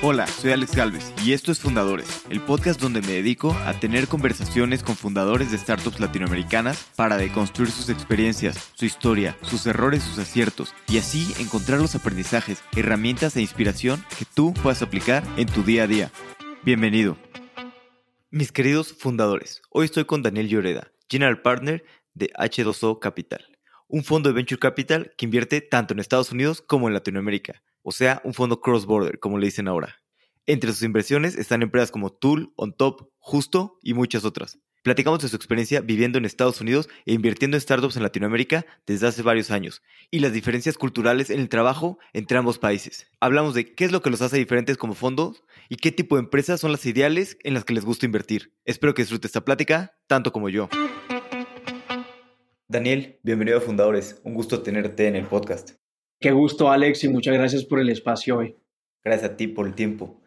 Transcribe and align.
Hola, 0.00 0.28
soy 0.28 0.52
Alex 0.52 0.76
Galvez 0.76 1.12
y 1.24 1.32
esto 1.32 1.50
es 1.50 1.58
Fundadores, 1.58 2.22
el 2.30 2.40
podcast 2.40 2.80
donde 2.80 3.00
me 3.00 3.14
dedico 3.14 3.52
a 3.66 3.72
tener 3.80 4.06
conversaciones 4.06 4.84
con 4.84 4.94
fundadores 4.94 5.50
de 5.50 5.58
startups 5.58 5.98
latinoamericanas 5.98 6.88
para 6.94 7.16
deconstruir 7.16 7.72
sus 7.72 7.88
experiencias, 7.88 8.70
su 8.74 8.84
historia, 8.84 9.36
sus 9.42 9.66
errores, 9.66 10.04
sus 10.04 10.20
aciertos 10.20 10.72
y 10.86 10.98
así 10.98 11.34
encontrar 11.40 11.80
los 11.80 11.96
aprendizajes, 11.96 12.62
herramientas 12.76 13.34
e 13.34 13.40
inspiración 13.40 14.04
que 14.16 14.24
tú 14.24 14.54
puedas 14.54 14.82
aplicar 14.82 15.24
en 15.36 15.46
tu 15.46 15.64
día 15.64 15.82
a 15.82 15.88
día. 15.88 16.12
Bienvenido. 16.62 17.18
Mis 18.30 18.52
queridos 18.52 18.92
fundadores, 18.92 19.62
hoy 19.68 19.86
estoy 19.86 20.04
con 20.04 20.22
Daniel 20.22 20.48
Lloreda, 20.48 20.92
General 21.10 21.42
Partner 21.42 21.84
de 22.14 22.30
H2O 22.38 23.00
Capital, 23.00 23.44
un 23.88 24.04
fondo 24.04 24.28
de 24.28 24.36
venture 24.36 24.60
capital 24.60 25.12
que 25.18 25.26
invierte 25.26 25.60
tanto 25.60 25.92
en 25.92 25.98
Estados 25.98 26.30
Unidos 26.30 26.62
como 26.62 26.86
en 26.86 26.94
Latinoamérica 26.94 27.64
o 27.88 27.90
sea, 27.90 28.20
un 28.22 28.34
fondo 28.34 28.60
cross-border, 28.60 29.18
como 29.18 29.38
le 29.38 29.46
dicen 29.46 29.66
ahora. 29.66 29.96
Entre 30.44 30.70
sus 30.70 30.82
inversiones 30.82 31.36
están 31.36 31.62
empresas 31.62 31.90
como 31.90 32.10
Tool, 32.10 32.52
OnTop, 32.56 33.08
Justo 33.18 33.78
y 33.82 33.94
muchas 33.94 34.26
otras. 34.26 34.58
Platicamos 34.82 35.22
de 35.22 35.28
su 35.28 35.36
experiencia 35.36 35.80
viviendo 35.80 36.18
en 36.18 36.26
Estados 36.26 36.60
Unidos 36.60 36.90
e 37.06 37.14
invirtiendo 37.14 37.56
en 37.56 37.62
startups 37.62 37.96
en 37.96 38.02
Latinoamérica 38.02 38.66
desde 38.86 39.06
hace 39.06 39.22
varios 39.22 39.50
años 39.50 39.82
y 40.10 40.18
las 40.18 40.34
diferencias 40.34 40.76
culturales 40.76 41.30
en 41.30 41.40
el 41.40 41.48
trabajo 41.48 41.98
entre 42.12 42.36
ambos 42.36 42.58
países. 42.58 43.06
Hablamos 43.20 43.54
de 43.54 43.74
qué 43.74 43.86
es 43.86 43.92
lo 43.92 44.02
que 44.02 44.10
los 44.10 44.20
hace 44.20 44.36
diferentes 44.36 44.76
como 44.76 44.94
fondos 44.94 45.42
y 45.70 45.76
qué 45.76 45.90
tipo 45.90 46.16
de 46.16 46.24
empresas 46.24 46.60
son 46.60 46.72
las 46.72 46.84
ideales 46.84 47.38
en 47.42 47.54
las 47.54 47.64
que 47.64 47.72
les 47.72 47.86
gusta 47.86 48.04
invertir. 48.04 48.52
Espero 48.66 48.92
que 48.92 49.02
disfrute 49.02 49.26
esta 49.26 49.46
plática 49.46 49.96
tanto 50.06 50.30
como 50.30 50.50
yo. 50.50 50.68
Daniel, 52.68 53.18
bienvenido 53.22 53.56
a 53.56 53.62
Fundadores. 53.62 54.20
Un 54.24 54.34
gusto 54.34 54.60
tenerte 54.60 55.06
en 55.06 55.16
el 55.16 55.24
podcast. 55.24 55.78
Qué 56.20 56.32
gusto, 56.32 56.68
Alex, 56.68 57.04
y 57.04 57.08
muchas 57.08 57.34
gracias 57.34 57.64
por 57.64 57.78
el 57.78 57.90
espacio 57.90 58.38
hoy. 58.38 58.56
Gracias 59.04 59.30
a 59.30 59.36
ti 59.36 59.46
por 59.46 59.68
el 59.68 59.74
tiempo. 59.74 60.20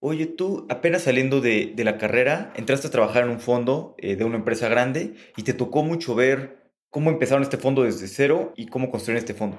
Oye, 0.00 0.24
tú 0.26 0.66
apenas 0.70 1.02
saliendo 1.02 1.42
de, 1.42 1.74
la 1.76 1.98
carrera, 1.98 2.52
entraste 2.56 2.88
a 2.88 2.90
trabajar 2.90 3.24
en 3.24 3.30
un 3.30 3.40
fondo 3.40 3.94
eh, 3.98 4.16
de 4.16 4.24
una 4.24 4.36
empresa 4.36 4.68
grande 4.68 5.14
y 5.36 5.42
te 5.42 5.52
tocó 5.52 5.82
mucho 5.82 6.14
ver 6.14 6.70
cómo 6.88 7.10
empezaron 7.10 7.42
este 7.42 7.58
fondo 7.58 7.82
desde 7.82 8.08
cero 8.08 8.54
y 8.56 8.66
cómo 8.66 8.90
construyeron 8.90 9.18
este 9.18 9.34
fondo. 9.34 9.58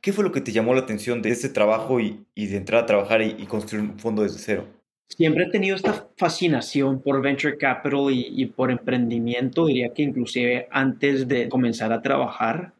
¿Qué 0.00 0.12
fue 0.12 0.22
lo 0.22 0.30
que 0.30 0.40
te 0.40 0.52
llamó 0.52 0.72
la 0.74 0.82
atención 0.82 1.20
de 1.20 1.30
ese 1.30 1.48
trabajo 1.48 1.98
y, 1.98 2.26
de 2.36 2.56
entrar 2.56 2.84
a 2.84 2.86
trabajar 2.86 3.22
y, 3.22 3.44
construir 3.46 3.84
un 3.84 3.98
fondo 3.98 4.22
desde 4.22 4.38
cero? 4.38 4.66
Siempre 5.08 5.44
he 5.44 5.50
tenido 5.50 5.74
esta 5.74 6.08
fascinación 6.16 7.00
por 7.00 7.20
venture 7.22 7.58
capital 7.58 8.10
y, 8.12 8.26
y 8.30 8.46
por 8.46 8.70
emprendimiento, 8.70 9.66
diría 9.66 9.92
que 9.94 10.02
inclusive 10.02 10.68
antes 10.70 11.26
de 11.26 11.48
comenzar 11.48 11.92
a 11.92 12.02
trabajar 12.02 12.73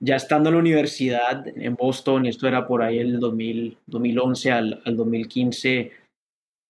ya 0.00 0.16
estando 0.16 0.48
en 0.48 0.54
la 0.54 0.60
universidad 0.60 1.46
en 1.46 1.74
Boston, 1.74 2.26
esto 2.26 2.46
era 2.46 2.66
por 2.66 2.82
ahí 2.82 2.98
el 2.98 3.18
2011 3.18 4.52
al, 4.52 4.82
2015, 4.84 5.92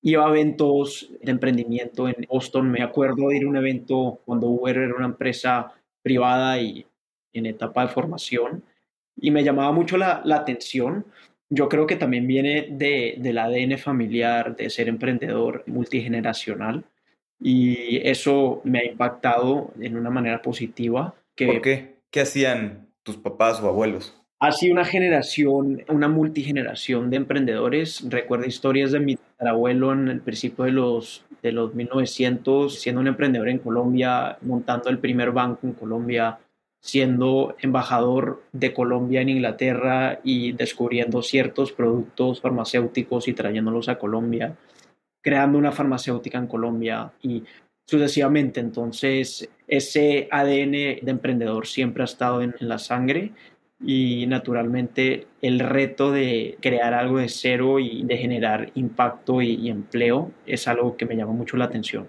iba 0.03 0.27
a 0.27 0.31
eventos 0.31 1.11
de 1.21 1.31
emprendimiento 1.33 2.09
en 2.09 2.27
Boston. 2.29 2.71
Me 2.71 2.83
acuerdo 2.83 3.29
de 3.29 3.39
ir 3.39 3.45
a 3.45 3.49
un 3.49 3.57
evento 3.57 4.21
cuando 4.25 4.47
Uber 4.49 4.77
era 4.77 4.95
una 4.95 5.07
empresa 5.07 5.73
privada 6.03 6.61
y 6.61 6.87
en 7.33 7.47
etapa 7.47 7.83
de 7.83 7.89
formación 7.89 8.63
y 9.21 9.31
me 9.31 9.43
llamaba 9.43 9.73
mucho 9.73 9.97
la, 9.97 10.23
atención. 10.33 11.07
Yo 11.49 11.69
creo 11.69 11.87
que 11.87 11.97
también 11.97 12.27
viene 12.27 12.69
de, 12.71 13.17
del 13.19 13.39
ADN 13.39 13.79
familiar, 13.79 14.57
de 14.57 14.71
ser 14.71 14.89
emprendedor 14.89 15.65
multigeneracional 15.67 16.85
y 17.41 17.99
eso 18.09 18.61
me 18.65 18.81
ha 18.81 18.85
impactado 18.85 19.73
en 19.81 19.97
una 19.97 20.11
manera 20.11 20.43
positiva. 20.43 21.15
Que, 21.35 21.47
¿Por 21.47 21.63
qué? 21.63 21.97
¿Qué 22.11 22.21
hacían 22.21 22.86
tus 23.07 23.17
papás 23.17 23.63
o 23.63 23.69
abuelos? 23.69 24.15
Ha 24.41 24.53
sido 24.53 24.75
una 24.75 24.85
generación, 24.85 25.83
una 25.89 26.09
multigeneración 26.09 27.09
de 27.09 27.17
emprendedores. 27.17 28.05
Recuerdo 28.11 28.45
historias 28.47 28.93
de 28.93 29.01
mi 29.01 29.17
abuelo 29.39 29.93
en 29.93 30.09
el 30.09 30.21
principio 30.21 30.65
de 30.67 30.73
los, 30.73 31.25
de 31.43 31.53
los 31.53 31.75
1900, 31.75 32.79
siendo 32.79 33.01
un 33.01 33.07
emprendedor 33.07 33.49
en 33.49 33.61
Colombia, 33.61 34.37
montando 34.43 34.91
el 34.91 34.99
primer 34.99 35.31
banco 35.31 35.61
en 35.67 35.73
Colombia, 35.73 36.39
siendo 36.81 37.57
embajador 37.61 38.43
de 38.53 38.75
Colombia 38.75 39.23
en 39.23 39.31
Inglaterra 39.31 40.21
y 40.23 40.53
descubriendo 40.53 41.23
ciertos 41.23 41.73
productos 41.73 42.43
farmacéuticos 42.43 43.29
y 43.29 43.33
trayéndolos 43.33 43.89
a 43.89 43.99
Colombia, 43.99 44.55
creando 45.23 45.57
una 45.57 45.73
farmacéutica 45.73 46.39
en 46.39 46.47
Colombia 46.47 47.13
y 47.23 47.43
sucesivamente. 47.87 48.61
Entonces, 48.61 49.49
ese 49.67 50.29
ADN 50.31 50.73
de 51.03 51.11
emprendedor 51.11 51.67
siempre 51.67 52.03
ha 52.03 52.05
estado 52.05 52.43
en, 52.43 52.55
la 52.61 52.79
sangre 52.79 53.33
y 53.85 54.27
naturalmente 54.27 55.27
el 55.43 55.61
reto 55.61 56.11
de 56.11 56.57
crear 56.61 56.95
algo 56.95 57.19
de 57.19 57.29
cero 57.29 57.79
y 57.79 58.05
de 58.05 58.17
generar 58.17 58.71
impacto 58.75 59.43
y, 59.43 59.69
empleo 59.69 60.33
es 60.47 60.69
algo 60.69 60.97
que 60.97 61.07
me 61.07 61.17
llama 61.17 61.33
mucho 61.33 61.57
la 61.57 61.67
atención. 61.67 62.09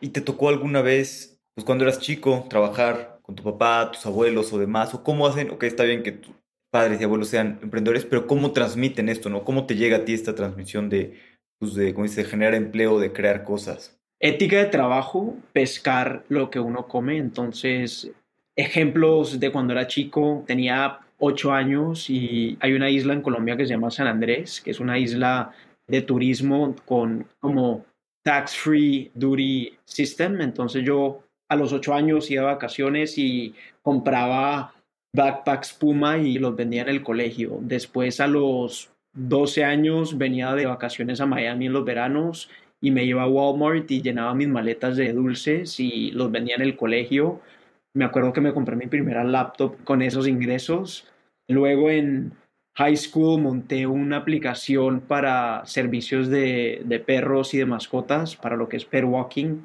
¿Y 0.00 0.08
te 0.08 0.20
tocó 0.20 0.48
alguna 0.48 0.82
vez, 0.82 1.38
pues 1.54 1.64
cuando 1.64 1.84
eras 1.84 2.00
chico, 2.00 2.46
trabajar 2.48 3.20
con 3.22 3.36
tu 3.36 3.42
papá, 3.42 3.90
tus 3.92 4.04
abuelos 4.06 4.52
o 4.52 4.58
demás? 4.58 4.94
¿O 4.94 5.04
cómo 5.04 5.26
hacen? 5.26 5.50
Ok, 5.50 5.64
está 5.64 5.84
bien 5.84 6.02
que 6.02 6.12
tus 6.12 6.34
padres 6.70 7.00
y 7.00 7.04
abuelos 7.04 7.28
sean 7.28 7.60
emprendedores, 7.62 8.06
pero 8.06 8.26
¿cómo 8.26 8.52
transmiten 8.52 9.10
esto? 9.10 9.28
¿no? 9.28 9.44
¿Cómo 9.44 9.66
te 9.66 9.76
llega 9.76 9.98
a 9.98 10.04
ti 10.04 10.14
esta 10.14 10.34
transmisión 10.34 10.88
de, 10.88 11.18
pues 11.58 11.74
de, 11.74 11.92
¿cómo 11.92 12.04
dice, 12.04 12.22
de 12.22 12.30
generar 12.30 12.54
empleo, 12.54 12.98
de 12.98 13.12
crear 13.12 13.44
cosas? 13.44 14.01
Ética 14.22 14.58
de 14.58 14.66
trabajo, 14.66 15.36
pescar 15.52 16.24
lo 16.28 16.48
que 16.48 16.60
uno 16.60 16.86
come. 16.86 17.18
Entonces, 17.18 18.10
ejemplos 18.56 19.38
de 19.40 19.50
cuando 19.50 19.74
era 19.74 19.88
chico, 19.88 20.44
tenía 20.46 21.00
ocho 21.18 21.52
años 21.52 22.08
y 22.08 22.56
hay 22.60 22.72
una 22.72 22.88
isla 22.88 23.12
en 23.12 23.22
Colombia 23.22 23.56
que 23.56 23.66
se 23.66 23.74
llama 23.74 23.90
San 23.90 24.06
Andrés, 24.06 24.60
que 24.60 24.70
es 24.70 24.80
una 24.80 24.98
isla 24.98 25.52
de 25.86 26.02
turismo 26.02 26.74
con 26.86 27.26
como 27.40 27.84
tax-free 28.24 29.10
duty 29.14 29.76
system. 29.84 30.40
Entonces 30.40 30.84
yo 30.84 31.22
a 31.50 31.56
los 31.56 31.72
ocho 31.72 31.92
años 31.92 32.30
iba 32.30 32.42
a 32.42 32.54
vacaciones 32.54 33.18
y 33.18 33.54
compraba 33.82 34.72
backpacks 35.14 35.72
Puma 35.74 36.18
y 36.18 36.38
los 36.38 36.56
vendía 36.56 36.82
en 36.82 36.88
el 36.88 37.02
colegio. 37.02 37.58
Después 37.60 38.20
a 38.20 38.28
los 38.28 38.90
12 39.14 39.64
años 39.64 40.16
venía 40.16 40.54
de 40.54 40.66
vacaciones 40.66 41.20
a 41.20 41.26
Miami 41.26 41.66
en 41.66 41.72
los 41.72 41.84
veranos 41.84 42.48
y 42.82 42.90
me 42.90 43.04
iba 43.04 43.22
a 43.22 43.28
Walmart 43.28 43.90
y 43.90 44.02
llenaba 44.02 44.34
mis 44.34 44.48
maletas 44.48 44.96
de 44.96 45.12
dulces 45.12 45.78
y 45.78 46.10
los 46.10 46.30
vendía 46.30 46.56
en 46.56 46.62
el 46.62 46.76
colegio. 46.76 47.40
Me 47.94 48.04
acuerdo 48.04 48.32
que 48.32 48.40
me 48.40 48.52
compré 48.52 48.74
mi 48.74 48.88
primera 48.88 49.22
laptop 49.22 49.76
con 49.84 50.02
esos 50.02 50.26
ingresos. 50.26 51.06
Luego 51.48 51.90
en 51.90 52.32
high 52.76 52.96
school 52.96 53.40
monté 53.40 53.86
una 53.86 54.16
aplicación 54.16 55.00
para 55.00 55.64
servicios 55.64 56.28
de, 56.28 56.82
de 56.84 56.98
perros 56.98 57.54
y 57.54 57.58
de 57.58 57.66
mascotas, 57.66 58.34
para 58.34 58.56
lo 58.56 58.68
que 58.68 58.78
es 58.78 58.84
pet 58.84 59.04
walking 59.04 59.60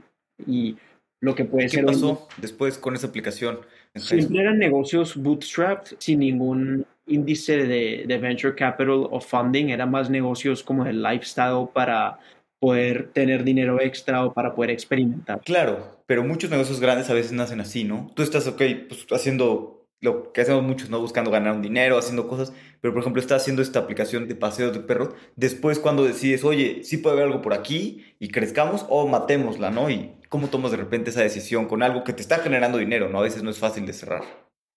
y 0.45 0.77
lo 1.19 1.33
que 1.33 1.45
puede 1.45 1.65
¿Qué 1.65 1.69
ser... 1.69 1.85
¿Qué 1.85 1.93
pasó 1.93 2.27
después 2.37 2.77
con 2.77 2.95
esa 2.95 3.07
aplicación? 3.07 3.59
Siempre 3.95 4.41
eran 4.41 4.59
negocios 4.59 5.15
bootstrapped, 5.17 5.95
sin 5.97 6.19
ningún 6.19 6.85
índice 7.07 7.65
de, 7.65 8.03
de 8.05 8.17
venture 8.19 8.53
capital 8.53 9.07
o 9.09 9.19
funding, 9.19 9.69
eran 9.69 9.89
más 9.89 10.09
negocios 10.09 10.61
como 10.61 10.83
de 10.83 10.93
lifestyle 10.93 11.67
para 11.73 12.19
poder 12.67 13.11
tener 13.13 13.45
dinero 13.45 13.79
extra 13.79 14.25
o 14.25 14.33
para 14.33 14.53
poder 14.53 14.71
experimentar. 14.71 15.39
Claro, 15.45 16.01
pero 16.05 16.21
muchos 16.21 16.49
negocios 16.49 16.81
grandes 16.81 17.09
a 17.09 17.13
veces 17.13 17.31
nacen 17.31 17.61
así, 17.61 17.85
¿no? 17.85 18.11
Tú 18.13 18.23
estás, 18.23 18.45
ok, 18.45 18.61
pues 18.89 19.07
haciendo 19.11 19.85
lo 20.01 20.33
que 20.33 20.41
hacemos 20.41 20.63
muchos, 20.63 20.89
¿no? 20.89 20.99
Buscando 20.99 21.31
ganar 21.31 21.53
un 21.53 21.61
dinero, 21.61 21.97
haciendo 21.97 22.27
cosas, 22.27 22.51
pero 22.81 22.93
por 22.93 23.03
ejemplo 23.03 23.21
estás 23.21 23.41
haciendo 23.41 23.61
esta 23.61 23.79
aplicación 23.79 24.27
de 24.27 24.35
paseos 24.35 24.73
de 24.73 24.81
perros, 24.81 25.11
después 25.37 25.79
cuando 25.79 26.03
decides, 26.03 26.43
oye, 26.43 26.83
sí 26.83 26.97
puede 26.97 27.15
haber 27.15 27.27
algo 27.27 27.41
por 27.41 27.53
aquí 27.53 28.03
y 28.19 28.31
crezcamos 28.31 28.85
o 28.89 29.07
matémosla, 29.07 29.71
¿no? 29.71 29.89
Y 29.89 30.11
cómo 30.27 30.49
tomas 30.49 30.71
de 30.71 30.77
repente 30.77 31.11
esa 31.11 31.21
decisión 31.21 31.67
con 31.67 31.83
algo 31.83 32.03
que 32.03 32.11
te 32.11 32.21
está 32.21 32.39
generando 32.39 32.79
dinero, 32.79 33.07
¿no? 33.07 33.19
A 33.19 33.23
veces 33.23 33.43
no 33.43 33.49
es 33.49 33.59
fácil 33.59 33.85
de 33.85 33.93
cerrar. 33.93 34.23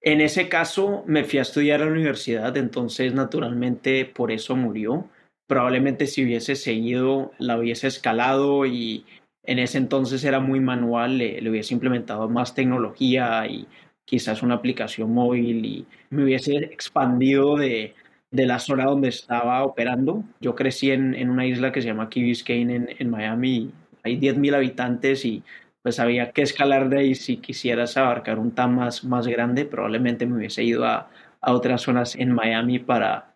En 0.00 0.20
ese 0.20 0.48
caso 0.48 1.02
me 1.08 1.24
fui 1.24 1.40
a 1.40 1.42
estudiar 1.42 1.82
a 1.82 1.86
la 1.86 1.90
universidad, 1.90 2.56
entonces 2.56 3.14
naturalmente 3.14 4.04
por 4.04 4.30
eso 4.30 4.54
murió 4.54 5.09
probablemente 5.50 6.06
si 6.06 6.22
hubiese 6.22 6.54
seguido 6.54 7.32
la 7.38 7.58
hubiese 7.58 7.88
escalado 7.88 8.66
y 8.66 9.04
en 9.42 9.58
ese 9.58 9.78
entonces 9.78 10.22
era 10.22 10.38
muy 10.38 10.60
manual, 10.60 11.18
le, 11.18 11.50
hubiese 11.50 11.74
implementado 11.74 12.28
más 12.28 12.54
tecnología 12.54 13.44
y 13.48 13.66
quizás 14.04 14.44
una 14.44 14.54
aplicación 14.54 15.12
móvil 15.12 15.66
y 15.66 15.86
me 16.10 16.22
hubiese 16.22 16.54
expandido 16.56 17.56
de, 17.56 17.97
la 18.30 18.60
zona 18.60 18.84
donde 18.84 19.08
estaba 19.08 19.64
operando. 19.64 20.22
Yo 20.41 20.54
crecí 20.54 20.92
en, 20.92 21.28
una 21.28 21.44
isla 21.47 21.72
que 21.72 21.82
se 21.82 21.88
llama 21.88 22.08
Key 22.08 22.22
Biscayne 22.22 22.76
en, 22.76 22.88
en 22.96 23.10
Miami, 23.10 23.72
hay 24.04 24.20
10.000 24.20 24.54
habitantes 24.54 25.24
y 25.24 25.42
pues 25.82 25.98
había 25.98 26.30
que 26.30 26.42
escalar 26.42 26.88
de 26.91 26.98
ahí 27.00 27.14
si 27.16 27.38
quisieras 27.38 27.96
abarcar 27.96 28.38
un 28.38 28.53
TAM 28.53 28.76
más, 28.76 29.03
más 29.03 29.26
grande, 29.26 29.64
probablemente 29.64 30.26
me 30.26 30.36
hubiese 30.36 30.62
ido 30.62 30.84
a, 30.84 31.10
a 31.41 31.53
otras 31.53 31.82
zonas 31.82 32.14
en 32.14 32.30
Miami 32.32 32.78
para 32.78 33.29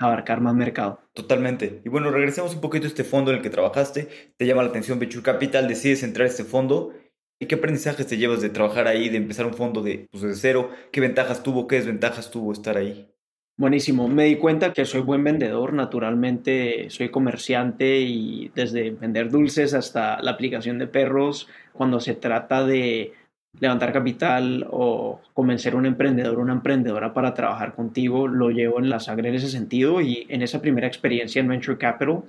abarcar 0.00 0.40
más 0.40 0.54
mercado. 0.54 1.00
Totalmente. 1.12 1.82
Y 1.84 1.88
bueno, 1.88 2.10
regresemos 2.10 2.54
un 2.54 2.60
poquito 2.60 2.86
a 2.86 2.88
este 2.88 3.04
fondo 3.04 3.30
en 3.30 3.36
el 3.36 3.42
que 3.42 3.50
trabajaste. 3.50 4.08
Te 4.36 4.46
llama 4.46 4.62
la 4.62 4.70
atención 4.70 4.98
Venture 4.98 5.22
Capital, 5.22 5.68
decides 5.68 6.02
entrar 6.02 6.26
a 6.26 6.30
este 6.30 6.44
fondo. 6.44 6.92
¿Y 7.38 7.46
qué 7.46 7.54
aprendizajes 7.54 8.06
te 8.06 8.16
llevas 8.16 8.40
de 8.40 8.50
trabajar 8.50 8.86
ahí, 8.86 9.08
de 9.08 9.18
empezar 9.18 9.46
un 9.46 9.54
fondo 9.54 9.82
de, 9.82 10.08
pues, 10.10 10.22
de 10.22 10.34
cero? 10.34 10.70
¿Qué 10.90 11.00
ventajas 11.00 11.42
tuvo, 11.42 11.66
qué 11.66 11.76
desventajas 11.76 12.30
tuvo 12.30 12.52
estar 12.52 12.76
ahí? 12.76 13.10
Buenísimo. 13.56 14.08
Me 14.08 14.24
di 14.24 14.36
cuenta 14.36 14.72
que 14.72 14.86
soy 14.86 15.02
buen 15.02 15.22
vendedor, 15.22 15.74
naturalmente 15.74 16.88
soy 16.88 17.10
comerciante 17.10 18.00
y 18.00 18.50
desde 18.54 18.90
vender 18.90 19.30
dulces 19.30 19.74
hasta 19.74 20.22
la 20.22 20.30
aplicación 20.30 20.78
de 20.78 20.86
perros, 20.86 21.46
cuando 21.74 22.00
se 22.00 22.14
trata 22.14 22.64
de 22.64 23.12
levantar 23.58 23.92
capital 23.92 24.66
o 24.70 25.20
convencer 25.34 25.74
a 25.74 25.76
un 25.76 25.86
emprendedor 25.86 26.38
o 26.38 26.42
una 26.42 26.52
emprendedora 26.52 27.12
para 27.12 27.34
trabajar 27.34 27.74
contigo, 27.74 28.28
lo 28.28 28.50
llevo 28.50 28.78
en 28.78 28.88
la 28.88 29.00
sangre 29.00 29.28
en 29.28 29.34
ese 29.34 29.48
sentido 29.48 30.00
y 30.00 30.26
en 30.28 30.42
esa 30.42 30.60
primera 30.60 30.86
experiencia 30.86 31.40
en 31.40 31.48
Venture 31.48 31.78
Capital 31.78 32.22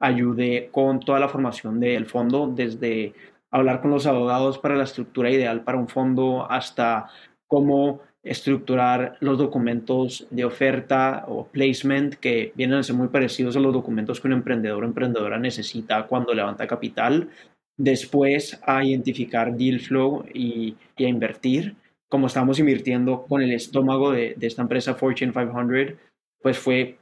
ayudé 0.00 0.68
con 0.70 1.00
toda 1.00 1.18
la 1.18 1.28
formación 1.28 1.80
del 1.80 2.06
fondo, 2.06 2.46
desde 2.54 3.14
hablar 3.50 3.80
con 3.80 3.90
los 3.90 4.06
abogados 4.06 4.58
para 4.58 4.76
la 4.76 4.84
estructura 4.84 5.30
ideal 5.30 5.62
para 5.62 5.78
un 5.78 5.88
fondo 5.88 6.50
hasta 6.50 7.08
cómo 7.46 8.00
estructurar 8.22 9.16
los 9.20 9.38
documentos 9.38 10.26
de 10.30 10.44
oferta 10.44 11.24
o 11.28 11.46
placement 11.46 12.14
que 12.14 12.52
vienen 12.56 12.78
a 12.78 12.82
ser 12.82 12.94
muy 12.94 13.08
parecidos 13.08 13.56
a 13.56 13.60
los 13.60 13.72
documentos 13.72 14.20
que 14.20 14.28
un 14.28 14.34
emprendedor 14.34 14.82
o 14.82 14.86
emprendedora 14.86 15.38
necesita 15.38 16.06
cuando 16.06 16.34
levanta 16.34 16.66
capital. 16.66 17.28
Después 17.78 18.60
a 18.66 18.84
identificar 18.84 19.56
deal 19.56 19.80
flow 19.80 20.26
y, 20.34 20.76
a 20.98 21.02
invertir. 21.02 21.76
Como 22.08 22.26
estamos 22.26 22.58
invirtiendo 22.58 23.24
con 23.26 23.40
el 23.40 23.52
estómago 23.52 24.12
de, 24.12 24.36
esta 24.40 24.62
empresa 24.62 24.94
Fortune 24.94 25.32
500, 25.32 25.96
pues 26.42 26.58
fue 26.58 26.98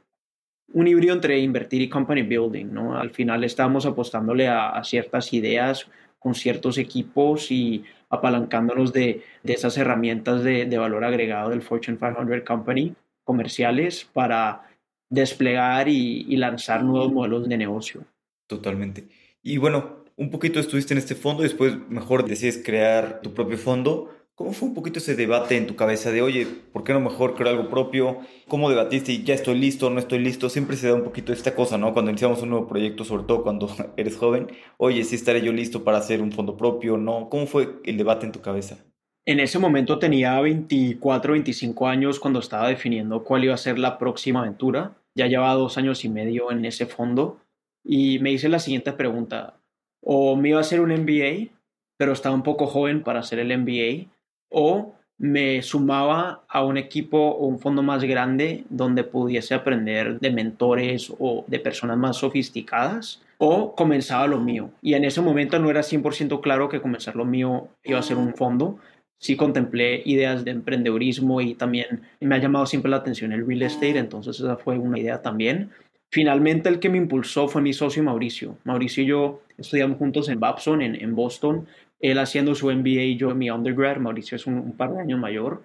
un 0.73 0.87
híbrido 0.87 1.13
entre 1.13 1.39
invertir 1.39 1.81
y 1.81 1.89
company 1.89 2.21
building, 2.21 2.67
¿no? 2.67 2.97
Al 2.97 3.09
final 3.09 3.43
estábamos 3.43 3.85
apostándole 3.85 4.47
a 4.47 4.81
ciertas 4.83 5.33
ideas 5.33 5.89
con 6.19 6.35
ciertos 6.35 6.77
equipos 6.77 7.51
y 7.51 7.83
apalancándonos 8.09 8.93
de, 8.93 9.23
esas 9.43 9.77
herramientas 9.77 10.43
de, 10.43 10.77
valor 10.77 11.03
agregado 11.03 11.49
del 11.49 11.61
Fortune 11.61 11.97
500 11.97 12.41
Company 12.45 12.95
comerciales 13.23 14.05
para 14.05 14.63
desplegar 15.09 15.87
y, 15.87 16.25
y 16.27 16.37
lanzar 16.37 16.83
nuevos 16.83 17.11
modelos 17.11 17.47
de 17.47 17.57
negocio. 17.57 18.03
Totalmente. 18.47 19.07
Y 19.41 19.57
bueno, 19.57 20.05
un 20.17 20.31
poquito 20.31 20.59
estuviste 20.59 20.93
en 20.93 20.97
este 20.97 21.15
fondo, 21.15 21.43
y 21.43 21.47
después 21.47 21.77
mejor 21.89 22.27
decides 22.27 22.61
crear 22.63 23.21
tu 23.21 23.33
propio 23.33 23.57
fondo. 23.57 24.09
¿Cómo 24.33 24.53
fue 24.53 24.67
un 24.67 24.75
poquito 24.75 24.99
ese 24.99 25.15
debate 25.15 25.57
en 25.57 25.65
tu 25.65 25.75
cabeza 25.75 26.11
de, 26.11 26.21
oye, 26.21 26.45
¿por 26.45 26.83
qué 26.83 26.93
no 26.93 26.99
mejor 26.99 27.33
crear 27.33 27.55
algo 27.55 27.69
propio? 27.69 28.19
¿Cómo 28.47 28.69
debatiste 28.69 29.11
y 29.11 29.23
ya 29.23 29.33
estoy 29.33 29.57
listo, 29.57 29.89
no 29.89 29.99
estoy 29.99 30.19
listo? 30.19 30.49
Siempre 30.49 30.77
se 30.77 30.87
da 30.87 30.93
un 30.93 31.03
poquito 31.03 31.33
esta 31.33 31.55
cosa, 31.55 31.79
¿no? 31.79 31.93
Cuando 31.93 32.11
iniciamos 32.11 32.43
un 32.43 32.49
nuevo 32.49 32.67
proyecto, 32.67 33.03
sobre 33.03 33.23
todo 33.23 33.41
cuando 33.41 33.67
eres 33.97 34.17
joven, 34.17 34.47
oye, 34.77 35.03
¿sí 35.03 35.15
estaré 35.15 35.41
yo 35.41 35.51
listo 35.53 35.83
para 35.83 35.97
hacer 35.97 36.21
un 36.21 36.31
fondo 36.31 36.55
propio? 36.55 36.97
¿No? 36.97 37.29
¿Cómo 37.29 37.47
fue 37.47 37.79
el 37.83 37.97
debate 37.97 38.25
en 38.27 38.31
tu 38.31 38.41
cabeza? 38.41 38.77
En 39.25 39.39
ese 39.39 39.59
momento 39.59 39.99
tenía 39.99 40.39
24, 40.39 41.33
25 41.33 41.87
años 41.87 42.19
cuando 42.19 42.39
estaba 42.39 42.69
definiendo 42.69 43.23
cuál 43.23 43.43
iba 43.43 43.53
a 43.53 43.57
ser 43.57 43.79
la 43.79 43.97
próxima 43.97 44.41
aventura. 44.41 44.97
Ya 45.15 45.27
llevaba 45.27 45.53
dos 45.55 45.77
años 45.77 46.05
y 46.05 46.09
medio 46.09 46.51
en 46.51 46.63
ese 46.63 46.85
fondo 46.85 47.39
y 47.83 48.19
me 48.19 48.31
hice 48.31 48.49
la 48.49 48.59
siguiente 48.59 48.93
pregunta. 48.93 49.59
O 50.01 50.35
me 50.35 50.49
iba 50.49 50.59
a 50.59 50.61
hacer 50.61 50.81
un 50.81 50.91
MBA, 50.91 51.51
pero 51.97 52.13
estaba 52.13 52.35
un 52.35 52.43
poco 52.43 52.67
joven 52.67 53.03
para 53.03 53.19
hacer 53.19 53.39
el 53.39 53.57
MBA 53.57 54.09
o 54.49 54.93
me 55.17 55.61
sumaba 55.63 56.43
a 56.47 56.63
un 56.63 56.77
equipo 56.77 57.17
o 57.17 57.47
un 57.47 57.59
fondo 57.59 57.81
más 57.81 58.03
grande 58.03 58.65
donde 58.69 59.03
pudiese 59.03 59.55
aprender 59.55 60.19
de 60.19 60.31
mentores 60.31 61.11
o 61.17 61.43
de 61.47 61.59
personas 61.59 61.97
más 61.97 62.17
sofisticadas 62.17 63.21
o 63.39 63.75
comenzaba 63.75 64.27
lo 64.27 64.39
mío. 64.39 64.69
Y 64.81 64.93
en 64.93 65.05
ese 65.05 65.21
momento 65.21 65.57
no 65.59 65.69
era 65.69 65.81
100% 65.81 66.39
claro 66.41 66.69
que 66.69 66.81
comenzar 66.81 67.15
lo 67.15 67.25
mío 67.25 67.67
iba 67.83 67.99
a 67.99 68.03
ser 68.03 68.17
un 68.17 68.33
fondo. 68.35 68.77
Sí 69.19 69.35
contemplé 69.35 70.03
ideas 70.05 70.45
de 70.45 70.51
emprendedurismo 70.51 71.41
y 71.41 71.55
también 71.55 72.01
me 72.19 72.35
ha 72.35 72.39
llamado 72.39 72.67
siempre 72.67 72.91
la 72.91 72.97
atención 72.97 73.31
el 73.31 73.47
real 73.47 73.63
estate, 73.63 73.97
entonces 73.97 74.39
esa 74.39 74.57
fue 74.57 74.77
una 74.77 74.99
idea 74.99 75.23
también. 75.23 75.71
Finalmente 76.11 76.69
el 76.69 76.79
que 76.79 76.89
me 76.89 76.97
impulsó 76.97 77.47
fue 77.47 77.61
mi 77.61 77.73
socio 77.73 78.03
Mauricio. 78.03 78.57
Mauricio 78.63 79.03
y 79.03 79.07
yo 79.07 79.41
estudiamos 79.57 79.97
juntos 79.97 80.29
en 80.29 80.39
Babson, 80.39 80.81
en, 80.81 81.15
Boston, 81.15 81.67
él 81.99 82.19
haciendo 82.19 82.55
su 82.55 82.71
MBA 82.71 83.03
y 83.03 83.17
yo 83.17 83.31
en 83.31 83.37
mi 83.39 83.49
undergrad, 83.49 83.97
Mauricio 83.97 84.35
es 84.35 84.47
un, 84.47 84.71
par 84.73 84.93
de 84.93 85.01
años 85.01 85.19
mayor, 85.19 85.63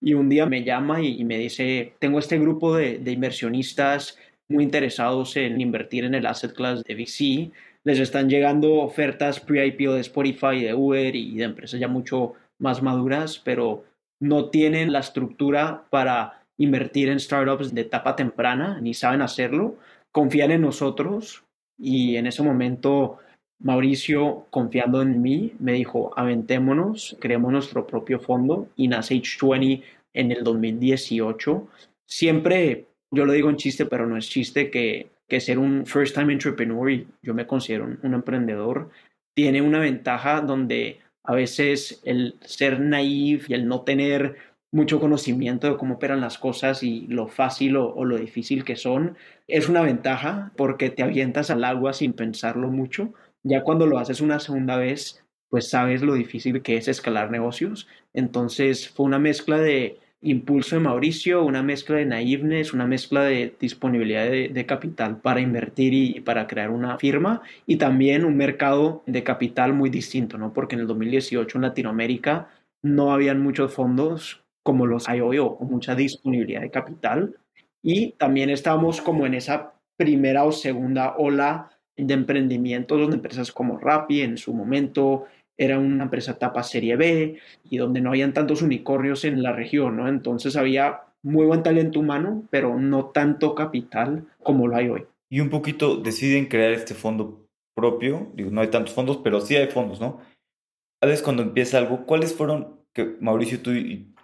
y 0.00 0.14
un 0.14 0.28
día 0.28 0.46
me 0.46 0.64
llama 0.64 1.00
y, 1.02 1.24
me 1.24 1.38
dice, 1.38 1.94
tengo 1.98 2.18
este 2.18 2.38
grupo 2.38 2.76
de, 2.76 3.00
inversionistas 3.06 4.18
muy 4.48 4.64
interesados 4.64 5.36
en 5.36 5.60
invertir 5.60 6.04
en 6.04 6.14
el 6.14 6.26
asset 6.26 6.52
class 6.52 6.82
de 6.84 6.94
VC, 6.94 7.52
les 7.84 8.00
están 8.00 8.28
llegando 8.28 8.74
ofertas 8.74 9.40
pre-IPO 9.40 9.94
de 9.94 10.00
Spotify, 10.00 10.60
de 10.60 10.74
Uber 10.74 11.14
y 11.14 11.36
de 11.36 11.44
empresas 11.44 11.80
ya 11.80 11.88
mucho 11.88 12.34
más 12.58 12.82
maduras, 12.82 13.38
pero 13.38 13.84
no 14.20 14.50
tienen 14.50 14.92
la 14.92 14.98
estructura 14.98 15.84
para 15.90 16.42
invertir 16.58 17.08
en 17.08 17.20
startups 17.20 17.74
de 17.74 17.82
etapa 17.82 18.16
temprana, 18.16 18.80
ni 18.80 18.94
saben 18.94 19.22
hacerlo, 19.22 19.76
confían 20.12 20.50
en 20.50 20.62
nosotros 20.62 21.44
y 21.78 22.16
en 22.16 22.26
ese 22.26 22.42
momento 22.42 23.18
Mauricio, 23.60 24.46
confiando 24.50 25.02
en 25.02 25.20
mí, 25.20 25.52
me 25.58 25.72
dijo, 25.72 26.12
aventémonos, 26.16 27.16
creemos 27.20 27.50
nuestro 27.50 27.86
propio 27.86 28.20
fondo 28.20 28.68
y 28.76 28.86
nace 28.86 29.16
H20 29.16 29.82
en 30.14 30.30
el 30.30 30.44
2018. 30.44 31.66
Siempre, 32.06 32.86
yo 33.10 33.24
lo 33.24 33.32
digo 33.32 33.50
en 33.50 33.56
chiste, 33.56 33.84
pero 33.86 34.06
no 34.06 34.16
es 34.16 34.28
chiste, 34.28 34.70
que, 34.70 35.10
que 35.28 35.40
ser 35.40 35.58
un 35.58 35.86
first 35.86 36.14
time 36.14 36.32
entrepreneur, 36.32 36.90
y 36.90 37.08
yo 37.20 37.34
me 37.34 37.46
considero 37.46 37.88
un, 38.00 38.14
emprendedor, 38.14 38.90
tiene 39.34 39.60
una 39.60 39.80
ventaja 39.80 40.40
donde 40.40 41.00
a 41.24 41.34
veces 41.34 42.00
el 42.04 42.36
ser 42.40 42.80
naive 42.80 43.44
y 43.48 43.54
el 43.54 43.66
no 43.66 43.82
tener 43.82 44.36
mucho 44.70 45.00
conocimiento 45.00 45.68
de 45.68 45.76
cómo 45.76 45.94
operan 45.94 46.20
las 46.20 46.38
cosas 46.38 46.82
y 46.82 47.06
lo 47.06 47.28
fácil 47.28 47.76
o, 47.76 47.94
o, 47.94 48.04
lo 48.04 48.18
difícil 48.18 48.64
que 48.64 48.76
son, 48.76 49.16
es 49.46 49.68
una 49.68 49.80
ventaja 49.80 50.52
porque 50.56 50.90
te 50.90 51.02
avientas 51.02 51.50
al 51.50 51.64
agua 51.64 51.92
sin 51.92 52.12
pensarlo 52.12 52.68
mucho 52.68 53.12
ya 53.42 53.62
cuando 53.62 53.86
lo 53.86 53.98
haces 53.98 54.20
una 54.20 54.40
segunda 54.40 54.76
vez, 54.76 55.24
pues 55.48 55.70
sabes 55.70 56.02
lo 56.02 56.14
difícil 56.14 56.62
que 56.62 56.76
es 56.76 56.88
escalar 56.88 57.30
negocios. 57.30 57.88
Entonces 58.12 58.88
fue 58.88 59.06
una 59.06 59.18
mezcla 59.18 59.58
de 59.58 59.98
impulso 60.20 60.76
de 60.76 60.82
Mauricio, 60.82 61.44
una 61.44 61.62
mezcla 61.62 61.96
de 61.96 62.04
naiveness, 62.04 62.72
una 62.72 62.86
mezcla 62.86 63.22
de 63.22 63.54
disponibilidad 63.60 64.28
de, 64.28 64.66
capital 64.66 65.20
para 65.20 65.40
invertir 65.40 65.94
y, 65.94 66.20
para 66.20 66.48
crear 66.48 66.70
una 66.70 66.98
firma 66.98 67.42
y 67.66 67.76
también 67.76 68.24
un 68.24 68.36
mercado 68.36 69.04
de 69.06 69.22
capital 69.22 69.72
muy 69.72 69.90
distinto, 69.90 70.36
¿no? 70.36 70.52
Porque 70.52 70.74
en 70.74 70.82
el 70.82 70.86
2018 70.88 71.58
en 71.58 71.62
Latinoamérica 71.62 72.50
no 72.82 73.12
habían 73.12 73.40
muchos 73.40 73.72
fondos 73.72 74.42
como 74.68 74.84
los 74.84 75.08
hay 75.08 75.22
hoy 75.22 75.38
o 75.38 75.56
mucha 75.60 75.94
disponibilidad 75.94 76.60
de 76.60 76.70
capital 76.70 77.34
y 77.82 78.12
también 78.18 78.50
estábamos 78.50 79.00
como 79.00 79.24
en 79.24 79.32
esa 79.32 79.72
primera 79.96 80.44
o 80.44 80.52
segunda 80.52 81.16
ola 81.16 81.70
de 81.96 82.12
emprendimiento 82.12 82.98
donde 82.98 83.16
empresas 83.16 83.50
como 83.50 83.78
Rappi 83.78 84.20
en 84.20 84.36
su 84.36 84.52
momento 84.52 85.24
era 85.56 85.78
una 85.78 86.04
empresa 86.04 86.32
etapa 86.32 86.62
serie 86.62 86.96
B 86.96 87.38
y 87.64 87.78
donde 87.78 88.02
no 88.02 88.10
habían 88.10 88.34
tantos 88.34 88.60
unicornios 88.60 89.24
en 89.24 89.42
la 89.42 89.52
región, 89.52 89.96
¿no? 89.96 90.06
Entonces 90.06 90.54
había 90.54 91.00
muy 91.22 91.46
buen 91.46 91.62
talento 91.62 92.00
humano, 92.00 92.44
pero 92.50 92.78
no 92.78 93.06
tanto 93.06 93.54
capital 93.54 94.26
como 94.42 94.66
lo 94.66 94.76
hay 94.76 94.90
hoy. 94.90 95.06
Y 95.30 95.40
un 95.40 95.48
poquito 95.48 95.96
deciden 95.96 96.44
crear 96.44 96.72
este 96.72 96.92
fondo 96.92 97.46
propio, 97.74 98.30
digo, 98.34 98.50
no 98.50 98.60
hay 98.60 98.68
tantos 98.68 98.92
fondos, 98.92 99.16
pero 99.24 99.40
sí 99.40 99.56
hay 99.56 99.68
fondos, 99.68 99.98
¿no? 99.98 100.20
A 101.00 101.06
veces 101.06 101.22
cuando 101.22 101.42
empieza 101.42 101.78
algo, 101.78 102.04
¿cuáles 102.04 102.34
fueron, 102.34 102.82
que 102.92 103.16
Mauricio, 103.18 103.62
tú 103.62 103.72
y 103.72 104.14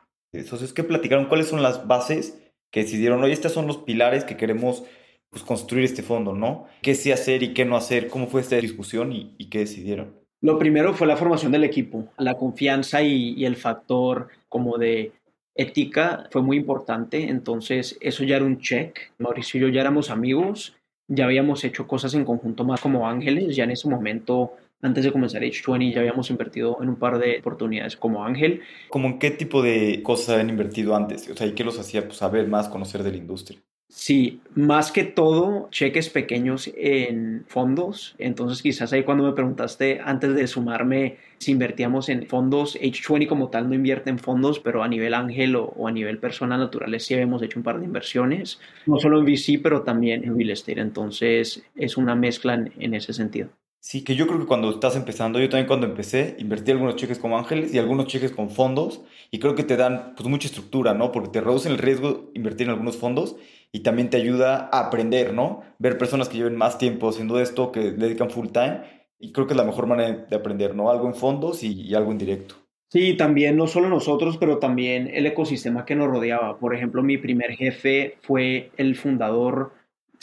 socios, 0.42 0.72
qué 0.72 0.82
platicaron? 0.82 1.26
¿Cuáles 1.26 1.48
son 1.48 1.62
las 1.62 1.86
bases 1.86 2.40
que 2.74 2.80
decidieron, 2.80 3.22
oye, 3.22 3.32
estos 3.32 3.52
son 3.52 3.68
los 3.68 3.78
pilares 3.78 4.24
que 4.24 4.36
queremos 4.36 4.82
pues, 5.30 5.44
construir 5.44 5.84
este 5.84 6.02
fondo, 6.02 6.32
¿no? 6.32 6.66
¿Qué 6.82 6.96
sí 6.96 7.12
hacer 7.12 7.44
y 7.44 7.54
qué 7.54 7.64
no 7.64 7.76
hacer? 7.76 8.08
¿Cómo 8.08 8.26
fue 8.26 8.40
esta 8.40 8.56
discusión 8.56 9.12
y, 9.12 9.48
qué 9.48 9.60
decidieron? 9.60 10.14
Lo 10.40 10.58
primero 10.58 10.92
fue 10.92 11.06
la 11.06 11.16
formación 11.16 11.52
del 11.52 11.62
equipo, 11.62 12.08
la 12.18 12.34
confianza 12.34 13.00
y, 13.02 13.44
el 13.44 13.56
factor 13.56 14.28
como 14.48 14.76
de 14.76 15.12
ética 15.54 16.28
fue 16.32 16.42
muy 16.42 16.56
importante, 16.56 17.28
entonces 17.28 17.96
eso 18.00 18.24
ya 18.24 18.36
era 18.36 18.44
un 18.44 18.58
check. 18.58 19.12
Mauricio 19.18 19.58
y 19.58 19.62
yo 19.62 19.68
ya 19.68 19.80
éramos 19.80 20.10
amigos, 20.10 20.76
ya 21.06 21.26
habíamos 21.26 21.62
hecho 21.62 21.86
cosas 21.86 22.14
en 22.14 22.24
conjunto 22.24 22.64
más 22.64 22.80
como 22.80 23.08
ángeles, 23.08 23.54
ya 23.54 23.64
en 23.64 23.70
ese 23.70 23.88
momento, 23.88 24.54
antes 24.84 25.04
de 25.04 25.12
comenzar 25.12 25.42
H20, 25.42 25.92
ya 25.92 26.00
habíamos 26.00 26.30
invertido 26.30 26.78
en 26.80 26.90
un 26.90 26.96
par 26.96 27.18
de 27.18 27.38
oportunidades 27.38 27.96
como 27.96 28.24
ángel. 28.24 28.60
¿Cómo 28.88 29.08
en 29.08 29.18
qué 29.18 29.30
tipo 29.30 29.62
de 29.62 30.02
cosas 30.02 30.30
habían 30.30 30.50
invertido 30.50 30.94
antes? 30.94 31.28
O 31.30 31.36
sea, 31.36 31.46
¿y 31.46 31.52
qué 31.52 31.64
los 31.64 31.78
hacía 31.78 32.04
pues, 32.04 32.18
saber 32.18 32.48
más, 32.48 32.68
conocer 32.68 33.02
de 33.02 33.10
la 33.10 33.16
industria? 33.16 33.58
Sí, 33.88 34.40
más 34.56 34.90
que 34.90 35.04
todo, 35.04 35.68
cheques 35.70 36.10
pequeños 36.10 36.68
en 36.76 37.44
fondos. 37.46 38.16
Entonces, 38.18 38.60
quizás 38.60 38.92
ahí 38.92 39.04
cuando 39.04 39.22
me 39.22 39.32
preguntaste 39.32 40.00
antes 40.04 40.34
de 40.34 40.48
sumarme 40.48 41.18
si 41.38 41.52
invertíamos 41.52 42.08
en 42.08 42.26
fondos, 42.26 42.76
H20 42.80 43.28
como 43.28 43.50
tal 43.50 43.68
no 43.68 43.74
invierte 43.74 44.10
en 44.10 44.18
fondos, 44.18 44.58
pero 44.58 44.82
a 44.82 44.88
nivel 44.88 45.14
ángel 45.14 45.54
o, 45.54 45.86
a 45.86 45.92
nivel 45.92 46.18
personas 46.18 46.58
naturales 46.58 47.04
sí 47.04 47.14
hemos 47.14 47.40
hecho 47.42 47.60
un 47.60 47.62
par 47.62 47.78
de 47.78 47.84
inversiones, 47.84 48.58
no 48.86 48.98
solo 48.98 49.20
en 49.20 49.26
VC, 49.26 49.60
pero 49.62 49.82
también 49.82 50.24
en 50.24 50.36
real 50.36 50.50
estate. 50.50 50.80
Entonces, 50.80 51.62
es 51.76 51.96
una 51.96 52.16
mezcla 52.16 52.54
en, 52.54 52.94
ese 52.94 53.12
sentido. 53.12 53.50
Sí, 53.86 54.02
que 54.02 54.16
yo 54.16 54.26
creo 54.26 54.40
que 54.40 54.46
cuando 54.46 54.70
estás 54.70 54.96
empezando, 54.96 55.38
yo 55.38 55.50
también 55.50 55.66
cuando 55.66 55.86
empecé, 55.86 56.36
invertí 56.38 56.70
algunos 56.70 56.96
cheques 56.96 57.18
con 57.18 57.34
ángeles 57.34 57.74
y 57.74 57.78
algunos 57.78 58.06
cheques 58.06 58.32
con 58.32 58.48
fondos 58.48 59.02
y 59.30 59.40
creo 59.40 59.54
que 59.54 59.62
te 59.62 59.76
dan 59.76 60.14
pues 60.16 60.26
mucha 60.26 60.48
estructura, 60.48 60.94
¿no? 60.94 61.12
Porque 61.12 61.28
te 61.28 61.42
reducen 61.42 61.72
el 61.72 61.76
riesgo 61.76 62.30
invertir 62.32 62.66
en 62.66 62.70
algunos 62.70 62.96
fondos 62.96 63.36
y 63.72 63.80
también 63.80 64.08
te 64.08 64.16
ayuda 64.16 64.70
a 64.72 64.86
aprender, 64.86 65.34
¿no? 65.34 65.60
Ver 65.78 65.98
personas 65.98 66.30
que 66.30 66.38
lleven 66.38 66.56
más 66.56 66.78
tiempo 66.78 67.10
haciendo 67.10 67.38
esto, 67.38 67.72
que 67.72 67.90
dedican 67.90 68.30
full 68.30 68.48
time 68.48 68.84
y 69.18 69.32
creo 69.32 69.46
que 69.46 69.52
es 69.52 69.58
la 69.58 69.64
mejor 69.64 69.86
manera 69.86 70.24
de 70.30 70.34
aprender, 70.34 70.74
¿no? 70.74 70.90
Algo 70.90 71.06
en 71.06 71.14
fondos 71.14 71.62
y, 71.62 71.82
y 71.82 71.94
algo 71.94 72.10
en 72.10 72.16
directo. 72.16 72.54
Sí, 72.88 73.18
también 73.18 73.58
no 73.58 73.66
solo 73.66 73.90
nosotros, 73.90 74.38
pero 74.38 74.56
también 74.56 75.10
el 75.12 75.26
ecosistema 75.26 75.84
que 75.84 75.94
nos 75.94 76.08
rodeaba. 76.08 76.58
Por 76.58 76.74
ejemplo, 76.74 77.02
mi 77.02 77.18
primer 77.18 77.50
jefe 77.50 78.16
fue 78.22 78.70
el 78.78 78.96
fundador 78.96 79.72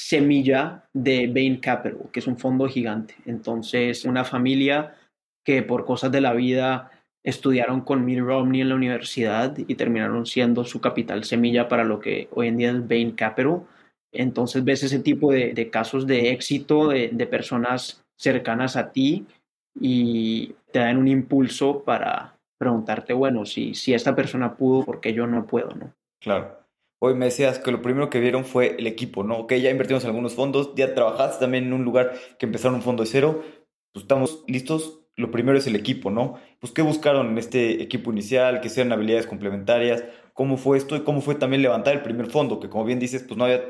semilla 0.01 0.83
de 0.93 1.27
Bain 1.27 1.57
Capital, 1.57 2.09
que 2.11 2.19
es 2.19 2.27
un 2.27 2.37
fondo 2.37 2.67
gigante. 2.67 3.15
Entonces, 3.25 4.03
una 4.03 4.25
familia 4.25 4.95
que 5.45 5.61
por 5.61 5.85
cosas 5.85 6.11
de 6.11 6.21
la 6.21 6.33
vida 6.33 6.91
estudiaron 7.23 7.81
con 7.81 8.03
Mitt 8.03 8.19
Romney 8.19 8.61
en 8.61 8.69
la 8.69 8.75
universidad 8.75 9.55
y 9.55 9.75
terminaron 9.75 10.25
siendo 10.25 10.65
su 10.65 10.81
capital 10.81 11.23
semilla 11.23 11.67
para 11.67 11.83
lo 11.83 11.99
que 11.99 12.27
hoy 12.31 12.47
en 12.47 12.57
día 12.57 12.71
es 12.71 12.87
Bain 12.87 13.11
Capital. 13.11 13.61
Entonces 14.11 14.63
ves 14.63 14.81
ese 14.83 14.99
tipo 14.99 15.31
de, 15.31 15.69
casos 15.69 16.07
de 16.07 16.31
éxito 16.31 16.89
de, 16.89 17.27
personas 17.29 18.03
cercanas 18.17 18.75
a 18.75 18.91
ti 18.91 19.27
y 19.79 20.55
te 20.71 20.79
dan 20.79 20.97
un 20.97 21.07
impulso 21.07 21.83
para 21.83 22.35
preguntarte, 22.57 23.13
bueno, 23.13 23.45
si, 23.45 23.75
si 23.75 23.93
esta 23.93 24.15
persona 24.15 24.55
pudo, 24.55 24.83
¿por 24.83 24.99
qué 24.99 25.13
yo 25.13 25.27
no 25.27 25.45
puedo? 25.45 25.69
¿no? 25.75 25.93
Claro. 26.19 26.60
Hoy 27.03 27.15
me 27.15 27.25
decías 27.25 27.57
que 27.57 27.71
lo 27.71 27.81
primero 27.81 28.11
que 28.11 28.19
vieron 28.19 28.45
fue 28.45 28.75
el 28.77 28.85
equipo, 28.85 29.23
¿no? 29.23 29.39
Ok, 29.39 29.53
ya 29.53 29.71
invertimos 29.71 30.03
en 30.03 30.11
algunos 30.11 30.35
fondos, 30.35 30.75
ya 30.75 30.93
trabajaste 30.93 31.39
también 31.39 31.63
en 31.63 31.73
un 31.73 31.83
lugar 31.83 32.13
que 32.37 32.45
empezaron 32.45 32.75
un 32.75 32.83
fondo 32.83 33.01
de 33.01 33.09
cero, 33.09 33.41
pues 33.91 34.03
estamos 34.03 34.43
listos. 34.47 34.99
Lo 35.15 35.31
primero 35.31 35.57
es 35.57 35.65
el 35.65 35.75
equipo, 35.75 36.11
¿no? 36.11 36.35
Pues 36.59 36.71
qué 36.71 36.83
buscaron 36.83 37.29
en 37.29 37.39
este 37.39 37.81
equipo 37.81 38.11
inicial, 38.11 38.61
que 38.61 38.69
sean 38.69 38.91
habilidades 38.91 39.25
complementarias, 39.25 40.03
cómo 40.33 40.57
fue 40.57 40.77
esto 40.77 40.95
y 40.95 41.01
cómo 41.01 41.21
fue 41.21 41.33
también 41.33 41.63
levantar 41.63 41.95
el 41.95 42.03
primer 42.03 42.27
fondo, 42.27 42.59
que 42.59 42.69
como 42.69 42.85
bien 42.85 42.99
dices, 42.99 43.23
pues 43.23 43.35
no 43.35 43.45
había 43.45 43.63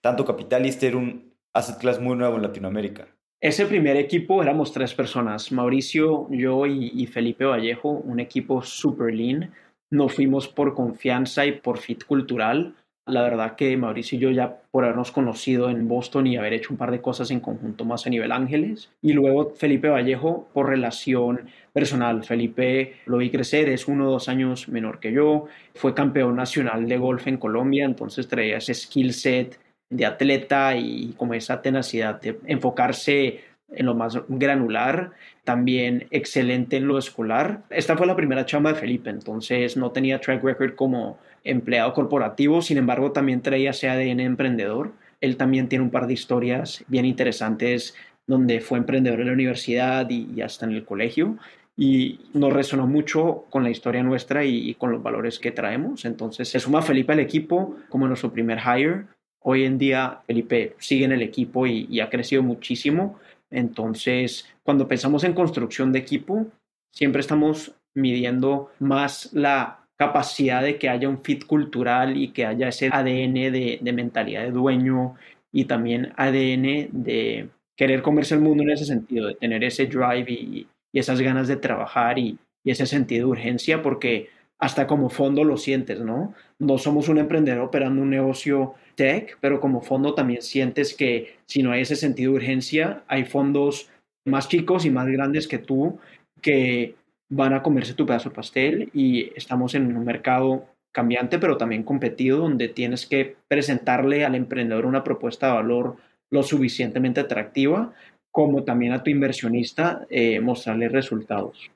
tanto 0.00 0.24
capital 0.24 0.64
y 0.64 0.68
este 0.68 0.86
era 0.86 0.98
un 0.98 1.34
asset 1.54 1.78
class 1.78 2.00
muy 2.00 2.16
nuevo 2.16 2.36
en 2.36 2.42
Latinoamérica. 2.42 3.08
Ese 3.40 3.66
primer 3.66 3.96
equipo 3.96 4.44
éramos 4.44 4.72
tres 4.72 4.94
personas, 4.94 5.50
Mauricio, 5.50 6.28
yo 6.30 6.64
y, 6.66 6.92
y 6.94 7.06
Felipe 7.08 7.46
Vallejo, 7.46 7.90
un 7.90 8.20
equipo 8.20 8.62
super 8.62 9.12
lean 9.12 9.52
nos 9.90 10.14
fuimos 10.14 10.48
por 10.48 10.74
confianza 10.74 11.46
y 11.46 11.52
por 11.52 11.78
fit 11.78 12.04
cultural. 12.04 12.74
La 13.06 13.22
verdad 13.22 13.54
que 13.54 13.76
Mauricio 13.76 14.18
y 14.18 14.20
yo 14.20 14.30
ya 14.30 14.58
por 14.72 14.82
habernos 14.82 15.12
conocido 15.12 15.70
en 15.70 15.86
Boston 15.86 16.26
y 16.26 16.36
haber 16.36 16.54
hecho 16.54 16.72
un 16.72 16.76
par 16.76 16.90
de 16.90 17.00
cosas 17.00 17.30
en 17.30 17.38
conjunto 17.38 17.84
más 17.84 18.04
a 18.04 18.10
nivel 18.10 18.32
Ángeles. 18.32 18.90
Y 19.00 19.12
luego 19.12 19.54
Felipe 19.54 19.88
Vallejo 19.88 20.48
por 20.52 20.68
relación 20.68 21.42
personal. 21.72 22.24
Felipe 22.24 22.96
lo 23.06 23.18
vi 23.18 23.30
crecer, 23.30 23.68
es 23.68 23.86
uno 23.86 24.08
o 24.08 24.10
dos 24.10 24.28
años 24.28 24.68
menor 24.68 24.98
que 24.98 25.12
yo. 25.12 25.46
Fue 25.74 25.94
campeón 25.94 26.34
nacional 26.34 26.88
de 26.88 26.98
golf 26.98 27.28
en 27.28 27.36
Colombia, 27.36 27.84
entonces 27.84 28.26
traía 28.26 28.56
ese 28.56 28.74
skill 28.74 29.12
set 29.12 29.60
de 29.88 30.04
atleta 30.04 30.74
y 30.76 31.14
como 31.16 31.34
esa 31.34 31.62
tenacidad 31.62 32.20
de 32.20 32.40
enfocarse 32.46 33.40
en 33.72 33.86
lo 33.86 33.94
más 33.94 34.18
granular, 34.28 35.12
también 35.44 36.06
excelente 36.10 36.76
en 36.76 36.86
lo 36.86 36.98
escolar. 36.98 37.62
Esta 37.70 37.96
fue 37.96 38.06
la 38.06 38.16
primera 38.16 38.46
chamba 38.46 38.72
de 38.72 38.78
Felipe, 38.78 39.10
entonces 39.10 39.76
no 39.76 39.90
tenía 39.90 40.20
track 40.20 40.42
record 40.42 40.74
como 40.74 41.18
empleado 41.44 41.92
corporativo, 41.92 42.62
sin 42.62 42.78
embargo 42.78 43.12
también 43.12 43.42
traía 43.42 43.70
ese 43.70 43.88
ADN 43.88 44.20
emprendedor. 44.20 44.92
Él 45.20 45.36
también 45.36 45.68
tiene 45.68 45.84
un 45.84 45.90
par 45.90 46.06
de 46.06 46.14
historias 46.14 46.84
bien 46.88 47.06
interesantes 47.06 47.94
donde 48.26 48.60
fue 48.60 48.78
emprendedor 48.78 49.20
en 49.20 49.28
la 49.28 49.32
universidad 49.32 50.08
y, 50.10 50.40
hasta 50.42 50.66
en 50.66 50.72
el 50.72 50.84
colegio 50.84 51.36
y 51.78 52.20
nos 52.32 52.52
resonó 52.52 52.86
mucho 52.86 53.44
con 53.50 53.62
la 53.62 53.70
historia 53.70 54.02
nuestra 54.02 54.44
y, 54.44 54.74
con 54.74 54.90
los 54.90 55.02
valores 55.02 55.38
que 55.38 55.52
traemos. 55.52 56.04
Entonces 56.04 56.48
se 56.48 56.58
suma 56.58 56.82
Felipe 56.82 57.12
al 57.12 57.20
equipo 57.20 57.76
como 57.88 58.08
nuestro 58.08 58.32
primer 58.32 58.58
hire. 58.58 59.04
Hoy 59.40 59.64
en 59.64 59.78
día 59.78 60.20
Felipe 60.26 60.74
sigue 60.78 61.04
en 61.04 61.12
el 61.12 61.22
equipo 61.22 61.66
y 61.66 62.00
ha 62.00 62.10
crecido 62.10 62.42
muchísimo 62.42 63.18
entonces, 63.50 64.48
cuando 64.62 64.88
pensamos 64.88 65.24
en 65.24 65.34
construcción 65.34 65.92
de 65.92 66.00
equipo, 66.00 66.46
siempre 66.92 67.20
estamos 67.20 67.74
midiendo 67.94 68.70
más 68.78 69.32
la 69.32 69.86
capacidad 69.96 70.62
de 70.62 70.78
que 70.78 70.88
haya 70.88 71.08
un 71.08 71.22
fit 71.22 71.46
cultural 71.46 72.16
y 72.16 72.28
que 72.28 72.44
haya 72.44 72.68
ese 72.68 72.88
ADN 72.92 73.52
de, 73.52 73.92
mentalidad 73.94 74.42
de 74.42 74.50
dueño 74.50 75.14
y 75.52 75.64
también 75.64 76.12
ADN 76.16 76.88
de 76.92 77.48
querer 77.76 78.02
comerse 78.02 78.34
el 78.34 78.40
mundo 78.40 78.62
en 78.62 78.70
ese 78.70 78.84
sentido, 78.84 79.28
de 79.28 79.34
tener 79.34 79.64
ese 79.64 79.86
drive 79.86 80.30
y, 80.30 80.66
esas 80.92 81.20
ganas 81.20 81.46
de 81.46 81.56
trabajar 81.56 82.18
y, 82.18 82.38
y, 82.64 82.70
ese 82.70 82.86
sentido 82.86 83.26
de 83.26 83.32
urgencia, 83.32 83.82
porque 83.82 84.30
hasta 84.58 84.86
como 84.86 85.10
fondo 85.10 85.44
lo 85.44 85.58
sientes, 85.58 86.00
¿no? 86.00 86.32
No 86.58 86.78
somos 86.78 87.10
un 87.10 87.18
emprendedor 87.18 87.60
operando 87.60 88.00
un 88.00 88.08
negocio 88.08 88.74
tech, 88.96 89.38
pero 89.40 89.60
como 89.60 89.82
fondo 89.82 90.14
también 90.14 90.42
sientes 90.42 90.94
que 90.94 91.36
si 91.46 91.62
no 91.62 91.70
hay 91.70 91.82
ese 91.82 91.96
sentido 91.96 92.32
de 92.32 92.38
urgencia, 92.38 93.04
hay 93.06 93.24
fondos 93.24 93.88
más 94.24 94.48
chicos 94.48 94.84
y 94.84 94.90
más 94.90 95.06
grandes 95.06 95.46
que 95.46 95.58
tú 95.58 95.98
que 96.42 96.96
van 97.28 97.54
a 97.54 97.62
comerse 97.62 97.94
tu 97.94 98.06
pedazo 98.06 98.30
de 98.30 98.34
pastel 98.34 98.90
y 98.92 99.30
estamos 99.36 99.74
en 99.74 99.96
un 99.96 100.04
mercado 100.04 100.66
cambiante, 100.92 101.38
pero 101.38 101.56
también 101.56 101.82
competido, 101.82 102.38
donde 102.38 102.68
tienes 102.68 103.06
que 103.06 103.36
presentarle 103.48 104.24
al 104.24 104.34
emprendedor 104.34 104.86
una 104.86 105.04
propuesta 105.04 105.48
de 105.48 105.52
valor 105.54 105.96
lo 106.30 106.42
suficientemente 106.42 107.20
atractiva, 107.20 107.92
como 108.32 108.64
también 108.64 108.92
a 108.92 109.02
tu 109.02 109.10
inversionista 109.10 110.06
eh, 110.08 110.40
mostrarle 110.40 110.88
resultados. 110.88 111.70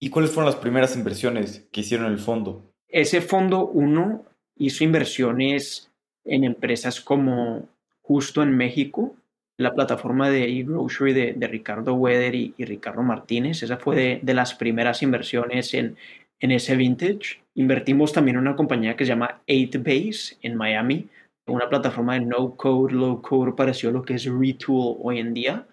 ¿Y 0.00 0.10
cuáles 0.10 0.32
fueron 0.32 0.50
las 0.50 0.60
primeras 0.60 0.96
inversiones 0.96 1.66
que 1.70 1.80
hicieron 1.80 2.10
el 2.10 2.18
fondo? 2.18 2.62
Ese 2.88 3.20
fondo 3.20 3.66
uno 3.66 4.24
hizo 4.56 4.84
inversiones 4.84 5.90
en 6.24 6.44
empresas 6.44 7.00
como 7.00 7.68
Justo 8.02 8.42
en 8.42 8.54
México, 8.54 9.16
la 9.56 9.72
plataforma 9.72 10.28
de 10.28 10.44
e-grocery 10.44 11.12
de, 11.12 11.46
Ricardo 11.46 11.94
Weather 11.94 12.34
y, 12.34 12.54
Ricardo 12.58 13.02
Martínez. 13.02 13.62
Esa 13.62 13.78
fue 13.78 14.20
de, 14.22 14.34
las 14.34 14.54
primeras 14.54 15.02
inversiones 15.02 15.72
en, 15.74 15.96
en, 16.40 16.50
ese 16.50 16.76
vintage. 16.76 17.40
Invertimos 17.54 18.12
también 18.12 18.36
en 18.36 18.42
una 18.42 18.56
compañía 18.56 18.96
que 18.96 19.04
se 19.04 19.10
llama 19.10 19.40
8Base 19.46 20.36
en 20.42 20.56
Miami, 20.56 21.08
una 21.46 21.68
plataforma 21.68 22.14
de 22.14 22.20
no 22.20 22.56
code, 22.56 22.92
low 22.92 23.22
code, 23.22 23.52
parecido 23.52 23.90
a 23.90 23.94
lo 23.94 24.02
que 24.02 24.14
es 24.14 24.24
Retool 24.24 24.96
hoy 25.02 25.18
en 25.20 25.34
día. 25.34 25.66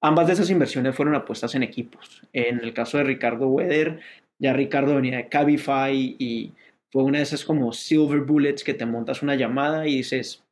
Ambas 0.00 0.26
de 0.26 0.32
esas 0.34 0.50
inversiones 0.50 0.96
fueron 0.96 1.14
apuestas 1.14 1.54
en 1.54 1.62
equipos. 1.62 2.22
En 2.32 2.60
el 2.60 2.74
caso 2.74 2.98
de 2.98 3.04
Ricardo 3.04 3.46
Weather, 3.48 4.00
ya 4.38 4.52
Ricardo 4.52 4.96
venía 4.96 5.16
de 5.16 5.28
Cabify 5.28 6.16
y 6.18 6.52
fue 6.92 7.02
una 7.02 7.18
de 7.18 7.24
esas 7.24 7.44
como 7.44 7.72
silver 7.72 8.20
bullets 8.20 8.62
que 8.62 8.74
te 8.74 8.84
montas 8.84 9.22
una 9.22 9.34
llamada 9.34 9.86
y 9.88 9.96
dices, 9.96 10.44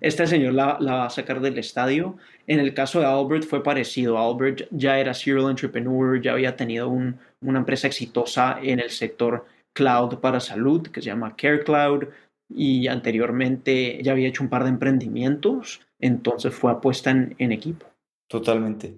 este 0.00 0.26
señor 0.26 0.54
la, 0.54 0.78
va 0.78 1.06
a 1.06 1.10
sacar 1.10 1.40
del 1.40 1.58
estadio. 1.58 2.16
En 2.46 2.60
el 2.60 2.74
caso 2.74 3.00
de 3.00 3.06
Albert 3.06 3.44
fue 3.44 3.62
parecido. 3.62 4.18
Albert 4.18 4.68
ya 4.70 5.00
era 5.00 5.14
serial 5.14 5.50
entrepreneur, 5.50 6.20
ya 6.20 6.32
había 6.32 6.54
tenido 6.56 6.88
una 6.88 7.58
empresa 7.58 7.88
exitosa 7.88 8.60
en 8.62 8.78
el 8.78 8.90
sector 8.90 9.46
cloud 9.72 10.18
para 10.18 10.40
salud 10.40 10.86
que 10.88 11.00
se 11.00 11.06
llama 11.06 11.34
Care 11.36 11.64
Cloud 11.64 12.04
y 12.48 12.88
anteriormente 12.88 14.00
ya 14.02 14.12
había 14.12 14.28
hecho 14.28 14.42
un 14.42 14.48
par 14.48 14.64
de 14.64 14.70
emprendimientos, 14.70 15.80
entonces 16.00 16.52
fue 16.52 16.72
apuesta 16.72 17.10
en, 17.10 17.34
en 17.38 17.52
equipo. 17.52 17.86
Totalmente. 18.28 18.94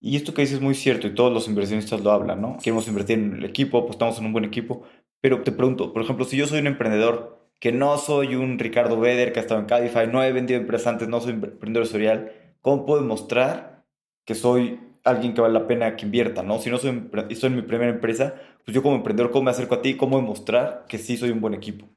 Y 0.00 0.16
esto 0.16 0.32
que 0.32 0.42
dices 0.42 0.56
es 0.56 0.62
muy 0.62 0.74
cierto 0.74 1.06
y 1.06 1.14
todos 1.14 1.32
los 1.32 1.48
inversionistas 1.48 2.02
lo 2.02 2.12
hablan, 2.12 2.40
¿no? 2.40 2.56
Queremos 2.62 2.86
invertir 2.86 3.18
en 3.18 3.36
el 3.36 3.44
equipo, 3.44 3.78
apostamos 3.78 4.18
en 4.18 4.26
un 4.26 4.32
buen 4.32 4.44
equipo, 4.44 4.84
pero 5.20 5.42
te 5.42 5.52
pregunto, 5.52 5.92
por 5.92 6.02
ejemplo, 6.02 6.24
si 6.24 6.36
yo 6.36 6.46
soy 6.46 6.60
un 6.60 6.66
emprendedor 6.66 7.38
que 7.60 7.72
no 7.72 7.96
soy 7.98 8.34
un 8.36 8.58
Ricardo 8.58 9.00
Beder 9.00 9.32
que 9.32 9.40
ha 9.40 9.42
estado 9.42 9.60
en 9.60 9.66
Cadify, 9.66 10.06
no 10.06 10.22
he 10.22 10.32
vendido 10.32 10.60
empresas 10.60 10.86
antes, 10.88 11.08
no 11.08 11.20
soy 11.20 11.32
emprendedor 11.32 11.86
serial, 11.86 12.32
¿cómo 12.60 12.86
puedo 12.86 13.00
demostrar 13.00 13.84
que 14.24 14.34
soy 14.34 14.78
alguien 15.04 15.34
que 15.34 15.40
vale 15.40 15.54
la 15.54 15.66
pena 15.66 15.96
que 15.96 16.06
invierta, 16.06 16.42
¿no? 16.42 16.58
Si 16.58 16.70
no 16.70 16.78
soy, 16.78 17.08
estoy 17.30 17.48
en 17.48 17.56
mi 17.56 17.62
primera 17.62 17.90
empresa, 17.90 18.34
pues 18.64 18.74
yo 18.74 18.82
como 18.82 18.96
emprendedor, 18.96 19.30
¿cómo 19.30 19.44
me 19.44 19.50
acerco 19.50 19.76
a 19.76 19.82
ti? 19.82 19.96
¿Cómo 19.96 20.18
demostrar 20.18 20.84
que 20.88 20.98
sí 20.98 21.16
soy 21.16 21.30
un 21.30 21.40
buen 21.40 21.54
equipo? 21.54 21.88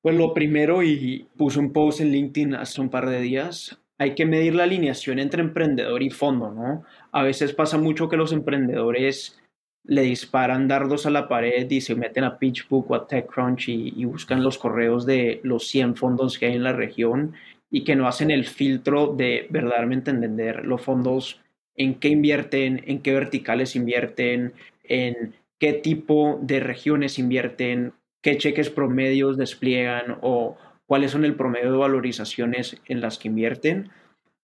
Pues 0.00 0.16
lo 0.16 0.34
primero, 0.34 0.82
y 0.82 1.26
puse 1.36 1.58
un 1.58 1.72
post 1.72 2.00
en 2.00 2.12
LinkedIn 2.12 2.54
hace 2.54 2.80
un 2.80 2.90
par 2.90 3.08
de 3.08 3.20
días, 3.20 3.80
hay 3.98 4.14
que 4.14 4.26
medir 4.26 4.54
la 4.54 4.64
alineación 4.64 5.18
entre 5.18 5.42
emprendedor 5.42 6.02
y 6.02 6.10
fondo, 6.10 6.50
¿no? 6.50 6.82
A 7.12 7.22
veces 7.22 7.52
pasa 7.52 7.78
mucho 7.78 8.08
que 8.08 8.16
los 8.16 8.32
emprendedores 8.32 9.40
le 9.84 10.02
disparan 10.02 10.66
dardos 10.66 11.04
a 11.06 11.10
la 11.10 11.28
pared 11.28 11.70
y 11.70 11.80
se 11.80 11.94
meten 11.94 12.24
a 12.24 12.38
PitchBook 12.38 12.90
o 12.90 12.94
a 12.94 13.06
TechCrunch 13.06 13.68
y, 13.68 14.04
buscan 14.04 14.42
los 14.42 14.58
correos 14.58 15.04
de 15.04 15.40
los 15.42 15.68
100 15.68 15.96
fondos 15.96 16.38
que 16.38 16.46
hay 16.46 16.54
en 16.54 16.64
la 16.64 16.72
región 16.72 17.34
y 17.70 17.84
que 17.84 17.96
no 17.96 18.08
hacen 18.08 18.30
el 18.30 18.46
filtro 18.46 19.14
de 19.14 19.46
verdaderamente 19.50 20.10
entender 20.10 20.64
los 20.64 20.80
fondos, 20.80 21.40
en 21.76 21.96
qué 21.96 22.08
invierten, 22.08 22.82
en 22.86 23.00
qué 23.00 23.12
verticales 23.12 23.76
invierten, 23.76 24.54
en 24.84 25.34
qué 25.58 25.72
tipo 25.72 26.38
de 26.40 26.60
regiones 26.60 27.18
invierten, 27.18 27.92
qué 28.22 28.38
cheques 28.38 28.70
promedios 28.70 29.36
despliegan 29.36 30.18
o 30.22 30.56
cuáles 30.86 31.10
son 31.10 31.24
el 31.24 31.34
promedio 31.34 31.72
de 31.72 31.78
valorizaciones 31.78 32.80
en 32.86 33.00
las 33.00 33.18
que 33.18 33.28
invierten. 33.28 33.90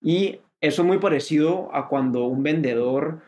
Y 0.03 0.41
eso 0.61 0.83
es 0.83 0.89
muy 0.89 0.99
parecido 0.99 1.75
a 1.75 1.89
cuando 1.89 2.25
un 2.25 2.43
vendedor 2.43 3.21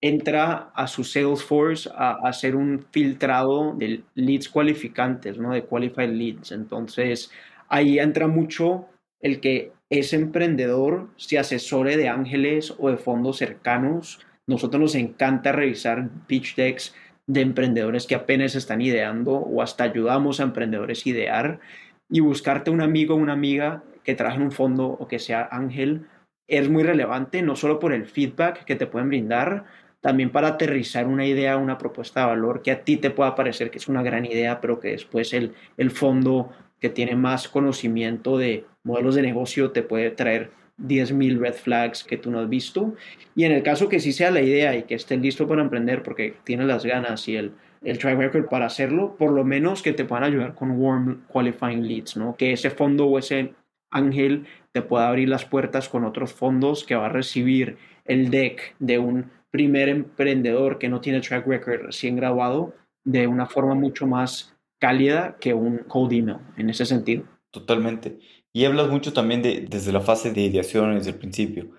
entra 0.00 0.70
a 0.74 0.86
su 0.86 1.04
Salesforce 1.04 1.88
a, 1.94 2.18
hacer 2.24 2.56
un 2.56 2.84
filtrado 2.90 3.74
de 3.74 4.02
leads 4.14 4.48
cualificantes, 4.48 5.38
¿no? 5.38 5.52
De 5.52 5.64
qualified 5.64 6.10
leads. 6.10 6.52
Entonces, 6.52 7.30
ahí 7.68 7.98
entra 7.98 8.28
mucho 8.28 8.86
el 9.20 9.40
que 9.40 9.72
ese 9.90 10.16
emprendedor 10.16 11.08
se 11.16 11.38
asesore 11.38 11.96
de 11.96 12.08
ángeles 12.08 12.74
o 12.78 12.90
de 12.90 12.96
fondos 12.96 13.38
cercanos. 13.38 14.20
Nosotros 14.46 14.80
nos 14.80 14.94
encanta 14.94 15.52
revisar 15.52 16.10
pitch 16.26 16.56
decks 16.56 16.94
de 17.26 17.40
emprendedores 17.40 18.06
que 18.06 18.14
apenas 18.14 18.54
están 18.54 18.80
ideando 18.80 19.32
o 19.32 19.62
hasta 19.62 19.84
ayudamos 19.84 20.38
a 20.38 20.44
emprendedores 20.44 21.04
a 21.04 21.08
idear 21.08 21.60
y 22.08 22.20
buscarte 22.20 22.70
un 22.70 22.80
amigo 22.80 23.14
o 23.14 23.18
una 23.18 23.32
amiga 23.32 23.82
que 24.04 24.14
trabaje 24.14 24.36
en 24.36 24.44
un 24.44 24.52
fondo 24.52 24.86
o 24.86 25.08
que 25.08 25.18
sea 25.18 25.48
ángel 25.50 26.06
es 26.48 26.68
muy 26.68 26.84
relevante, 26.84 27.42
no 27.42 27.56
solo 27.56 27.80
por 27.80 27.92
el 27.92 28.06
feedback 28.06 28.64
que 28.64 28.76
te 28.76 28.86
pueden 28.86 29.08
brindar, 29.08 29.64
también 30.06 30.30
para 30.30 30.46
aterrizar 30.46 31.08
una 31.08 31.26
idea, 31.26 31.56
una 31.56 31.78
propuesta 31.78 32.20
de 32.20 32.26
valor 32.26 32.62
que 32.62 32.70
a 32.70 32.84
ti 32.84 32.96
te 32.96 33.10
pueda 33.10 33.34
parecer 33.34 33.72
que 33.72 33.78
es 33.78 33.88
una 33.88 34.04
gran 34.04 34.24
idea, 34.24 34.60
pero 34.60 34.78
que 34.78 34.92
después 34.92 35.34
el, 35.34 35.54
el 35.78 35.90
fondo 35.90 36.52
que 36.80 36.90
tiene 36.90 37.16
más 37.16 37.48
conocimiento 37.48 38.38
de 38.38 38.64
modelos 38.84 39.16
de 39.16 39.22
negocio 39.22 39.72
te 39.72 39.82
puede 39.82 40.12
traer 40.12 40.52
10.000 40.80 41.40
red 41.40 41.54
flags 41.54 42.04
que 42.04 42.16
tú 42.16 42.30
no 42.30 42.38
has 42.38 42.48
visto. 42.48 42.94
Y 43.34 43.46
en 43.46 43.50
el 43.50 43.64
caso 43.64 43.88
que 43.88 43.98
sí 43.98 44.12
sea 44.12 44.30
la 44.30 44.42
idea 44.42 44.76
y 44.76 44.84
que 44.84 44.94
estés 44.94 45.20
listo 45.20 45.48
para 45.48 45.60
emprender 45.60 46.04
porque 46.04 46.36
tienes 46.44 46.68
las 46.68 46.86
ganas 46.86 47.26
y 47.26 47.34
el, 47.34 47.54
el 47.82 47.98
track 47.98 48.16
record 48.16 48.46
para 48.48 48.66
hacerlo, 48.66 49.16
por 49.18 49.32
lo 49.32 49.42
menos 49.42 49.82
que 49.82 49.92
te 49.92 50.04
puedan 50.04 50.22
ayudar 50.22 50.54
con 50.54 50.70
warm 50.80 51.24
qualifying 51.26 51.84
leads, 51.84 52.16
¿no? 52.16 52.36
Que 52.36 52.52
ese 52.52 52.70
fondo 52.70 53.06
o 53.06 53.18
ese 53.18 53.54
ángel 53.90 54.46
te 54.70 54.82
pueda 54.82 55.08
abrir 55.08 55.28
las 55.28 55.44
puertas 55.44 55.88
con 55.88 56.04
otros 56.04 56.32
fondos 56.32 56.84
que 56.84 56.94
va 56.94 57.06
a 57.06 57.08
recibir 57.08 57.76
el 58.04 58.30
deck 58.30 58.76
de 58.78 59.00
un 59.00 59.32
primer 59.56 59.88
emprendedor 59.88 60.78
que 60.78 60.90
no 60.90 61.00
tiene 61.00 61.22
track 61.22 61.46
record 61.46 61.86
recién 61.86 62.14
grabado 62.14 62.74
de 63.04 63.26
una 63.26 63.46
forma 63.46 63.74
mucho 63.74 64.06
más 64.06 64.54
cálida 64.78 65.38
que 65.40 65.54
un 65.54 65.78
cold 65.78 66.12
email 66.12 66.40
en 66.58 66.68
ese 66.68 66.84
sentido. 66.84 67.24
Totalmente. 67.50 68.18
Y 68.52 68.66
hablas 68.66 68.90
mucho 68.90 69.14
también 69.14 69.40
de, 69.40 69.62
desde 69.62 69.92
la 69.92 70.02
fase 70.02 70.30
de 70.30 70.42
ideación 70.42 70.94
desde 70.94 71.12
el 71.12 71.16
principio. 71.16 71.70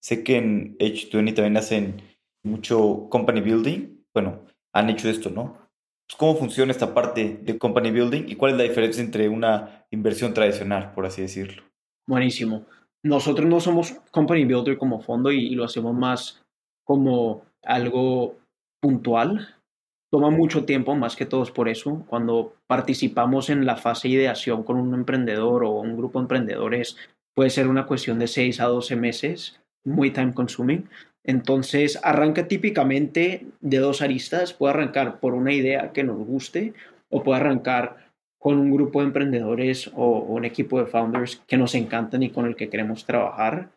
Sé 0.00 0.24
que 0.24 0.38
en 0.38 0.78
H20 0.78 1.34
también 1.34 1.58
hacen 1.58 2.02
mucho 2.42 3.06
company 3.10 3.42
building. 3.42 4.02
Bueno, 4.14 4.46
han 4.72 4.88
hecho 4.88 5.10
esto, 5.10 5.28
¿no? 5.28 5.58
Pues, 6.06 6.16
¿Cómo 6.16 6.36
funciona 6.36 6.72
esta 6.72 6.94
parte 6.94 7.40
de 7.42 7.58
company 7.58 7.90
building 7.90 8.28
y 8.28 8.36
cuál 8.36 8.52
es 8.52 8.56
la 8.56 8.64
diferencia 8.64 9.02
entre 9.02 9.28
una 9.28 9.84
inversión 9.90 10.32
tradicional, 10.32 10.94
por 10.94 11.04
así 11.04 11.20
decirlo? 11.20 11.64
Buenísimo. 12.06 12.64
Nosotros 13.02 13.46
no 13.46 13.60
somos 13.60 13.92
company 14.10 14.46
builder 14.46 14.78
como 14.78 15.00
fondo 15.00 15.30
y, 15.30 15.50
lo 15.50 15.64
hacemos 15.64 15.94
más 15.94 16.45
como 16.86 17.42
algo 17.62 18.36
puntual. 18.80 19.56
Toma 20.10 20.30
mucho 20.30 20.64
tiempo, 20.64 20.94
más 20.94 21.16
que 21.16 21.26
todo 21.26 21.42
es 21.42 21.50
por 21.50 21.68
eso. 21.68 22.06
Cuando 22.08 22.54
participamos 22.66 23.50
en 23.50 23.66
la 23.66 23.76
fase 23.76 24.08
de 24.08 24.14
ideación 24.14 24.62
con 24.62 24.76
un 24.76 24.94
emprendedor 24.94 25.64
o 25.64 25.72
un 25.72 25.96
grupo 25.96 26.18
de 26.18 26.24
emprendedores, 26.24 26.96
puede 27.34 27.50
ser 27.50 27.68
una 27.68 27.86
cuestión 27.86 28.18
de 28.18 28.28
6 28.28 28.60
a 28.60 28.66
12 28.66 28.96
meses, 28.96 29.60
muy 29.84 30.12
time 30.12 30.32
consuming. 30.32 30.88
Entonces, 31.24 31.98
arranca 32.04 32.46
típicamente 32.46 33.46
de 33.60 33.78
dos 33.78 34.00
aristas. 34.00 34.52
Puede 34.52 34.74
arrancar 34.74 35.18
por 35.18 35.34
una 35.34 35.52
idea 35.52 35.92
que 35.92 36.04
nos 36.04 36.18
guste 36.18 36.72
o 37.10 37.24
puede 37.24 37.40
arrancar 37.40 38.06
con 38.38 38.58
un 38.58 38.70
grupo 38.70 39.00
de 39.00 39.06
emprendedores 39.06 39.90
o, 39.96 40.20
un 40.20 40.44
equipo 40.44 40.78
de 40.78 40.86
founders 40.86 41.42
que 41.48 41.56
nos 41.56 41.74
encantan 41.74 42.22
y 42.22 42.30
con 42.30 42.46
el 42.46 42.54
que 42.54 42.68
queremos 42.68 43.04
trabajar. 43.04 43.70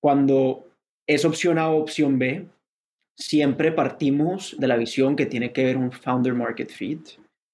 Cuando 0.00 0.64
es 1.06 1.24
opción 1.24 1.58
A 1.58 1.68
o 1.70 1.78
opción 1.78 2.18
B, 2.18 2.46
siempre 3.16 3.72
partimos 3.72 4.56
de 4.58 4.68
la 4.68 4.76
visión 4.76 5.16
que 5.16 5.26
tiene 5.26 5.52
que 5.52 5.64
ver 5.64 5.76
un 5.76 5.92
founder 5.92 6.34
market 6.34 6.70
fit. 6.70 7.08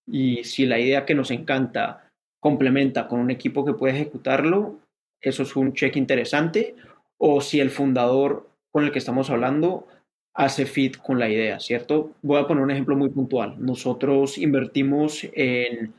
Y 0.06 0.44
si 0.44 0.66
la 0.66 0.78
idea 0.78 1.04
que 1.04 1.14
nos 1.14 1.30
encanta 1.30 2.10
complementa 2.40 3.08
con 3.08 3.20
un 3.20 3.30
equipo 3.30 3.64
que 3.64 3.74
puede 3.74 3.94
ejecutarlo, 3.94 4.78
eso 5.20 5.42
es 5.42 5.56
un 5.56 5.72
check 5.72 5.96
interesante. 5.96 6.76
O 7.18 7.40
si 7.40 7.60
el 7.60 7.70
fundador 7.70 8.48
con 8.70 8.84
el 8.84 8.92
que 8.92 8.98
estamos 8.98 9.28
hablando 9.30 9.86
hace 10.34 10.66
fit 10.66 10.96
con 10.98 11.18
la 11.18 11.28
idea, 11.28 11.58
¿cierto? 11.58 12.12
Voy 12.22 12.40
a 12.40 12.46
poner 12.46 12.62
un 12.62 12.70
ejemplo 12.70 12.96
muy 12.96 13.08
puntual. 13.10 13.56
Nosotros 13.58 14.38
invertimos 14.38 15.26
en 15.32 15.94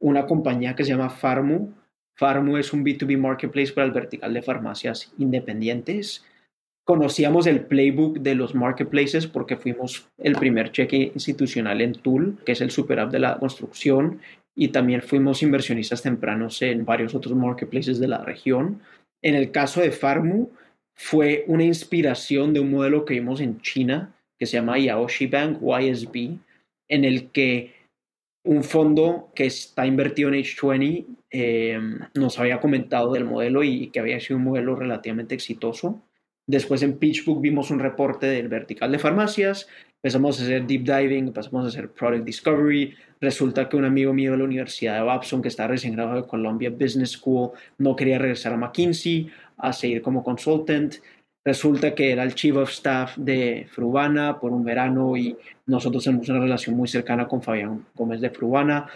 una 0.00 0.26
compañía 0.26 0.76
que 0.76 0.84
se 0.84 0.90
llama 0.90 1.10
Farmu. 1.10 1.72
Farmu 2.16 2.58
es 2.58 2.72
un 2.72 2.84
B2B 2.84 3.18
marketplace 3.18 3.72
para 3.72 3.86
el 3.86 3.92
vertical 3.92 4.32
de 4.32 4.42
farmacias 4.42 5.12
independientes. 5.18 6.24
Conocíamos 6.84 7.46
el 7.46 7.60
playbook 7.60 8.18
de 8.18 8.34
los 8.34 8.54
marketplaces 8.54 9.26
porque 9.26 9.56
fuimos 9.56 10.08
el 10.18 10.34
primer 10.34 10.72
cheque 10.72 11.12
institucional 11.14 11.80
en 11.80 11.92
Tool, 11.92 12.38
que 12.44 12.52
es 12.52 12.60
el 12.60 12.72
super 12.72 12.98
app 12.98 13.12
de 13.12 13.20
la 13.20 13.38
construcción, 13.38 14.20
y 14.54 14.68
también 14.68 15.00
fuimos 15.00 15.42
inversionistas 15.42 16.02
tempranos 16.02 16.60
en 16.62 16.84
varios 16.84 17.14
otros 17.14 17.36
marketplaces 17.36 18.00
de 18.00 18.08
la 18.08 18.18
región. 18.24 18.80
En 19.22 19.34
el 19.34 19.52
caso 19.52 19.80
de 19.80 19.92
Farmu, 19.92 20.50
fue 20.94 21.44
una 21.46 21.64
inspiración 21.64 22.52
de 22.52 22.60
un 22.60 22.70
modelo 22.70 23.04
que 23.04 23.14
vimos 23.14 23.40
en 23.40 23.60
China 23.60 24.14
que 24.38 24.46
se 24.46 24.56
llama 24.56 24.78
Yaoshi 24.78 25.28
Bank, 25.28 25.60
YSB, 25.62 26.36
en 26.88 27.04
el 27.04 27.30
que 27.30 27.74
un 28.44 28.64
fondo 28.64 29.30
que 29.34 29.46
está 29.46 29.86
invertido 29.86 30.30
en 30.30 30.34
H20 30.34 31.06
eh, 31.30 31.80
nos 32.14 32.38
había 32.40 32.60
comentado 32.60 33.12
del 33.12 33.24
modelo 33.24 33.62
y 33.62 33.88
que 33.88 34.00
había 34.00 34.18
sido 34.18 34.38
un 34.38 34.44
modelo 34.44 34.74
relativamente 34.74 35.34
exitoso. 35.34 36.02
Después 36.46 36.82
en 36.82 36.98
PitchBook 36.98 37.40
vimos 37.40 37.70
un 37.70 37.78
reporte 37.78 38.26
del 38.26 38.48
vertical 38.48 38.90
de 38.90 38.98
farmacias, 38.98 39.68
empezamos 39.96 40.40
a 40.40 40.42
hacer 40.42 40.66
deep 40.66 40.82
diving, 40.82 41.28
empezamos 41.28 41.64
a 41.64 41.68
hacer 41.68 41.90
product 41.90 42.24
discovery. 42.24 42.94
Resulta 43.20 43.68
que 43.68 43.76
un 43.76 43.84
amigo 43.84 44.12
mío 44.12 44.32
de 44.32 44.38
la 44.38 44.44
Universidad 44.44 44.96
de 44.96 45.02
Babson, 45.02 45.40
que 45.40 45.48
está 45.48 45.68
recién 45.68 45.94
graduado 45.94 46.22
de 46.22 46.28
Columbia 46.28 46.70
Business 46.70 47.12
School, 47.12 47.52
no 47.78 47.94
quería 47.94 48.18
regresar 48.18 48.52
a 48.52 48.56
McKinsey 48.56 49.30
a 49.58 49.72
seguir 49.72 50.02
como 50.02 50.24
consultant. 50.24 50.96
Resulta 51.44 51.94
que 51.94 52.10
era 52.10 52.24
el 52.24 52.34
chief 52.34 52.56
of 52.56 52.70
staff 52.70 53.16
de 53.16 53.66
Frubana 53.70 54.40
por 54.40 54.52
un 54.52 54.64
verano 54.64 55.16
y 55.16 55.36
nosotros 55.66 56.02
tenemos 56.02 56.28
una 56.28 56.40
relación 56.40 56.76
muy 56.76 56.88
cercana 56.88 57.28
con 57.28 57.42
Fabián 57.42 57.86
Gómez 57.94 58.20
de 58.20 58.30
Frubana. 58.30 58.88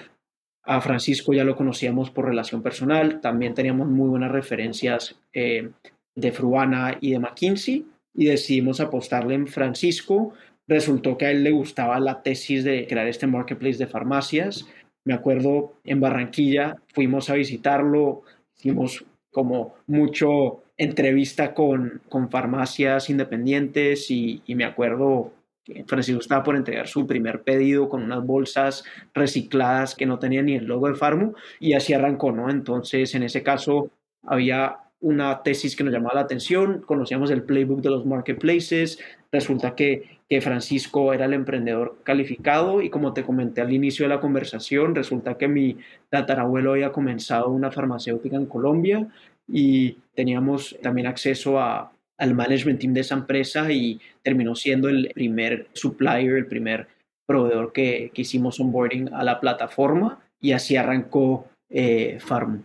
A 0.65 0.81
Francisco 0.81 1.33
ya 1.33 1.45
lo 1.45 1.55
conocíamos 1.55 2.11
por 2.11 2.25
relación 2.25 2.61
personal, 2.61 3.21
también 3.21 3.55
teníamos 3.55 3.87
muy 3.87 4.09
buenas 4.09 4.33
referencias 4.33 5.17
eh, 5.33 5.71
de 6.17 6.33
Frubana 6.33 6.99
y 7.01 7.13
de 7.13 7.21
McKinsey 7.21 7.87
y 8.15 8.25
decidimos 8.27 8.81
apostarle 8.81 9.35
en 9.35 9.47
Francisco. 9.47 10.33
Resultó 10.67 11.17
que 11.17 11.27
a 11.27 11.31
él 11.31 11.45
le 11.45 11.53
gustaba 11.53 12.01
la 12.01 12.23
tesis 12.23 12.65
de 12.65 12.87
crear 12.89 13.07
este 13.07 13.27
marketplace 13.27 13.79
de 13.79 13.87
farmacias. 13.87 14.67
Me 15.05 15.15
acuerdo 15.15 15.75
en 15.85 16.01
Barranquilla, 16.01 16.77
fuimos 16.93 17.31
a 17.31 17.35
visitarlo, 17.35 18.23
hicimos 18.57 19.05
como 19.31 19.75
mucho 19.87 20.63
entrevista 20.79 21.55
con, 21.55 22.01
con 22.09 22.31
farmacias 22.31 23.11
independientes 23.11 24.11
y, 24.11 24.43
me 24.49 24.65
acuerdo 24.65 25.33
que 25.63 25.85
Francisco 25.85 26.21
estaba 26.21 26.43
por 26.43 26.57
entregar 26.57 26.89
su 26.89 27.07
primer 27.07 27.43
pedido 27.43 27.89
con 27.89 28.03
unas 28.03 28.25
bolsas 28.25 28.85
recicladas 29.15 29.95
que 29.95 30.07
no 30.07 30.19
tenían 30.19 30.47
ni 30.47 30.55
el 30.55 30.65
logo 30.65 30.89
de 30.89 30.95
Farmu 30.95 31.35
y 31.61 31.75
así 31.75 31.93
arrancó, 31.93 32.33
¿no? 32.33 32.51
Entonces, 32.51 33.15
en 33.15 33.25
ese 33.25 33.43
caso, 33.43 33.91
había 34.23 34.79
una 35.01 35.43
tesis 35.43 35.77
que 35.77 35.85
nos 35.85 35.93
llamaba 35.93 36.15
la 36.15 36.21
atención, 36.23 36.83
conocíamos 36.87 37.31
el 37.31 37.43
playbook 37.43 37.81
de 37.81 37.91
los 37.91 38.07
marketplaces, 38.07 38.99
resulta 39.31 39.75
que, 39.75 40.21
que 40.29 40.41
Francisco 40.41 41.13
era 41.13 41.27
el 41.27 41.35
emprendedor 41.35 41.99
calificado 42.03 42.81
y 42.81 42.91
como 42.91 43.13
te 43.13 43.23
comenté 43.23 43.61
al 43.61 43.73
inicio 43.73 44.05
de 44.05 44.15
la 44.15 44.21
conversación, 44.21 44.95
resulta 44.95 45.37
que 45.37 45.49
mi 45.49 45.77
tatarabuelo 46.09 46.73
había 46.73 46.93
comenzado 46.93 47.51
una 47.51 47.71
farmacéutica 47.71 48.37
en 48.37 48.47
Colombia 48.47 49.09
y 49.49 49.99
teníamos 50.15 50.77
también 50.83 51.07
acceso 51.07 51.61
a, 51.61 51.93
al 52.19 52.35
management 52.35 52.81
team 52.81 52.95
de 52.95 53.01
esa 53.01 53.15
empresa 53.15 53.71
y 53.71 54.01
terminó 54.23 54.55
siendo 54.55 54.89
el 54.89 55.11
primer 55.15 55.69
supplier, 55.73 56.37
el 56.37 56.47
primer 56.47 56.89
proveedor 57.27 57.73
que, 57.73 58.11
que 58.15 58.23
hicimos 58.23 58.59
onboarding 58.61 59.13
a 59.13 59.23
la 59.25 59.41
plataforma 59.41 60.21
y 60.41 60.53
así 60.53 60.77
arrancó 60.77 61.49
eh, 61.69 62.19
Farm. 62.21 62.65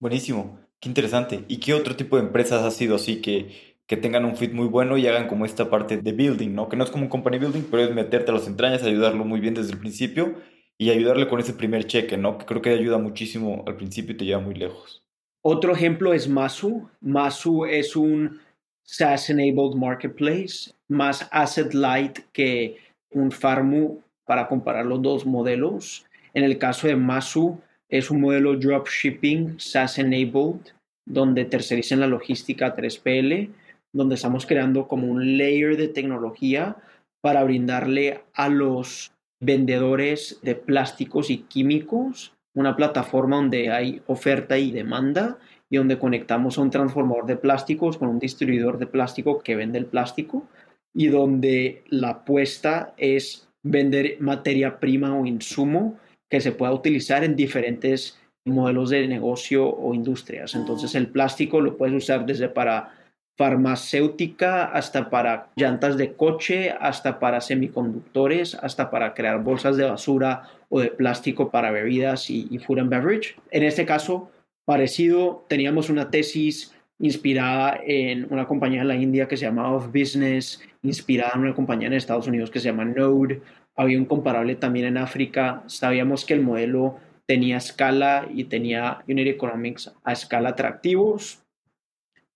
Buenísimo. 0.00 0.61
Qué 0.82 0.88
interesante. 0.88 1.44
¿Y 1.46 1.58
qué 1.58 1.74
otro 1.74 1.94
tipo 1.94 2.16
de 2.16 2.24
empresas 2.24 2.64
ha 2.64 2.70
sido 2.72 2.96
así 2.96 3.22
que, 3.22 3.76
que 3.86 3.96
tengan 3.96 4.24
un 4.24 4.34
fit 4.34 4.52
muy 4.52 4.66
bueno 4.66 4.98
y 4.98 5.06
hagan 5.06 5.28
como 5.28 5.46
esta 5.46 5.70
parte 5.70 5.96
de 5.98 6.12
building, 6.12 6.56
¿no? 6.56 6.68
Que 6.68 6.76
no 6.76 6.82
es 6.82 6.90
como 6.90 7.04
un 7.04 7.08
company 7.08 7.38
building, 7.38 7.62
pero 7.70 7.84
es 7.84 7.94
meterte 7.94 8.32
a 8.32 8.34
las 8.34 8.48
entrañas, 8.48 8.82
ayudarlo 8.82 9.24
muy 9.24 9.38
bien 9.38 9.54
desde 9.54 9.74
el 9.74 9.78
principio 9.78 10.34
y 10.78 10.90
ayudarle 10.90 11.28
con 11.28 11.38
ese 11.38 11.52
primer 11.52 11.86
cheque, 11.86 12.16
¿no? 12.16 12.36
Que 12.36 12.46
creo 12.46 12.62
que 12.62 12.70
ayuda 12.70 12.98
muchísimo 12.98 13.62
al 13.64 13.76
principio 13.76 14.12
y 14.12 14.16
te 14.16 14.24
lleva 14.24 14.40
muy 14.40 14.56
lejos. 14.56 15.04
Otro 15.40 15.72
ejemplo 15.72 16.12
es 16.12 16.28
Masu. 16.28 16.90
Masu 17.00 17.64
es 17.64 17.94
un 17.94 18.40
SaaS-enabled 18.82 19.76
marketplace, 19.76 20.72
más 20.88 21.28
asset 21.30 21.74
light 21.74 22.18
que 22.32 22.78
un 23.12 23.30
Farmu 23.30 24.00
para 24.24 24.48
comparar 24.48 24.84
los 24.86 25.00
dos 25.00 25.24
modelos. 25.24 26.04
En 26.34 26.42
el 26.42 26.58
caso 26.58 26.88
de 26.88 26.96
Masu, 26.96 27.60
es 27.92 28.10
un 28.10 28.22
modelo 28.22 28.56
dropshipping 28.56 29.60
SaaS 29.60 29.98
enabled 29.98 30.72
donde 31.06 31.44
tercericen 31.44 32.00
la 32.00 32.06
logística 32.06 32.66
a 32.66 32.74
3PL. 32.74 33.50
donde 33.94 34.14
estamos 34.14 34.46
creando 34.46 34.88
como 34.88 35.06
un 35.06 35.36
layer 35.36 35.76
de 35.76 35.88
tecnología 35.88 36.76
para 37.20 37.44
brindarle 37.44 38.22
a 38.32 38.48
los 38.48 39.12
vendedores 39.38 40.40
de 40.42 40.54
plásticos 40.54 41.28
y 41.28 41.38
químicos 41.42 42.32
una 42.54 42.76
plataforma 42.76 43.36
donde 43.36 43.70
hay 43.70 44.00
oferta 44.06 44.56
y 44.56 44.70
demanda 44.70 45.38
y 45.68 45.76
donde 45.76 45.98
conectamos 45.98 46.56
a 46.56 46.62
un 46.62 46.70
transformador 46.70 47.26
de 47.26 47.36
plásticos 47.36 47.98
con 47.98 48.08
un 48.08 48.18
distribuidor 48.18 48.78
de 48.78 48.86
plástico 48.86 49.42
que 49.42 49.56
vende 49.56 49.78
el 49.78 49.86
plástico 49.86 50.46
y 50.94 51.08
donde 51.08 51.84
la 51.88 52.10
apuesta 52.10 52.94
es 52.96 53.48
vender 53.62 54.16
materia 54.20 54.80
prima 54.80 55.14
o 55.14 55.26
insumo 55.26 55.98
que 56.32 56.40
se 56.40 56.52
pueda 56.52 56.72
utilizar 56.72 57.24
en 57.24 57.36
diferentes 57.36 58.18
modelos 58.46 58.88
de 58.88 59.06
negocio 59.06 59.68
o 59.68 59.92
industrias. 59.92 60.54
Entonces 60.54 60.94
el 60.94 61.08
plástico 61.08 61.60
lo 61.60 61.76
puedes 61.76 61.94
usar 61.94 62.24
desde 62.24 62.48
para 62.48 62.94
farmacéutica 63.36 64.64
hasta 64.64 65.10
para 65.10 65.50
llantas 65.56 65.98
de 65.98 66.14
coche, 66.14 66.70
hasta 66.70 67.18
para 67.18 67.42
semiconductores, 67.42 68.54
hasta 68.54 68.90
para 68.90 69.12
crear 69.12 69.42
bolsas 69.42 69.76
de 69.76 69.84
basura 69.84 70.48
o 70.70 70.80
de 70.80 70.88
plástico 70.88 71.50
para 71.50 71.70
bebidas 71.70 72.30
y, 72.30 72.48
y 72.50 72.58
food 72.58 72.78
and 72.78 72.88
beverage. 72.88 73.36
En 73.50 73.64
este 73.64 73.84
caso, 73.84 74.30
parecido, 74.64 75.44
teníamos 75.50 75.90
una 75.90 76.10
tesis 76.10 76.74
inspirada 76.98 77.78
en 77.84 78.26
una 78.32 78.46
compañía 78.46 78.80
en 78.80 78.88
la 78.88 78.96
India 78.96 79.28
que 79.28 79.36
se 79.36 79.44
llama 79.44 79.70
Off 79.70 79.88
Business, 79.88 80.62
inspirada 80.82 81.32
en 81.34 81.42
una 81.42 81.54
compañía 81.54 81.88
en 81.88 81.92
Estados 81.92 82.26
Unidos 82.26 82.50
que 82.50 82.58
se 82.58 82.70
llama 82.70 82.86
Node. 82.86 83.42
Había 83.76 83.98
un 83.98 84.04
comparable 84.04 84.54
también 84.56 84.86
en 84.86 84.98
África. 84.98 85.62
Sabíamos 85.66 86.24
que 86.24 86.34
el 86.34 86.42
modelo 86.42 86.98
tenía 87.26 87.56
escala 87.56 88.28
y 88.32 88.44
tenía 88.44 89.02
unit 89.08 89.26
economics 89.26 89.92
a 90.04 90.12
escala 90.12 90.50
atractivos. 90.50 91.42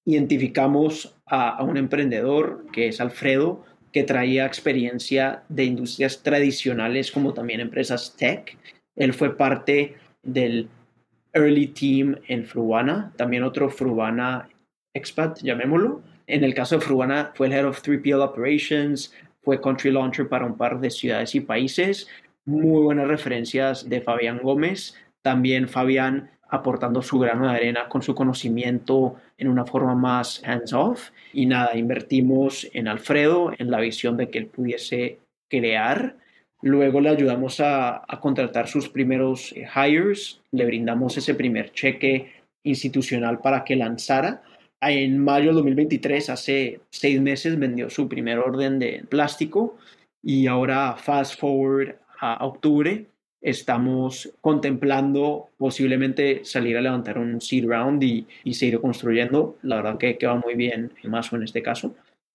Identificamos 0.05 1.16
a, 1.27 1.62
un 1.62 1.77
emprendedor 1.77 2.64
que 2.72 2.88
es 2.88 3.01
Alfredo, 3.01 3.64
que 3.92 4.05
traía 4.05 4.46
experiencia 4.46 5.42
de 5.49 5.64
industrias 5.64 6.22
tradicionales 6.22 7.11
como 7.11 7.35
también 7.35 7.61
empresas 7.61 8.14
tech. 8.16 8.57
Él 8.94 9.12
fue 9.12 9.37
parte 9.37 9.96
del 10.22 10.68
early 11.33 11.66
team 11.68 12.16
en 12.29 12.44
Fruana, 12.46 13.12
también 13.16 13.42
otro 13.42 13.68
Fruana 13.68 14.49
expat, 14.94 15.40
llamémoslo. 15.42 16.03
En 16.27 16.42
el 16.42 16.55
caso 16.55 16.77
de 16.77 16.81
Fruana 16.81 17.33
fue 17.35 17.46
el 17.46 17.53
Head 17.53 17.66
of 17.66 17.83
3PL 17.83 18.22
Operations, 18.22 19.12
fue 19.46 19.61
Country 19.61 19.92
Launcher 19.92 20.28
para 20.28 20.44
un 20.44 20.56
par 20.56 20.80
de 20.80 20.90
ciudades 20.90 21.37
y 21.37 21.40
países. 21.40 22.09
Muy 22.46 22.82
buenas 22.82 23.06
referencias 23.06 23.88
de 23.88 24.00
Fabián 24.00 24.40
Gómez. 24.42 24.96
También 25.22 25.68
Fabián 25.68 26.30
aportando 26.48 27.00
su 27.00 27.20
grano 27.20 27.46
de 27.46 27.54
arena 27.54 27.88
con 27.88 28.02
su 28.02 28.12
conocimiento 28.12 29.14
en 29.38 29.46
una 29.46 29.64
forma 29.64 29.94
más 29.94 30.42
hands-off. 30.44 31.11
Y 31.32 31.46
nada, 31.46 31.76
invertimos 31.78 32.68
en 32.72 32.88
Alfredo, 32.88 33.52
en 33.56 33.70
la 33.70 33.78
visión 33.78 34.16
de 34.16 34.30
que 34.30 34.38
él 34.38 34.46
pudiese 34.46 35.20
crear. 35.48 36.16
Luego 36.61 37.00
le 37.00 37.11
ayudamos 37.11 37.61
a, 37.61 37.98
a 37.98 38.18
contratar 38.18 38.66
sus 38.66 38.88
primeros 38.88 39.52
eh, 39.52 39.68
hires, 39.76 40.40
le 40.50 40.66
brindamos 40.66 41.16
ese 41.18 41.37
primer 41.37 41.70
cheque 41.70 42.32
institucional 42.64 43.38
para 43.38 43.62
que 43.62 43.76
lanzara 43.76 44.42
en 44.80 45.18
mayo 45.18 45.50
de 45.50 45.54
2023, 45.54 46.30
hace 46.30 46.80
seis 46.90 47.20
meses, 47.20 47.58
vendió 47.58 47.90
su 47.90 48.08
primer 48.08 48.38
orden 48.38 48.78
de 48.78 49.04
plástico 49.08 49.76
y 50.22 50.46
ahora, 50.46 50.96
fast 50.96 51.38
forward 51.38 51.96
a 52.20 52.44
octubre, 52.44 53.06
estamos 53.40 54.32
contemplando 54.40 55.50
posiblemente 55.56 56.44
salir 56.44 56.76
a 56.76 56.80
levantar 56.80 57.18
un 57.18 57.40
seed 57.40 57.66
round 57.66 58.02
y, 58.02 58.26
seguir 58.52 58.80
construyendo. 58.80 59.56
La 59.62 59.76
verdad 59.76 59.98
que, 59.98 60.18
que 60.18 60.26
va 60.26 60.34
muy 60.34 60.54
bien, 60.54 60.92
más 61.04 61.32
en 61.32 61.44
este 61.44 61.62
caso. 61.62 61.94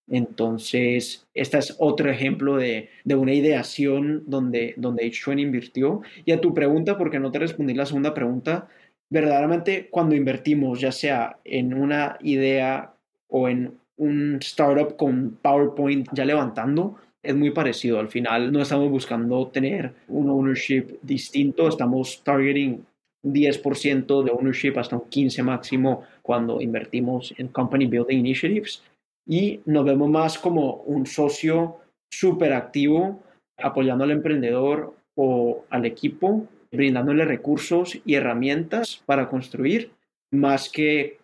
Entonces, 0.09 1.27
este 1.33 1.57
es 1.57 1.75
otro 1.79 2.09
ejemplo 2.09 2.57
de, 2.57 2.89
de 3.03 3.15
una 3.15 3.33
ideación 3.33 4.23
donde, 4.27 4.73
donde 4.77 5.05
H20 5.05 5.41
invirtió. 5.41 6.01
Y 6.25 6.31
a 6.31 6.41
tu 6.41 6.53
pregunta, 6.53 6.97
porque 6.97 7.19
no 7.19 7.31
te 7.31 7.39
respondí 7.39 7.73
la 7.73 7.85
segunda 7.85 8.13
pregunta, 8.13 8.69
verdaderamente 9.11 9.89
cuando 9.91 10.15
invertimos, 10.15 10.79
ya 10.79 10.91
sea 10.91 11.37
en 11.43 11.73
una 11.73 12.17
idea 12.21 12.93
o 13.27 13.47
en 13.47 13.77
un 13.97 14.37
startup 14.41 14.95
con 14.95 15.37
PowerPoint 15.41 16.07
ya 16.13 16.25
levantando, 16.25 16.95
es 17.21 17.35
muy 17.35 17.51
parecido. 17.51 17.99
Al 17.99 18.07
final 18.07 18.51
no 18.51 18.61
estamos 18.61 18.89
buscando 18.89 19.47
tener 19.47 19.93
un 20.07 20.29
ownership 20.29 20.97
distinto, 21.03 21.67
estamos 21.67 22.23
targeting 22.23 22.83
10% 23.23 24.23
de 24.23 24.31
ownership 24.31 24.73
hasta 24.77 24.95
un 24.95 25.07
15 25.07 25.43
máximo 25.43 26.03
cuando 26.23 26.59
invertimos 26.59 27.33
en 27.37 27.49
company 27.49 27.85
building 27.85 28.17
initiatives 28.17 28.81
y 29.27 29.59
nos 29.65 29.85
vemos 29.85 30.09
más 30.09 30.39
como 30.39 30.77
un 30.87 31.05
socio 31.05 31.77
súper 32.11 32.53
activo 32.53 33.21
apoyando 33.57 34.05
al 34.05 34.11
emprendedor 34.11 34.95
o 35.15 35.63
al 35.69 35.85
equipo 35.85 36.47
brindándole 36.71 37.25
recursos 37.25 37.99
y 38.05 38.15
herramientas 38.15 39.03
para 39.05 39.29
construir, 39.29 39.91
más 40.31 40.69
que 40.69 41.19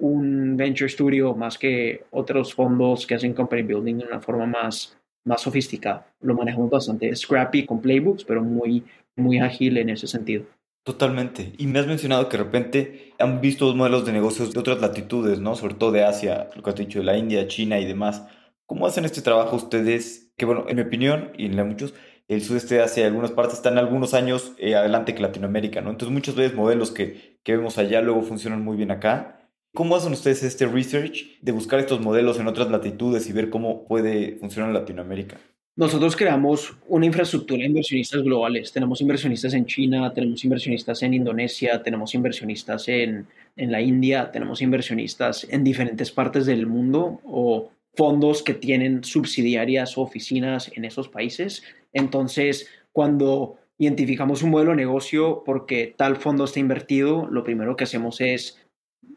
un 0.00 0.56
venture 0.56 0.88
studio, 0.88 1.34
más 1.34 1.58
que 1.58 2.04
otros 2.10 2.54
fondos 2.54 3.06
que 3.06 3.14
hacen 3.14 3.34
company 3.34 3.62
building 3.62 3.98
de 3.98 4.04
una 4.04 4.20
forma 4.20 4.46
más, 4.46 4.96
más 5.24 5.40
sofisticada. 5.40 6.06
Lo 6.20 6.34
manejamos 6.34 6.70
bastante 6.70 7.14
scrappy 7.14 7.64
con 7.64 7.80
playbooks, 7.80 8.24
pero 8.24 8.42
muy, 8.42 8.84
muy 9.16 9.38
ágil 9.38 9.78
en 9.78 9.90
ese 9.90 10.06
sentido. 10.06 10.44
Totalmente. 10.84 11.52
Y 11.58 11.66
me 11.66 11.80
has 11.80 11.86
mencionado 11.86 12.28
que 12.28 12.38
de 12.38 12.44
repente 12.44 13.12
han 13.18 13.40
visto 13.40 13.74
modelos 13.74 14.06
de 14.06 14.12
negocios 14.12 14.52
de 14.54 14.60
otras 14.60 14.80
latitudes, 14.80 15.38
¿no? 15.38 15.54
Sobre 15.54 15.74
todo 15.74 15.92
de 15.92 16.04
Asia, 16.04 16.48
lo 16.56 16.62
que 16.62 16.70
has 16.70 16.76
dicho, 16.76 17.00
de 17.00 17.04
la 17.04 17.18
India, 17.18 17.46
China 17.46 17.78
y 17.78 17.84
demás. 17.84 18.24
¿Cómo 18.66 18.86
hacen 18.86 19.04
este 19.04 19.20
trabajo 19.20 19.56
ustedes? 19.56 20.32
Que 20.36 20.46
bueno, 20.46 20.64
en 20.68 20.76
mi 20.76 20.82
opinión 20.82 21.32
y 21.36 21.46
en 21.46 21.56
la 21.56 21.64
de 21.64 21.68
muchos, 21.68 21.94
el 22.28 22.42
sudeste 22.42 22.76
de 22.76 22.82
Asia, 22.82 23.06
algunas 23.06 23.32
partes 23.32 23.56
están 23.56 23.78
algunos 23.78 24.14
años 24.14 24.52
eh, 24.58 24.74
adelante 24.74 25.14
que 25.14 25.22
Latinoamérica, 25.22 25.80
¿no? 25.80 25.90
Entonces 25.90 26.12
muchas 26.12 26.34
veces 26.34 26.54
modelos 26.54 26.90
que, 26.90 27.38
que 27.42 27.56
vemos 27.56 27.78
allá 27.78 28.02
luego 28.02 28.22
funcionan 28.22 28.62
muy 28.62 28.76
bien 28.76 28.90
acá. 28.90 29.40
¿Cómo 29.74 29.96
hacen 29.96 30.12
ustedes 30.12 30.42
este 30.42 30.66
research 30.66 31.40
de 31.40 31.52
buscar 31.52 31.80
estos 31.80 32.00
modelos 32.00 32.38
en 32.38 32.46
otras 32.46 32.70
latitudes 32.70 33.28
y 33.28 33.32
ver 33.32 33.48
cómo 33.48 33.86
puede 33.86 34.36
funcionar 34.36 34.70
en 34.70 34.74
Latinoamérica? 34.74 35.38
Nosotros 35.76 36.16
creamos 36.16 36.76
una 36.88 37.06
infraestructura 37.06 37.60
de 37.60 37.68
inversionistas 37.68 38.22
globales. 38.22 38.72
Tenemos 38.72 39.00
inversionistas 39.00 39.54
en 39.54 39.64
China, 39.64 40.12
tenemos 40.12 40.42
inversionistas 40.44 41.02
en 41.04 41.14
Indonesia, 41.14 41.82
tenemos 41.82 42.14
inversionistas 42.14 42.88
en, 42.88 43.26
en 43.56 43.72
la 43.72 43.80
India, 43.80 44.32
tenemos 44.32 44.60
inversionistas 44.60 45.46
en 45.48 45.62
diferentes 45.62 46.10
partes 46.10 46.46
del 46.46 46.66
mundo 46.66 47.20
o 47.24 47.70
fondos 47.94 48.42
que 48.42 48.54
tienen 48.54 49.04
subsidiarias 49.04 49.96
o 49.96 50.02
oficinas 50.02 50.70
en 50.74 50.84
esos 50.84 51.08
países. 51.08 51.62
Entonces, 51.92 52.68
cuando 52.92 53.56
identificamos 53.78 54.42
un 54.42 54.50
modelo 54.50 54.70
de 54.70 54.76
negocio 54.76 55.42
porque 55.44 55.94
tal 55.96 56.16
fondo 56.16 56.44
está 56.44 56.60
invertido, 56.60 57.28
lo 57.30 57.44
primero 57.44 57.76
que 57.76 57.84
hacemos 57.84 58.20
es 58.20 58.60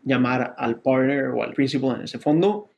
llamar 0.03 0.55
al 0.57 0.81
partner 0.81 1.29
o 1.29 1.43
al 1.43 1.53
principal 1.53 1.97
en 1.97 2.03
ese 2.03 2.19
fondo, 2.19 2.69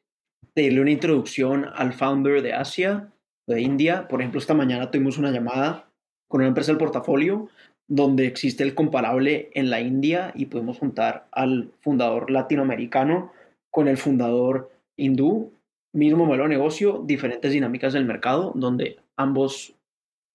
darle 0.56 0.82
una 0.82 0.91
introducción 0.91 1.65
al 1.73 1.93
founder 1.93 2.41
de 2.41 2.53
Asia, 2.53 3.12
de 3.47 3.62
India. 3.62 4.08
Por 4.08 4.21
ejemplo, 4.21 4.39
esta 4.39 4.53
mañana 4.53 4.91
tuvimos 4.91 5.17
una 5.17 5.32
llamada 5.32 5.89
con 6.27 6.41
una 6.41 6.47
empresa 6.47 6.71
del 6.71 6.79
portafolio 6.79 7.49
donde 7.88 8.25
existe 8.25 8.63
el 8.63 8.75
comparable 8.75 9.49
en 9.53 9.69
la 9.69 9.82
India 9.82 10.32
y 10.36 10.45
pudimos 10.45 10.79
juntar 10.79 11.27
al 11.32 11.71
fundador 11.82 12.32
latinoamericano 12.32 13.32
con 13.69 13.88
el 13.88 13.97
fundador 13.97 14.71
hindú, 14.95 15.51
mismo 15.93 16.25
modelo 16.25 16.43
de 16.43 16.49
negocio, 16.49 17.03
diferentes 17.06 17.51
dinámicas 17.51 17.93
del 17.93 18.06
mercado, 18.06 18.51
donde 18.56 18.97
ambos 19.17 19.75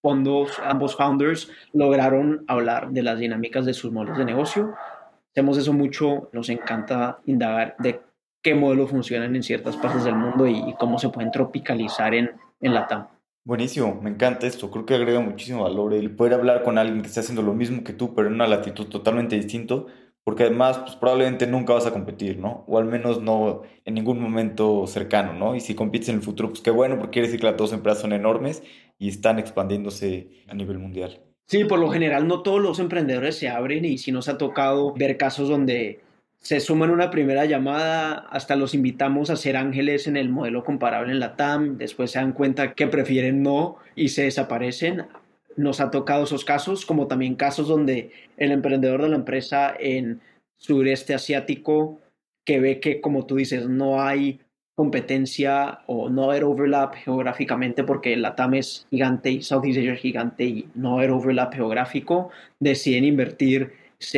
fondos, 0.02 0.58
ambos 0.64 0.96
founders 0.96 1.50
lograron 1.72 2.44
hablar 2.46 2.90
de 2.90 3.02
las 3.02 3.18
dinámicas 3.18 3.64
de 3.66 3.74
sus 3.74 3.92
modelos 3.92 4.18
de 4.18 4.24
negocio. 4.24 4.74
Hacemos 5.32 5.58
eso 5.58 5.72
mucho, 5.72 6.30
nos 6.32 6.48
encanta 6.48 7.18
indagar 7.26 7.76
de 7.78 8.00
qué 8.42 8.54
modelos 8.54 8.90
funcionan 8.90 9.34
en 9.36 9.42
ciertas 9.42 9.76
partes 9.76 10.04
del 10.04 10.14
mundo 10.14 10.46
y, 10.46 10.74
cómo 10.78 10.98
se 10.98 11.08
pueden 11.08 11.30
tropicalizar 11.30 12.14
en, 12.14 12.30
en 12.60 12.74
la 12.74 12.86
TAM. 12.86 13.08
Buenísimo, 13.44 13.98
me 14.02 14.10
encanta 14.10 14.46
esto, 14.46 14.70
creo 14.70 14.84
que 14.84 14.94
agrega 14.94 15.20
muchísimo 15.20 15.62
valor 15.62 15.94
el 15.94 16.14
poder 16.14 16.34
hablar 16.34 16.62
con 16.62 16.76
alguien 16.76 17.00
que 17.00 17.08
esté 17.08 17.20
haciendo 17.20 17.42
lo 17.42 17.54
mismo 17.54 17.82
que 17.82 17.94
tú, 17.94 18.14
pero 18.14 18.28
en 18.28 18.34
una 18.34 18.46
latitud 18.46 18.86
totalmente 18.88 19.36
distinto, 19.36 19.86
porque 20.22 20.42
además 20.42 20.78
pues, 20.78 20.96
probablemente 20.96 21.46
nunca 21.46 21.72
vas 21.72 21.86
a 21.86 21.92
competir, 21.92 22.38
¿no? 22.38 22.64
O 22.66 22.76
al 22.76 22.84
menos 22.84 23.22
no 23.22 23.62
en 23.86 23.94
ningún 23.94 24.20
momento 24.20 24.86
cercano, 24.86 25.32
¿no? 25.32 25.54
Y 25.54 25.60
si 25.60 25.74
compites 25.74 26.10
en 26.10 26.16
el 26.16 26.22
futuro, 26.22 26.50
pues 26.50 26.60
qué 26.60 26.70
bueno, 26.70 26.98
porque 26.98 27.12
quiere 27.12 27.28
decir 27.28 27.40
que 27.40 27.46
las 27.46 27.56
dos 27.56 27.72
empresas 27.72 28.02
son 28.02 28.12
enormes 28.12 28.62
y 28.98 29.08
están 29.08 29.38
expandiéndose 29.38 30.28
a 30.48 30.54
nivel 30.54 30.78
mundial. 30.78 31.20
Sí, 31.46 31.64
por 31.64 31.78
lo 31.78 31.90
general 31.90 32.28
no 32.28 32.42
todos 32.42 32.60
los 32.60 32.78
emprendedores 32.78 33.36
se 33.36 33.48
abren 33.48 33.84
y 33.84 33.96
si 33.98 34.12
nos 34.12 34.28
ha 34.28 34.36
tocado 34.36 34.92
ver 34.92 35.16
casos 35.16 35.48
donde 35.48 36.00
se 36.40 36.60
suman 36.60 36.90
una 36.90 37.10
primera 37.10 37.46
llamada, 37.46 38.26
hasta 38.30 38.54
los 38.54 38.74
invitamos 38.74 39.30
a 39.30 39.36
ser 39.36 39.56
ángeles 39.56 40.06
en 40.06 40.16
el 40.16 40.28
modelo 40.28 40.62
comparable 40.62 41.12
en 41.12 41.20
la 41.20 41.36
TAM, 41.36 41.78
después 41.78 42.10
se 42.10 42.18
dan 42.18 42.32
cuenta 42.32 42.74
que 42.74 42.86
prefieren 42.86 43.42
no 43.42 43.76
y 43.96 44.10
se 44.10 44.24
desaparecen. 44.24 45.06
Nos 45.56 45.80
ha 45.80 45.90
tocado 45.90 46.24
esos 46.24 46.44
casos, 46.44 46.86
como 46.86 47.08
también 47.08 47.34
casos 47.34 47.66
donde 47.66 48.12
el 48.36 48.52
emprendedor 48.52 49.02
de 49.02 49.08
la 49.08 49.16
empresa 49.16 49.74
en 49.78 50.20
sureste 50.58 51.14
asiático 51.14 51.98
que 52.44 52.60
ve 52.60 52.78
que, 52.78 53.00
como 53.00 53.26
tú 53.26 53.36
dices, 53.36 53.68
no 53.68 54.00
hay 54.00 54.40
competencia 54.78 55.80
o 55.86 56.08
no 56.08 56.30
haber 56.30 56.44
overlap 56.44 56.94
geográficamente 56.94 57.82
porque 57.82 58.16
la 58.16 58.36
TAM 58.36 58.54
es 58.54 58.86
gigante 58.90 59.28
y 59.28 59.42
Southeast 59.42 59.78
Asia 59.78 59.94
es 59.94 60.00
gigante 60.00 60.44
y 60.44 60.68
no 60.76 60.98
haber 60.98 61.10
overlap 61.10 61.52
geográfico, 61.52 62.30
deciden 62.60 63.04
invertir 63.04 63.72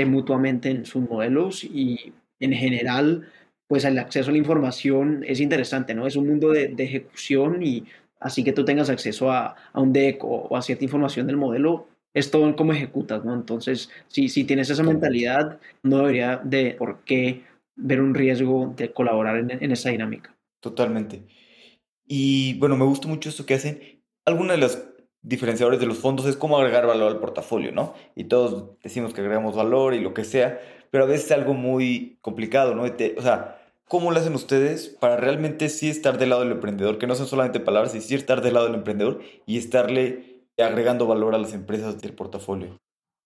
mutuamente 0.06 0.68
en 0.68 0.84
sus 0.84 1.08
modelos 1.08 1.64
y 1.64 2.12
en 2.40 2.52
general 2.52 3.26
pues 3.68 3.86
el 3.86 3.98
acceso 3.98 4.28
a 4.28 4.32
la 4.32 4.38
información 4.38 5.24
es 5.26 5.40
interesante, 5.40 5.94
¿no? 5.94 6.06
Es 6.06 6.16
un 6.16 6.28
mundo 6.28 6.50
de, 6.50 6.74
ejecución 6.76 7.62
y 7.62 7.86
así 8.20 8.44
que 8.44 8.52
tú 8.52 8.62
tengas 8.62 8.90
acceso 8.90 9.32
a, 9.32 9.56
un 9.72 9.94
deck 9.94 10.22
o, 10.22 10.54
a 10.54 10.60
cierta 10.60 10.84
información 10.84 11.26
del 11.26 11.38
modelo, 11.38 11.86
es 12.12 12.30
todo 12.30 12.46
en 12.46 12.52
cómo 12.52 12.74
ejecutas, 12.74 13.24
¿no? 13.24 13.32
Entonces, 13.32 13.88
si, 14.08 14.28
si 14.28 14.44
tienes 14.44 14.68
esa 14.68 14.82
mentalidad, 14.82 15.58
no 15.82 15.98
debería 16.00 16.36
de 16.44 16.74
por 16.78 16.98
qué 17.06 17.44
ver 17.76 18.02
un 18.02 18.14
riesgo 18.14 18.74
de 18.76 18.92
colaborar 18.92 19.38
en, 19.38 19.50
en 19.52 19.72
esa 19.72 19.88
dinámica. 19.88 20.34
Totalmente. 20.60 21.26
Y 22.06 22.58
bueno, 22.58 22.76
me 22.76 22.84
gusta 22.84 23.08
mucho 23.08 23.28
esto 23.28 23.46
que 23.46 23.54
hacen. 23.54 24.02
Algunos 24.24 24.52
de 24.52 24.58
los 24.58 24.78
diferenciadores 25.22 25.80
de 25.80 25.86
los 25.86 25.98
fondos 25.98 26.26
es 26.26 26.36
cómo 26.36 26.58
agregar 26.58 26.86
valor 26.86 27.12
al 27.12 27.20
portafolio, 27.20 27.72
¿no? 27.72 27.94
Y 28.14 28.24
todos 28.24 28.78
decimos 28.82 29.14
que 29.14 29.20
agregamos 29.20 29.54
valor 29.56 29.94
y 29.94 30.00
lo 30.00 30.14
que 30.14 30.24
sea, 30.24 30.60
pero 30.90 31.04
a 31.04 31.06
veces 31.06 31.26
es 31.26 31.32
algo 31.32 31.54
muy 31.54 32.18
complicado, 32.20 32.74
¿no? 32.74 32.82
o 32.82 33.22
sea, 33.22 33.60
¿cómo 33.84 34.10
lo 34.10 34.18
hacen 34.18 34.34
ustedes 34.34 34.88
para 34.88 35.16
realmente 35.16 35.68
sí 35.68 35.88
estar 35.88 36.18
del 36.18 36.30
lado 36.30 36.42
del 36.42 36.52
emprendedor? 36.52 36.98
Que 36.98 37.06
no 37.06 37.14
son 37.14 37.26
solamente 37.26 37.60
palabras, 37.60 37.92
sino 37.92 38.02
sí 38.02 38.14
estar 38.14 38.42
del 38.42 38.54
lado 38.54 38.66
del 38.66 38.76
emprendedor 38.76 39.20
y 39.46 39.58
estarle 39.58 40.46
agregando 40.58 41.06
valor 41.06 41.34
a 41.34 41.38
las 41.38 41.52
empresas 41.54 42.00
del 42.00 42.14
portafolio. 42.14 42.78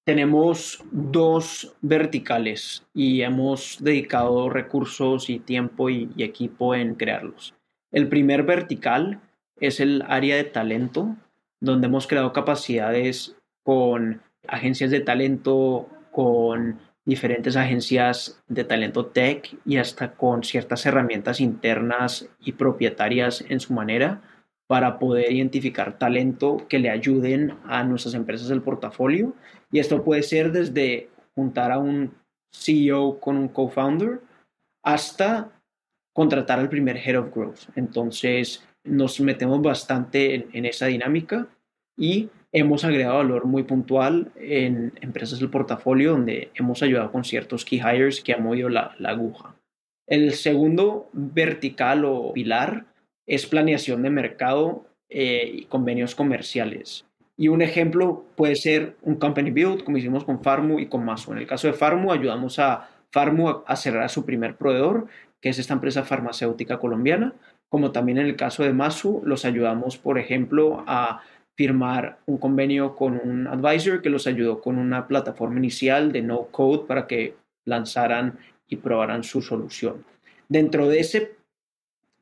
Tenemos 0.05 0.85
dos 0.91 1.75
verticales 1.81 2.85
y 2.93 3.23
hemos 3.23 3.79
dedicado 3.81 4.51
recursos 4.51 5.31
y 5.31 5.39
tiempo 5.39 5.89
y, 5.89 6.11
equipo 6.19 6.75
en 6.75 6.95
crearlos. 6.95 7.55
El 7.91 8.09
primer 8.09 8.43
vertical 8.43 9.23
es 9.61 9.81
el 9.81 10.05
área 10.07 10.37
de 10.37 10.45
talento, 10.45 11.17
donde 11.59 11.87
hemos 11.87 12.07
creado 12.07 12.35
capacidades 12.35 13.35
con 13.63 14.21
agencias 14.47 14.91
de 14.91 15.01
talento, 15.01 15.89
con 16.13 16.81
diferentes 17.07 17.57
agencias 17.57 18.43
de 18.47 18.65
talento 18.65 19.07
tech 19.07 19.57
y 19.65 19.79
hasta 19.79 20.13
con 20.13 20.45
ciertas 20.45 20.85
herramientas 20.85 21.41
internas 21.41 22.29
y 22.41 22.53
propietarias 22.53 23.43
en 23.49 23.59
su 23.59 23.73
manera 23.73 24.21
para 24.67 24.99
poder 24.99 25.33
identificar 25.33 25.99
talento 25.99 26.67
que 26.69 26.79
le 26.79 26.91
ayuden 26.91 27.55
a 27.65 27.85
nuestras 27.85 28.15
empresas 28.15 28.49
del 28.49 28.63
portafolio. 28.63 29.35
Y 29.75 29.81
esto 29.81 30.05
puede 30.05 30.23
ser 30.23 30.53
desde 30.53 31.09
juntar 31.35 31.73
a 31.73 31.79
un 31.79 32.15
CEO 32.55 33.19
con 33.19 33.37
un 33.37 33.49
co-founder 33.49 34.21
hasta 34.85 35.51
contratar 36.15 36.61
al 36.61 36.69
primer 36.69 36.97
head 36.97 37.19
of 37.19 37.35
growth. 37.35 37.63
Entonces 37.75 38.65
nos 38.85 39.19
metemos 39.19 39.61
bastante 39.61 40.47
en, 40.53 40.65
esa 40.65 40.87
dinámica 40.87 41.49
y 41.99 42.29
hemos 42.53 42.85
agregado 42.85 43.17
valor 43.17 43.47
muy 43.47 43.65
puntual 43.65 44.31
en 44.37 44.93
empresas 45.01 45.41
del 45.41 45.51
portafolio 45.51 46.13
donde 46.13 46.53
hemos 46.55 46.81
ayudado 46.85 47.11
con 47.11 47.25
ciertos 47.25 47.65
key 47.65 47.81
hires 47.81 48.21
que 48.21 48.33
han 48.33 48.45
movido 48.45 48.69
la, 48.69 48.95
la 49.01 49.09
aguja. 49.09 49.57
El 50.07 50.35
segundo 50.35 51.11
vertical 51.13 52.05
o 52.05 52.33
pilar 52.33 52.87
es 53.27 53.47
planeación 53.47 54.03
de 54.03 54.11
mercado 54.11 54.87
eh, 55.09 55.51
y 55.53 55.65
convenios 55.65 56.15
comerciales. 56.15 57.07
Y 57.37 57.49
un 57.49 57.63
ejemplo 57.63 58.25
puede 58.37 58.55
ser 58.55 58.97
un 59.03 59.17
company 59.17 59.51
build, 59.51 59.85
como 59.85 59.99
hicimos 59.99 60.25
con 60.25 60.43
Farmu 60.43 60.79
y 60.79 60.87
con 60.87 61.05
Masu. 61.05 61.33
En 61.33 61.39
el 61.39 61.47
caso 61.47 61.67
de 61.67 61.73
Farmu, 61.73 62.13
ayudamos 62.13 62.59
a 62.59 62.89
Farmu 63.11 63.63
a 63.67 63.77
cerrar 63.77 64.05
a 64.05 64.09
su 64.09 64.25
primer 64.25 64.57
proveedor, 64.57 65.07
que 65.41 65.49
es 65.49 65.59
esta 65.59 65.75
empresa 65.75 66.05
farmacéutica 66.05 66.79
colombiana. 66.79 67.35
Como 67.69 67.91
también 67.91 68.19
en 68.19 68.27
el 68.27 68.37
caso 68.37 68.63
de 68.63 68.73
Masu, 68.73 69.21
los 69.25 69.45
ayudamos, 69.45 69.99
por 69.99 70.19
ejemplo, 70.19 70.85
a 70.87 71.23
firmar 71.57 72.19
un 72.27 72.39
convenio 72.39 72.97
con 72.97 73.21
un 73.23 73.47
advisor 73.47 74.03
que 74.03 74.11
los 74.11 74.27
ayudó 74.27 74.61
con 74.61 74.79
una 74.79 75.07
plataforma 75.07 75.59
inicial 75.59 76.13
de 76.13 76.23
no 76.23 76.47
code 76.47 76.87
para 76.87 77.07
que 77.07 77.35
lanzaran 77.65 78.39
y 78.69 78.77
probaran 78.77 79.25
su 79.25 79.43
solución. 79.43 80.05
Dentro 80.49 80.89
de 80.89 81.01
ese 81.01 81.33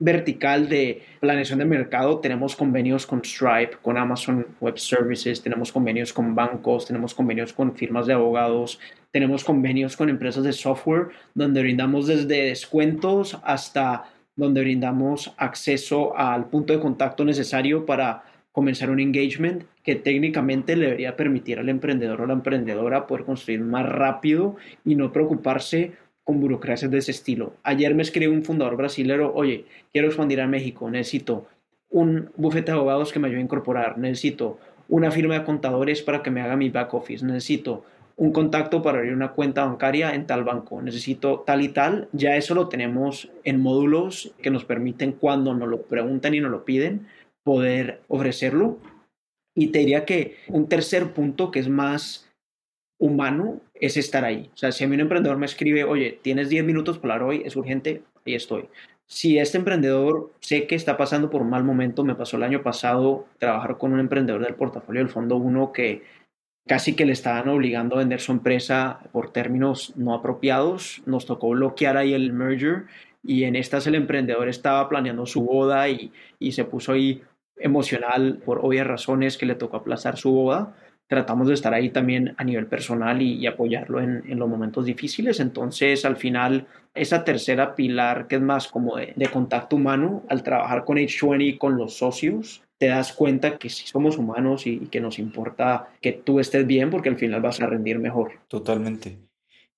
vertical 0.02 0.68
de 0.68 1.02
planeación 1.20 1.60
de 1.60 1.64
mercado 1.64 2.18
tenemos 2.18 2.56
convenios 2.56 3.06
con 3.06 3.22
Stripe, 3.24 3.76
con 3.80 3.96
Amazon 3.96 4.46
Web 4.60 4.78
Services, 4.78 5.40
tenemos 5.40 5.70
convenios 5.70 6.12
con 6.12 6.34
bancos, 6.34 6.86
tenemos 6.86 7.14
convenios 7.14 7.52
con 7.52 7.74
firmas 7.76 8.06
de 8.06 8.14
abogados, 8.14 8.80
tenemos 9.12 9.44
convenios 9.44 9.96
con 9.96 10.08
empresas 10.08 10.42
de 10.42 10.52
software 10.52 11.08
donde 11.34 11.62
brindamos 11.62 12.08
desde 12.08 12.46
descuentos 12.46 13.38
hasta 13.44 14.10
donde 14.34 14.62
brindamos 14.62 15.34
acceso 15.36 16.16
al 16.16 16.46
punto 16.46 16.72
de 16.72 16.80
contacto 16.80 17.24
necesario 17.24 17.86
para 17.86 18.24
comenzar 18.50 18.90
un 18.90 18.98
engagement 18.98 19.62
que 19.84 19.94
técnicamente 19.94 20.76
le 20.76 20.86
debería 20.86 21.16
permitir 21.16 21.58
al 21.58 21.68
emprendedor 21.68 22.20
o 22.20 22.26
la 22.26 22.34
emprendedora 22.34 23.06
poder 23.06 23.24
construir 23.24 23.60
más 23.60 23.88
rápido 23.88 24.56
y 24.84 24.94
no 24.94 25.12
preocuparse 25.12 25.92
con 26.24 26.40
burocracias 26.40 26.90
de 26.90 26.98
ese 26.98 27.11
estilo. 27.11 27.54
Ayer 27.62 27.94
me 27.94 28.02
escribió 28.02 28.32
un 28.32 28.44
fundador 28.44 28.76
brasilero, 28.76 29.32
oye, 29.35 29.64
quiero 29.92 30.08
expandir 30.08 30.40
a 30.40 30.46
México, 30.46 30.90
necesito 30.90 31.46
un 31.90 32.30
bufete 32.37 32.72
de 32.72 32.78
abogados 32.78 33.12
que 33.12 33.18
me 33.18 33.28
ayude 33.28 33.40
a 33.40 33.44
incorporar, 33.44 33.98
necesito 33.98 34.58
una 34.88 35.11
firma 35.11 35.35
de 35.35 35.44
contadores 35.44 36.02
para 36.02 36.22
que 36.22 36.30
me 36.30 36.40
haga 36.40 36.56
mi 36.56 36.70
back 36.70 36.94
office, 36.94 37.24
necesito 37.24 37.85
un 38.16 38.32
contacto 38.32 38.82
para 38.82 38.98
abrir 38.98 39.14
una 39.14 39.32
cuenta 39.32 39.64
bancaria 39.64 40.14
en 40.14 40.26
tal 40.26 40.44
banco, 40.44 40.82
necesito 40.82 41.40
tal 41.46 41.62
y 41.62 41.68
tal, 41.68 42.08
ya 42.12 42.37
eso 42.37 42.54
lo 42.54 42.68
tenemos 42.68 43.30
en 43.44 43.61
módulos 43.61 44.32
que 44.42 44.50
nos 44.50 44.64
permiten 44.64 45.12
cuando 45.12 45.54
nos 45.54 45.68
lo 45.68 45.82
preguntan 45.82 46.35
y 46.35 46.40
nos 46.40 46.50
lo 46.50 46.64
piden, 46.64 47.06
poder 47.42 48.00
ofrecerlo. 48.08 48.78
Y 49.54 49.68
te 49.68 49.80
diría 49.80 50.04
que 50.04 50.37
un 50.48 50.68
tercer 50.68 51.12
punto 51.12 51.50
que 51.50 51.61
es 51.61 51.68
más 51.68 52.32
humano 53.02 53.60
es 53.74 53.96
estar 53.96 54.24
ahí. 54.24 54.48
O 54.54 54.56
sea, 54.56 54.70
si 54.70 54.84
a 54.84 54.88
mí 54.88 54.94
un 54.94 55.00
emprendedor 55.00 55.36
me 55.36 55.46
escribe, 55.46 55.82
oye, 55.82 56.20
tienes 56.22 56.48
10 56.48 56.64
minutos 56.64 56.98
para 56.98 57.14
hablar 57.14 57.28
hoy, 57.30 57.42
es 57.44 57.56
urgente, 57.56 58.04
ahí 58.24 58.36
estoy. 58.36 58.68
Si 59.08 59.38
este 59.38 59.58
emprendedor 59.58 60.30
sé 60.38 60.68
que 60.68 60.76
está 60.76 60.96
pasando 60.96 61.28
por 61.28 61.42
un 61.42 61.50
mal 61.50 61.64
momento, 61.64 62.04
me 62.04 62.14
pasó 62.14 62.36
el 62.36 62.44
año 62.44 62.62
pasado 62.62 63.26
trabajar 63.38 63.76
con 63.76 63.92
un 63.92 63.98
emprendedor 63.98 64.44
del 64.44 64.54
portafolio 64.54 65.02
del 65.02 65.10
Fondo 65.10 65.36
1 65.36 65.72
que 65.72 66.04
casi 66.64 66.94
que 66.94 67.04
le 67.04 67.12
estaban 67.12 67.48
obligando 67.48 67.96
a 67.96 67.98
vender 67.98 68.20
su 68.20 68.30
empresa 68.30 69.00
por 69.10 69.32
términos 69.32 69.94
no 69.96 70.14
apropiados. 70.14 71.02
Nos 71.04 71.26
tocó 71.26 71.48
bloquear 71.50 71.96
ahí 71.96 72.14
el 72.14 72.32
merger 72.32 72.84
y 73.24 73.42
en 73.44 73.56
estas 73.56 73.88
el 73.88 73.96
emprendedor 73.96 74.48
estaba 74.48 74.88
planeando 74.88 75.26
su 75.26 75.42
boda 75.42 75.88
y, 75.88 76.12
y 76.38 76.52
se 76.52 76.64
puso 76.64 76.92
ahí 76.92 77.20
emocional 77.56 78.40
por 78.44 78.60
obvias 78.64 78.86
razones 78.86 79.36
que 79.36 79.46
le 79.46 79.56
tocó 79.56 79.78
aplazar 79.78 80.16
su 80.16 80.30
boda 80.30 80.76
tratamos 81.12 81.46
de 81.46 81.53
estar 81.53 81.75
ahí 81.75 81.90
también 81.90 82.35
a 82.38 82.42
nivel 82.42 82.66
personal 82.66 83.20
y, 83.20 83.46
apoyarlo 83.46 84.01
en, 84.01 84.38
los 84.38 84.48
momentos 84.48 84.87
difíciles. 84.87 85.40
Entonces, 85.40 86.07
al 86.07 86.16
final, 86.16 86.66
esa 86.94 87.22
tercera 87.22 87.75
pilar 87.75 88.29
que 88.29 88.37
es 88.37 88.40
más 88.40 88.66
como 88.66 88.96
de, 88.96 89.29
contacto 89.31 89.77
humano, 89.77 90.22
al 90.31 90.42
trabajar 90.42 90.87
con 90.87 90.96
H20 90.96 91.46
y 91.46 91.59
con 91.59 91.77
los 91.77 91.98
socios, 91.98 92.62
te 92.79 92.87
das 92.87 93.12
cuenta 93.12 93.59
que 93.59 93.68
sí 93.68 93.87
somos 93.87 94.16
humanos 94.16 94.66
y, 94.66 94.87
que 94.87 95.03
nos 95.03 95.18
importa 95.18 95.90
que 96.01 96.12
tú 96.12 96.40
estés 96.40 96.66
bien 96.66 96.88
porque 96.88 97.11
al 97.11 97.18
final 97.18 97.42
vas 97.42 97.61
a 97.61 97.66
rendir 97.66 97.98
mejor. 97.98 98.40
Totalmente. 98.48 99.18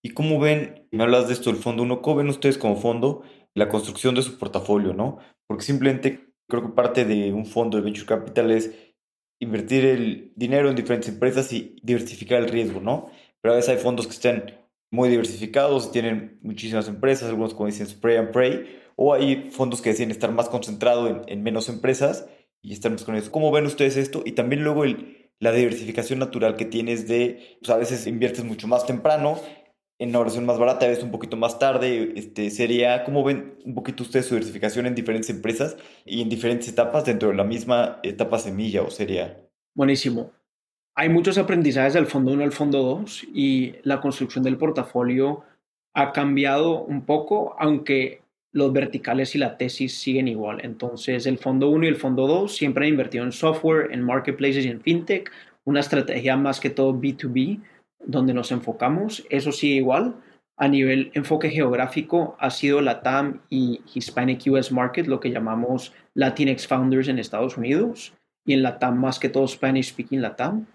¿Y 0.05 0.11
cómo 0.11 0.39
ven, 0.39 0.87
me 0.93 1.03
hablas 1.03 1.27
de 1.27 1.33
esto 1.33 1.51
del 1.51 1.61
fondo 1.61 1.83
uno, 1.83 2.01
cómo 2.01 2.19
ven 2.19 2.29
ustedes 2.29 2.59
como 2.59 2.77
fondo 2.77 3.25
la 3.55 3.69
construcción 3.69 4.15
de 4.15 4.23
su 4.23 4.39
portafolio, 4.39 4.95
no? 4.95 5.19
Porque 5.49 5.65
simplemente 5.65 6.29
creo 6.49 6.63
que 6.63 6.69
parte 6.69 7.05
de 7.05 7.33
un 7.33 7.45
fondo 7.45 7.77
de 7.77 7.83
venture 7.83 8.07
capital 8.07 8.53
es 8.53 8.94
invertir 9.45 9.85
el 9.85 10.33
dinero 10.35 10.69
en 10.69 10.77
diferentes 10.77 11.09
empresas 11.09 11.53
y 11.53 11.77
diversificar 11.83 12.43
el 12.43 12.49
riesgo, 12.49 12.81
¿no? 12.81 13.11
Pero 13.41 13.53
a 13.53 13.57
veces 13.57 13.71
hay 13.71 13.77
fondos 13.77 14.07
que 14.07 14.15
están 14.15 14.59
muy 14.91 15.09
diversificados, 15.09 15.93
tienen 15.93 16.39
muchísimas 16.43 16.89
empresas, 16.89 17.29
algunos 17.29 17.55
como 17.55 17.67
dicen 17.67 17.87
spray 17.87 18.17
and 18.17 18.31
pray, 18.31 18.81
o 18.97 19.13
hay 19.13 19.51
fondos 19.51 19.83
que 19.83 19.91
deciden 19.91 20.11
estar 20.11 20.31
más 20.33 20.49
concentrados 20.49 21.25
en, 21.27 21.43
menos 21.43 21.69
empresas 21.69 22.27
y 22.63 22.73
estar 22.73 22.91
más 22.91 23.05
con 23.05 23.17
eso. 23.17 23.31
¿Cómo 23.31 23.51
ven 23.51 23.67
ustedes 23.67 23.97
esto? 23.97 24.23
Y 24.25 24.33
también 24.33 24.63
luego 24.65 24.85
la 25.41 25.53
diversificación 25.53 26.21
natural 26.21 26.57
que 26.57 26.65
tienes 26.65 27.09
de, 27.09 27.59
pues 27.61 27.71
a 27.71 27.77
veces 27.77 28.07
inviertes 28.07 28.45
mucho 28.45 28.69
más 28.69 28.87
temprano 28.87 29.41
en 29.99 30.11
una 30.11 30.21
versión 30.21 30.45
más 30.45 30.59
barata, 30.59 30.87
a 30.87 30.89
veces 30.89 31.05
un 31.05 31.11
poquito 31.11 31.37
más 31.37 31.59
tarde. 31.59 32.13
Este, 32.17 32.51
sería, 32.51 33.05
¿cómo 33.05 33.23
ven 33.23 33.59
un 33.65 33.75
poquito 33.75 34.03
ustedes 34.03 34.27
su 34.27 34.35
diversificación 34.35 34.87
en 34.87 34.95
diferentes 34.95 35.31
empresas 35.31 35.77
y 36.05 36.21
en 36.23 36.29
diferentes 36.29 36.69
etapas 36.69 37.05
dentro 37.05 37.29
de 37.29 37.37
la 37.37 37.45
misma 37.45 38.01
etapa 38.03 38.39
semilla 38.39 38.83
o 38.83 38.91
sería? 38.91 39.41
Buenísimo. 39.75 40.33
Hay 40.97 41.09
muchos 41.09 41.39
aprendizajes 41.39 41.95
del 41.95 42.07
fondo 42.07 42.33
1 42.33 42.45
al 42.45 42.53
fondo 42.53 42.83
2 42.83 43.27
y 43.35 43.75
la 43.83 44.01
construcción 44.01 44.45
del 44.45 44.57
portafolio 44.57 45.43
ha 45.93 46.13
cambiado 46.13 46.85
un 46.85 47.05
poco, 47.05 47.57
aunque 47.59 48.21
los 48.53 48.73
verticales 48.73 49.35
y 49.35 49.39
la 49.39 49.57
tesis 49.57 49.99
siguen 49.99 50.29
igual. 50.29 50.61
Entonces, 50.63 51.27
el 51.27 51.39
fondo 51.39 51.69
1 51.71 51.87
y 51.87 51.89
el 51.89 51.97
fondo 51.97 52.29
2 52.29 52.55
siempre 52.55 52.87
han 52.87 52.93
invertido 52.93 53.25
en 53.25 53.33
software, 53.33 53.93
en 53.93 54.03
marketplaces 54.03 54.65
y 54.65 54.69
en 54.69 54.81
fintech, 54.81 55.31
una 55.65 55.81
estrategia 55.81 56.37
más 56.37 56.61
que 56.61 56.71
todo 56.71 56.95
B2B, 56.95 57.61
donde 58.07 58.35
nos 58.35 58.53
enfocamos, 58.53 59.25
eso 59.31 59.53
sigue 59.53 59.77
igual, 59.77 60.15
A 60.57 60.69
nivel 60.69 61.11
enfoque 61.15 61.51
geográfico 61.51 62.37
ha 62.39 62.49
sido 62.51 62.81
LATAM 62.81 63.41
y 63.51 63.81
Hispanic 63.93 64.47
US 64.47 64.71
Market, 64.71 65.09
lo 65.09 65.19
que 65.19 65.33
llamamos 65.33 65.93
Latinx 66.15 66.69
Founders 66.69 67.09
en 67.09 67.19
Estados 67.19 67.57
Unidos, 67.57 68.15
y 68.47 68.53
en 68.53 68.63
LATAM 68.63 69.01
más 69.01 69.19
que 69.19 69.29
todo 69.29 69.49
Spanish 69.49 69.91
Speaking 69.91 70.23
LATAM. 70.23 70.67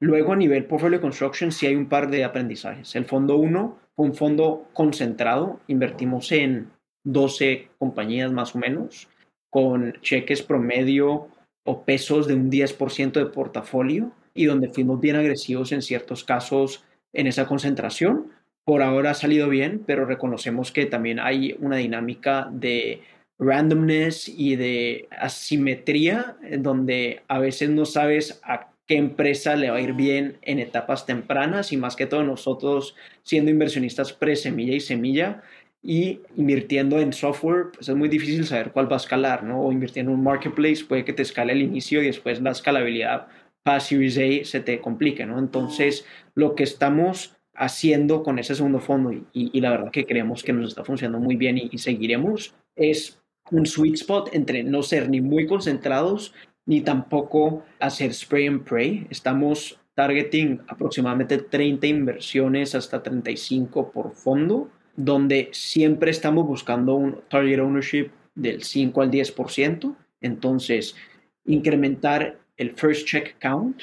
Luego 0.00 0.34
a 0.34 0.36
nivel 0.36 0.66
Portfolio 0.66 1.00
Construction 1.00 1.50
sí 1.50 1.66
hay 1.66 1.74
un 1.74 1.88
par 1.88 2.10
de 2.10 2.22
aprendizajes. 2.22 2.94
El 2.94 3.06
fondo 3.06 3.36
1 3.36 3.78
fue 3.96 4.06
un 4.06 4.14
fondo 4.14 4.68
concentrado, 4.72 5.58
invertimos 5.66 6.30
en 6.30 6.70
12 7.04 7.70
compañías 7.78 8.30
más 8.30 8.54
o 8.54 8.58
menos, 8.58 9.08
con 9.50 9.94
cheques 10.00 10.42
promedio 10.42 11.28
o 11.64 11.82
pesos 11.82 12.28
de 12.28 12.34
un 12.34 12.50
10% 12.52 13.12
de 13.12 13.26
portafolio 13.26 14.12
y 14.34 14.46
donde 14.46 14.68
fuimos 14.68 15.00
bien 15.00 15.16
agresivos 15.16 15.72
en 15.72 15.82
ciertos 15.82 16.24
casos 16.24 16.84
en 17.12 17.26
esa 17.26 17.46
concentración. 17.46 18.32
Por 18.64 18.82
ahora 18.82 19.10
ha 19.10 19.14
salido 19.14 19.48
bien, 19.48 19.82
pero 19.86 20.04
reconocemos 20.04 20.72
que 20.72 20.86
también 20.86 21.20
hay 21.20 21.56
una 21.60 21.76
dinámica 21.76 22.48
de 22.50 23.02
randomness 23.38 24.28
y 24.28 24.56
de 24.56 25.08
asimetría, 25.10 26.36
donde 26.58 27.22
a 27.28 27.38
veces 27.38 27.70
no 27.70 27.84
sabes 27.84 28.40
a 28.42 28.70
qué 28.86 28.96
empresa 28.96 29.56
le 29.56 29.70
va 29.70 29.76
a 29.76 29.80
ir 29.80 29.94
bien 29.94 30.38
en 30.42 30.58
etapas 30.58 31.06
tempranas 31.06 31.72
y 31.72 31.76
más 31.76 31.96
que 31.96 32.06
todo 32.06 32.22
nosotros 32.22 32.94
siendo 33.22 33.50
inversionistas 33.50 34.12
pre-semilla 34.12 34.74
y 34.74 34.80
semilla 34.80 35.42
y 35.82 36.20
invirtiendo 36.36 36.98
en 36.98 37.12
software, 37.12 37.66
pues 37.74 37.88
es 37.88 37.94
muy 37.94 38.08
difícil 38.08 38.46
saber 38.46 38.72
cuál 38.72 38.90
va 38.90 38.96
a 38.96 38.98
escalar, 38.98 39.42
¿no? 39.42 39.62
O 39.62 39.72
invirtiendo 39.72 40.12
en 40.12 40.18
un 40.18 40.24
marketplace 40.24 40.84
puede 40.86 41.04
que 41.04 41.12
te 41.12 41.22
escale 41.22 41.52
al 41.52 41.60
inicio 41.60 42.02
y 42.02 42.06
después 42.06 42.40
la 42.40 42.52
escalabilidad 42.52 43.28
para 43.64 43.80
Series 43.80 44.18
A 44.18 44.44
se 44.44 44.60
te 44.60 44.80
complique, 44.80 45.26
¿no? 45.26 45.38
Entonces, 45.38 46.06
lo 46.34 46.54
que 46.54 46.62
estamos 46.62 47.36
haciendo 47.56 48.22
con 48.22 48.38
ese 48.38 48.54
segundo 48.54 48.78
fondo 48.80 49.12
y, 49.32 49.60
la 49.60 49.70
verdad 49.70 49.90
que 49.90 50.06
creemos 50.06 50.42
que 50.42 50.52
nos 50.52 50.68
está 50.68 50.84
funcionando 50.84 51.18
muy 51.18 51.36
bien 51.36 51.58
y, 51.58 51.68
y 51.72 51.78
seguiremos 51.78 52.54
es 52.76 53.20
un 53.50 53.66
sweet 53.66 53.94
spot 53.94 54.30
entre 54.32 54.62
no 54.62 54.82
ser 54.82 55.08
ni 55.08 55.20
muy 55.20 55.46
concentrados 55.46 56.34
ni 56.66 56.80
tampoco 56.80 57.64
hacer 57.78 58.12
spray 58.12 58.46
and 58.46 58.64
pray. 58.64 59.06
Estamos 59.10 59.78
targeting 59.94 60.60
aproximadamente 60.66 61.38
30 61.38 61.86
inversiones 61.86 62.74
hasta 62.74 63.02
35 63.02 63.92
por 63.92 64.12
fondo, 64.14 64.70
donde 64.96 65.50
siempre 65.52 66.10
estamos 66.10 66.46
buscando 66.46 66.94
un 66.94 67.20
target 67.28 67.60
ownership 67.60 68.10
del 68.34 68.62
5 68.62 69.02
al 69.02 69.10
10%. 69.10 69.94
Entonces, 70.20 70.96
incrementar 71.44 72.38
el 72.56 72.72
first 72.72 73.06
check 73.06 73.36
count, 73.40 73.82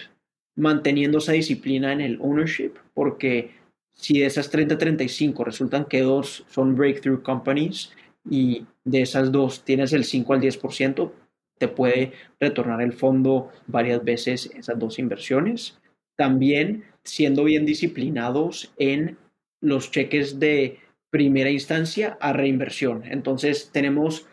manteniendo 0.56 1.18
esa 1.20 1.34
disciplina 1.34 1.92
en 1.94 2.02
el 2.02 2.20
ownership, 2.22 2.74
porque 2.94 3.52
si 3.94 4.20
de 4.20 4.26
esas 4.26 4.52
30-35 4.52 5.44
resultan 5.44 5.86
que 5.86 6.02
dos 6.02 6.46
son 6.50 6.76
breakthrough 6.76 7.22
companies 7.22 7.92
y 8.30 8.66
de 8.84 9.02
esas 9.02 9.32
dos 9.32 9.64
tienes 9.64 9.94
el 9.94 10.04
5 10.04 10.34
al 10.34 10.42
10%, 10.42 11.12
te 11.58 11.68
puede 11.68 12.14
retornar 12.40 12.82
el 12.82 12.94
fondo 12.94 13.52
varias 13.68 14.04
veces 14.04 14.50
esas 14.56 14.80
dos 14.80 14.98
inversiones. 14.98 15.80
También 16.16 16.86
siendo 17.04 17.44
bien 17.44 17.66
disciplinados 17.66 18.74
en 18.78 19.18
los 19.60 19.92
cheques 19.92 20.40
de 20.40 20.80
primera 21.12 21.52
instancia 21.52 22.18
a 22.20 22.34
reinversión. 22.34 23.04
Entonces 23.06 23.70
tenemos 23.72 24.26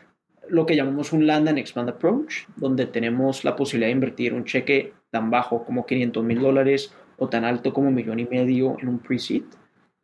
lo 0.50 0.66
que 0.66 0.76
llamamos 0.76 1.12
un 1.12 1.26
land 1.26 1.48
and 1.48 1.58
expand 1.58 1.88
approach, 1.88 2.46
donde 2.56 2.86
tenemos 2.86 3.44
la 3.44 3.56
posibilidad 3.56 3.88
de 3.88 3.92
invertir 3.92 4.34
un 4.34 4.44
cheque 4.44 4.92
tan 5.10 5.30
bajo 5.30 5.64
como 5.64 5.86
500 5.86 6.24
mil 6.24 6.40
dólares 6.40 6.92
o 7.16 7.28
tan 7.28 7.44
alto 7.44 7.72
como 7.72 7.88
un 7.88 7.94
millón 7.94 8.20
y 8.20 8.24
medio 8.24 8.76
en 8.80 8.88
un 8.88 8.98
pre-seed 8.98 9.42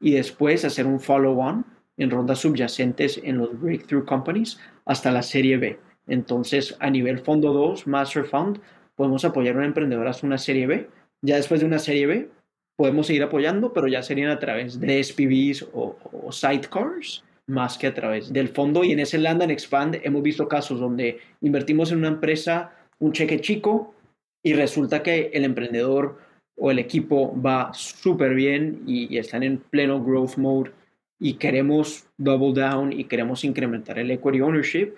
y 0.00 0.12
después 0.12 0.64
hacer 0.64 0.86
un 0.86 1.00
follow-on 1.00 1.64
en 1.96 2.10
rondas 2.10 2.40
subyacentes 2.40 3.20
en 3.22 3.38
los 3.38 3.58
breakthrough 3.60 4.04
companies 4.04 4.58
hasta 4.84 5.10
la 5.10 5.22
serie 5.22 5.56
B. 5.56 5.78
Entonces, 6.06 6.76
a 6.80 6.90
nivel 6.90 7.20
fondo 7.20 7.52
2, 7.52 7.86
Master 7.86 8.24
Fund, 8.24 8.60
podemos 8.96 9.24
apoyar 9.24 9.54
a 9.54 9.58
un 9.58 9.64
emprendedor 9.64 10.06
hasta 10.06 10.26
una 10.26 10.38
serie 10.38 10.66
B. 10.66 10.88
Ya 11.22 11.36
después 11.36 11.60
de 11.60 11.66
una 11.66 11.78
serie 11.78 12.06
B, 12.06 12.28
podemos 12.76 13.06
seguir 13.06 13.22
apoyando, 13.22 13.72
pero 13.72 13.86
ya 13.88 14.02
serían 14.02 14.30
a 14.30 14.38
través 14.38 14.78
de 14.78 15.02
SPVs 15.02 15.68
o, 15.72 15.96
o 16.12 16.32
sidecars 16.32 17.24
más 17.46 17.78
que 17.78 17.86
a 17.86 17.94
través 17.94 18.32
del 18.32 18.48
fondo. 18.48 18.84
Y 18.84 18.92
en 18.92 19.00
ese 19.00 19.18
Land 19.18 19.42
and 19.42 19.52
Expand 19.52 20.00
hemos 20.02 20.22
visto 20.22 20.48
casos 20.48 20.80
donde 20.80 21.18
invertimos 21.40 21.92
en 21.92 21.98
una 21.98 22.08
empresa 22.08 22.72
un 22.98 23.12
cheque 23.12 23.40
chico 23.40 23.94
y 24.42 24.54
resulta 24.54 25.02
que 25.02 25.30
el 25.32 25.44
emprendedor 25.44 26.18
o 26.56 26.70
el 26.70 26.78
equipo 26.78 27.34
va 27.40 27.72
súper 27.74 28.34
bien 28.34 28.82
y, 28.86 29.16
están 29.18 29.42
en 29.42 29.58
pleno 29.58 30.02
growth 30.02 30.36
mode 30.36 30.72
y 31.18 31.34
queremos 31.34 32.06
double 32.16 32.52
down 32.52 32.92
y 32.92 33.04
queremos 33.04 33.44
incrementar 33.44 33.98
el 33.98 34.10
equity 34.10 34.40
ownership 34.40 34.94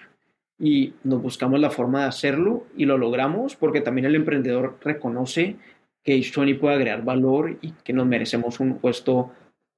y 0.58 0.94
nos 1.04 1.22
buscamos 1.22 1.60
la 1.60 1.70
forma 1.70 2.02
de 2.02 2.08
hacerlo 2.08 2.66
y 2.76 2.84
lo 2.84 2.98
logramos 2.98 3.56
porque 3.56 3.80
también 3.80 4.06
el 4.06 4.14
emprendedor 4.14 4.78
reconoce 4.82 5.56
que 6.02 6.16
H20 6.16 6.58
puede 6.58 6.76
agregar 6.76 7.04
valor 7.04 7.58
y 7.60 7.72
que 7.72 7.92
nos 7.92 8.06
merecemos 8.06 8.60
un 8.60 8.78
puesto 8.78 9.32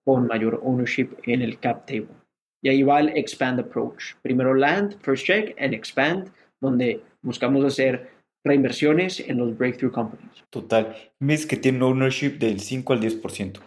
con 0.04 0.26
mayor 0.26 0.60
ownership 0.62 1.10
en 1.24 1.42
el 1.42 1.58
cap 1.58 1.86
table. 1.86 2.17
Y 2.62 2.68
ahí 2.68 2.82
va 2.82 3.00
el 3.00 3.16
expand 3.16 3.60
approach. 3.60 4.14
Primero 4.22 4.54
land, 4.54 4.96
first 5.00 5.26
check, 5.26 5.54
and 5.60 5.74
expand, 5.74 6.30
donde 6.60 7.00
buscamos 7.22 7.64
hacer 7.64 8.10
reinversiones 8.44 9.20
en 9.20 9.38
los 9.38 9.56
breakthrough 9.56 9.92
companies. 9.92 10.44
Total. 10.50 10.96
Mis 11.20 11.46
que 11.46 11.56
tienen 11.56 11.82
ownership 11.82 12.38
del 12.38 12.60
5 12.60 12.92
al 12.92 13.00
10%. 13.00 13.60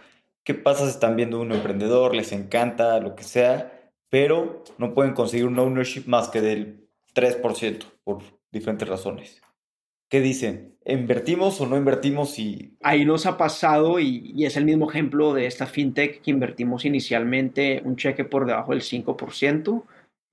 ¿Qué 0.43 0.53
pasa 0.53 0.85
si 0.85 0.91
están 0.91 1.15
viendo 1.15 1.39
un 1.39 1.51
emprendedor, 1.51 2.15
les 2.15 2.31
encanta, 2.31 2.99
lo 2.99 3.15
que 3.15 3.23
sea, 3.23 3.91
pero 4.09 4.63
no 4.77 4.93
pueden 4.93 5.13
conseguir 5.13 5.45
un 5.45 5.59
ownership 5.59 6.03
más 6.07 6.29
que 6.29 6.41
del 6.41 6.87
3% 7.13 7.85
por 8.03 8.23
diferentes 8.51 8.87
razones? 8.87 9.40
¿Qué 10.11 10.19
dicen? 10.19 10.75
¿Invertimos 10.85 11.61
o 11.61 11.67
no 11.67 11.77
invertimos? 11.77 12.37
Y... 12.37 12.73
Ahí 12.83 13.05
nos 13.05 13.25
ha 13.25 13.37
pasado 13.37 13.97
y, 13.97 14.43
es 14.43 14.57
el 14.57 14.65
mismo 14.65 14.89
ejemplo 14.89 15.33
de 15.33 15.45
esta 15.45 15.67
fintech 15.67 16.21
que 16.21 16.31
invertimos 16.31 16.83
inicialmente 16.83 17.81
un 17.85 17.95
cheque 17.95 18.25
por 18.25 18.45
debajo 18.45 18.73
del 18.73 18.81
5% 18.81 19.83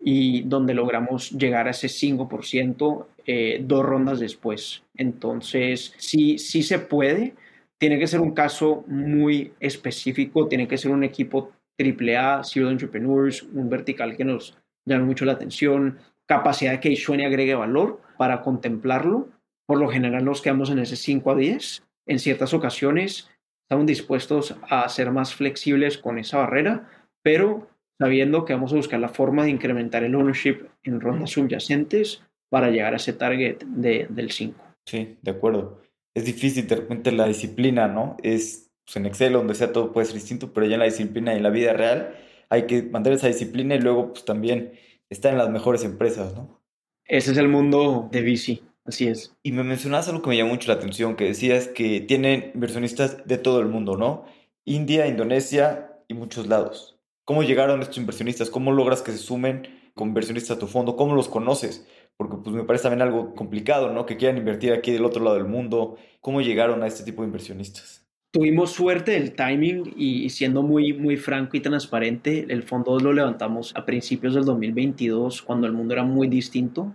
y 0.01 0.43
donde 0.43 0.75
logramos 0.75 1.31
llegar 1.31 1.69
a 1.69 1.71
ese 1.71 1.87
5% 1.87 3.07
eh, 3.25 3.63
dos 3.65 3.87
rondas 3.87 4.19
después. 4.19 4.83
Entonces, 4.97 5.95
sí, 5.97 6.39
sí 6.39 6.65
se 6.65 6.81
puede. 6.81 7.35
Tiene 7.79 8.01
que 8.01 8.09
ser 8.09 8.19
un 8.19 8.33
caso 8.33 8.83
muy 8.89 9.53
específico, 9.61 10.49
tiene 10.49 10.67
que 10.67 10.77
ser 10.77 10.91
un 10.91 11.05
equipo 11.05 11.53
AAA, 11.79 12.43
Serial 12.43 12.73
Entrepreneurs, 12.73 13.45
un 13.45 13.71
vertical 13.71 14.17
que 14.17 14.25
nos 14.25 14.59
llame 14.85 15.05
mucho 15.05 15.25
la 15.25 15.35
atención, 15.35 15.99
capacidad 16.27 16.73
de 16.73 16.81
que 16.81 16.97
suene 16.97 17.27
agregue 17.27 17.55
valor 17.55 18.01
para 18.17 18.43
contemplarlo. 18.43 19.29
Por 19.69 19.79
lo 19.79 19.89
general 19.89 20.25
nos 20.25 20.41
quedamos 20.41 20.71
en 20.71 20.79
ese 20.79 20.97
5 20.97 21.31
a 21.31 21.37
10. 21.37 21.83
En 22.07 22.19
ciertas 22.19 22.55
ocasiones 22.55 23.29
estamos 23.67 23.85
dispuestos 23.85 24.57
a 24.63 24.89
ser 24.89 25.11
más 25.11 25.35
flexibles 25.35 25.99
con 25.99 26.19
esa 26.19 26.39
barrera, 26.39 26.89
pero 27.23 27.69
sabiendo 27.99 28.47
que 28.47 28.55
vamos 28.55 28.73
a 28.73 28.77
buscar 28.77 28.99
la 28.99 29.11
forma 29.11 29.45
de 29.45 29.51
incrementar 29.51 30.05
el 30.05 30.15
ownership 30.15 30.69
en 30.85 31.03
rondas 31.03 31.31
subyacentes 31.31 32.23
para 32.49 32.71
llegar 32.71 32.95
a 32.95 32.97
ese 32.97 33.13
target 33.13 33.59
de, 33.59 34.07
del 34.09 34.31
5. 34.31 34.59
Sí, 34.87 35.19
de 35.21 35.31
acuerdo. 35.31 35.83
Es 36.15 36.25
difícil 36.25 36.67
de 36.67 36.77
repente 36.77 37.13
la 37.13 37.29
disciplina, 37.29 37.89
¿no? 37.89 38.17
Es 38.23 38.71
pues, 38.87 38.97
en 38.97 39.05
Excel, 39.05 39.35
donde 39.35 39.55
sea 39.55 39.71
todo 39.71 39.93
puede 39.93 40.07
ser 40.07 40.15
distinto, 40.15 40.51
pero 40.55 40.67
ya 40.67 40.75
en 40.75 40.81
la 40.81 40.87
disciplina 40.87 41.35
y 41.35 41.37
en 41.37 41.43
la 41.43 41.51
vida 41.51 41.75
real 41.75 42.17
hay 42.49 42.63
que 42.67 42.85
mantener 42.85 43.19
esa 43.19 43.29
disciplina 43.29 43.75
y 43.75 43.81
luego 43.81 44.15
pues 44.15 44.25
también 44.25 44.73
estar 45.11 45.31
en 45.31 45.37
las 45.37 45.51
mejores 45.51 45.85
empresas, 45.85 46.35
¿no? 46.35 46.59
Ese 47.05 47.33
es 47.33 47.37
el 47.37 47.49
mundo 47.49 48.09
de 48.11 48.23
VC, 48.23 48.63
así 48.89 49.07
es. 49.07 49.37
Y 49.43 49.53
me 49.53 49.63
mencionas 49.63 50.09
algo 50.09 50.23
que 50.23 50.31
me 50.31 50.37
llamó 50.37 50.51
mucho 50.51 50.69
la 50.69 50.79
atención, 50.79 51.15
que 51.15 51.25
decías 51.25 51.69
que 51.69 52.01
tienen 52.01 52.51
inversionistas 52.55 53.27
de 53.27 53.39
todo 53.39 53.61
el 53.61 53.67
mundo, 53.67 53.97
¿no? 53.97 54.25
India, 54.65 55.07
Indonesia 55.07 55.93
y 56.09 56.15
muchos 56.15 56.47
lados. 56.49 56.99
¿Cómo 57.25 57.43
llegaron 57.43 57.81
estos 57.83 57.99
inversionistas? 57.99 58.51
¿Cómo 58.51 58.73
logras 58.73 59.03
que 59.03 59.13
se 59.13 59.19
sumen 59.19 59.69
con 59.95 60.09
inversionistas 60.09 60.57
a 60.57 60.61
tu 60.61 60.67
fondo? 60.67 60.97
¿Cómo 60.97 61.15
los 61.15 61.29
conoces? 61.29 61.87
Porque 62.17 62.37
pues 62.43 62.57
me 62.57 62.65
parece 62.65 62.85
también 62.85 63.03
algo 63.03 63.35
complicado, 63.35 63.93
¿no? 63.93 64.07
Que 64.07 64.17
quieran 64.17 64.39
invertir 64.39 64.73
aquí 64.73 64.91
del 64.91 65.05
otro 65.05 65.23
lado 65.23 65.37
del 65.37 65.47
mundo. 65.47 65.97
¿Cómo 66.21 66.41
llegaron 66.41 66.83
a 66.83 66.87
este 66.87 67.05
tipo 67.05 67.23
de 67.23 67.29
inversionistas? 67.29 68.07
Tuvimos 68.31 68.73
suerte 68.73 69.13
del 69.13 69.35
timing 69.35 69.95
y 69.97 70.29
siendo 70.31 70.63
muy, 70.63 70.93
muy 70.93 71.17
franco 71.17 71.57
y 71.57 71.61
transparente, 71.61 72.47
el 72.51 72.63
fondo 72.63 72.99
lo 73.01 73.13
levantamos 73.13 73.75
a 73.75 73.87
principios 73.87 74.35
del 74.35 74.45
2022, 74.45 75.41
cuando 75.41 75.67
el 75.67 75.73
mundo 75.73 75.95
era 75.95 76.05
muy 76.05 76.29
distinto. 76.29 76.95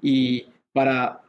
Y 0.00 0.46
para 0.74 1.23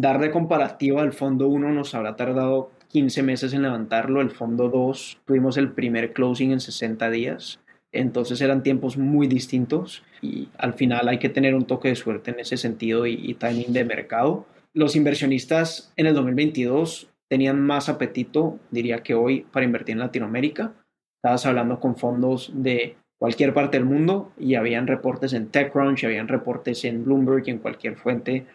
dar 0.00 0.20
de 0.20 0.30
comparativa, 0.30 1.02
el 1.02 1.12
fondo 1.12 1.48
1 1.48 1.72
nos 1.72 1.94
habrá 1.94 2.16
tardado 2.16 2.70
15 2.88 3.22
meses 3.22 3.52
en 3.52 3.62
levantarlo, 3.62 4.20
el 4.20 4.30
fondo 4.30 4.68
2 4.68 5.18
tuvimos 5.24 5.56
el 5.56 5.72
primer 5.72 6.12
closing 6.12 6.52
en 6.52 6.60
60 6.60 7.10
días 7.10 7.60
entonces 8.00 8.40
eran 8.40 8.62
tiempos 8.62 8.96
muy 8.96 9.26
distintos 9.26 10.02
y 10.20 10.48
al 10.58 10.74
final 10.74 11.08
hay 11.08 11.18
que 11.18 11.28
tener 11.28 11.54
un 11.54 11.66
toque 11.66 11.88
de 11.88 11.96
suerte 11.96 12.30
en 12.30 12.40
ese 12.40 12.56
sentido 12.56 13.06
y, 13.06 13.34
timing 13.34 13.72
de 13.72 13.84
mercado. 13.84 14.46
Los 14.72 14.96
inversionistas 14.96 15.92
en 15.96 16.06
el 16.06 16.14
2022 16.14 17.08
tenían 17.28 17.60
más 17.60 17.88
apetito, 17.88 18.58
diría 18.70 19.02
que 19.02 19.14
hoy, 19.14 19.46
para 19.52 19.64
invertir 19.64 19.94
en 19.94 20.00
Latinoamérica. 20.00 20.74
Estabas 21.16 21.46
hablando 21.46 21.80
con 21.80 21.96
fondos 21.96 22.50
de 22.54 22.96
cualquier 23.18 23.54
parte 23.54 23.78
del 23.78 23.86
mundo 23.86 24.32
y 24.38 24.54
habían 24.54 24.86
reportes 24.86 25.32
en 25.32 25.48
TechCrunch, 25.48 26.04
habían 26.04 26.28
reportes 26.28 26.84
en 26.84 27.04
Bloomberg 27.04 27.44
y 27.46 27.50
en 27.50 27.58
cualquier 27.58 27.96
fuente 27.96 28.46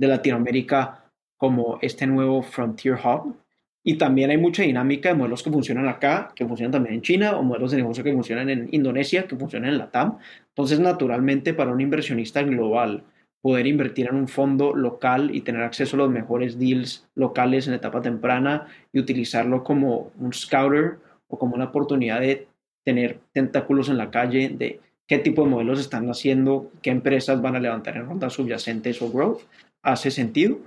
de 0.00 0.08
Latinoamérica 0.08 1.04
como 1.36 1.78
este 1.82 2.06
nuevo 2.06 2.42
Frontier 2.42 2.94
Hub. 2.94 3.36
Y 3.82 3.96
también 3.96 4.30
hay 4.30 4.38
mucha 4.38 4.62
dinámica 4.62 5.10
de 5.10 5.14
modelos 5.14 5.42
que 5.42 5.50
funcionan 5.50 5.88
acá, 5.88 6.32
que 6.34 6.46
funcionan 6.46 6.72
también 6.72 6.96
en 6.96 7.02
China, 7.02 7.36
o 7.36 7.42
modelos 7.42 7.70
de 7.70 7.78
negocio 7.78 8.02
que 8.02 8.12
funcionan 8.12 8.48
en 8.48 8.68
Indonesia, 8.72 9.26
que 9.26 9.36
funcionan 9.36 9.70
en 9.70 9.78
la 9.78 9.90
TAM. 9.90 10.18
Entonces, 10.48 10.80
naturalmente, 10.80 11.54
para 11.54 11.70
un 11.70 11.80
inversionista 11.80 12.42
global, 12.42 13.04
poder 13.42 13.66
invertir 13.66 14.08
en 14.08 14.16
un 14.16 14.28
fondo 14.28 14.74
local 14.74 15.34
y 15.34 15.42
tener 15.42 15.62
acceso 15.62 15.96
a 15.96 16.00
los 16.00 16.10
mejores 16.10 16.58
deals 16.58 17.06
locales 17.14 17.68
en 17.68 17.74
etapa 17.74 18.02
temprana 18.02 18.66
y 18.92 19.00
utilizarlo 19.00 19.64
como 19.64 20.12
un 20.18 20.32
scouter 20.32 20.98
o 21.28 21.38
como 21.38 21.54
una 21.54 21.66
oportunidad 21.66 22.20
de 22.20 22.48
tener 22.84 23.18
tentáculos 23.32 23.88
en 23.88 23.98
la 23.98 24.10
calle 24.10 24.50
de 24.50 24.80
qué 25.06 25.18
tipo 25.18 25.42
de 25.42 25.50
modelos 25.50 25.80
están 25.80 26.08
haciendo, 26.10 26.70
qué 26.82 26.90
empresas 26.90 27.40
van 27.40 27.56
a 27.56 27.60
levantar 27.60 27.96
en 27.96 28.06
rondas 28.06 28.34
subyacentes 28.34 29.00
o 29.00 29.10
growth, 29.10 29.40
hace 29.82 30.10
sentido. 30.10 30.58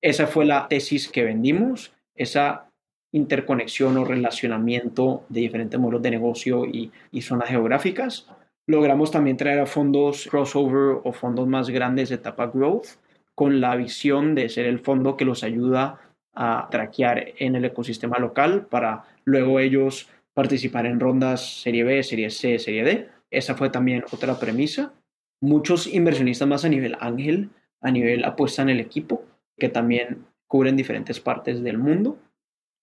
Esa 0.00 0.26
fue 0.26 0.44
la 0.44 0.68
tesis 0.68 1.08
que 1.08 1.24
vendimos, 1.24 1.92
esa 2.14 2.68
interconexión 3.12 3.96
o 3.98 4.04
relacionamiento 4.04 5.24
de 5.28 5.42
diferentes 5.42 5.78
modelos 5.78 6.02
de 6.02 6.10
negocio 6.10 6.64
y, 6.64 6.90
y 7.10 7.22
zonas 7.22 7.50
geográficas. 7.50 8.26
Logramos 8.66 9.10
también 9.10 9.36
traer 9.36 9.60
a 9.60 9.66
fondos 9.66 10.28
crossover 10.30 11.00
o 11.04 11.12
fondos 11.12 11.46
más 11.46 11.68
grandes 11.68 12.08
de 12.08 12.14
etapa 12.16 12.46
growth 12.46 12.86
con 13.34 13.60
la 13.60 13.76
visión 13.76 14.34
de 14.34 14.48
ser 14.48 14.66
el 14.66 14.78
fondo 14.78 15.16
que 15.16 15.24
los 15.24 15.42
ayuda 15.42 16.00
a 16.34 16.68
traquear 16.70 17.32
en 17.38 17.56
el 17.56 17.64
ecosistema 17.64 18.18
local 18.18 18.66
para 18.66 19.04
luego 19.24 19.60
ellos 19.60 20.08
participar 20.34 20.86
en 20.86 21.00
rondas 21.00 21.60
Serie 21.60 21.84
B, 21.84 22.02
Serie 22.02 22.30
C, 22.30 22.58
Serie 22.58 22.84
D. 22.84 23.08
Esa 23.30 23.54
fue 23.54 23.70
también 23.70 24.04
otra 24.12 24.38
premisa. 24.38 24.92
Muchos 25.40 25.86
inversionistas 25.86 26.48
más 26.48 26.64
a 26.64 26.68
nivel 26.68 26.96
ángel, 27.00 27.50
a 27.82 27.90
nivel 27.90 28.24
apuesta 28.24 28.62
en 28.62 28.70
el 28.70 28.80
equipo, 28.80 29.24
que 29.58 29.68
también 29.68 30.24
cubren 30.46 30.76
diferentes 30.76 31.20
partes 31.20 31.62
del 31.62 31.78
mundo. 31.78 32.18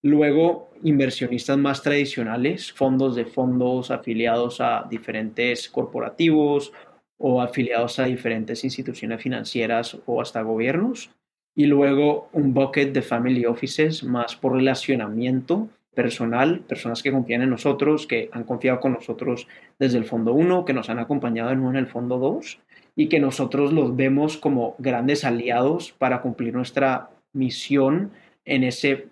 Luego, 0.02 0.70
inversionistas 0.84 1.58
más 1.58 1.82
tradicionales, 1.82 2.72
fondos 2.72 3.16
de 3.16 3.26
fondos 3.26 3.91
afiliados 3.91 4.62
a 4.62 4.86
diferentes 4.89 5.70
corporativos 5.70 6.72
o 7.18 7.41
afiliados 7.41 8.00
a 8.00 8.06
diferentes 8.06 8.64
instituciones 8.64 9.22
financieras 9.22 9.97
o 10.06 10.22
hasta 10.22 10.41
gobiernos. 10.41 11.12
Y 11.56 11.66
luego 11.66 12.30
un 12.32 12.54
bucket 12.54 12.93
de 12.93 13.02
family 13.02 13.45
offices 13.45 14.04
más 14.04 14.36
por 14.36 14.54
relacionamiento 14.54 15.68
personal, 15.93 16.62
personas 16.62 17.04
que 17.04 17.12
confían 17.12 17.41
en 17.41 17.50
nosotros, 17.50 18.08
que 18.08 18.30
han 18.32 18.45
confiado 18.45 18.80
con 18.80 18.93
nosotros 18.93 19.47
desde 19.78 19.97
el 19.97 20.06
fondo 20.06 20.34
1, 20.34 20.64
que 20.64 20.74
nos 20.74 20.89
han 20.89 21.00
acompañado 21.00 21.52
en, 21.52 21.76
el 21.76 21.88
fondo 21.88 22.18
2 22.18 22.60
y 23.00 23.08
que 23.08 23.22
nosotros 23.22 23.72
los 23.72 23.95
vemos 23.95 24.36
como 24.36 24.76
grandes 24.78 25.24
aliados 25.24 25.93
para 25.93 26.22
cumplir 26.22 26.54
nuestra 26.54 27.12
misión 27.32 28.12
en 28.43 28.66
ese 28.66 29.08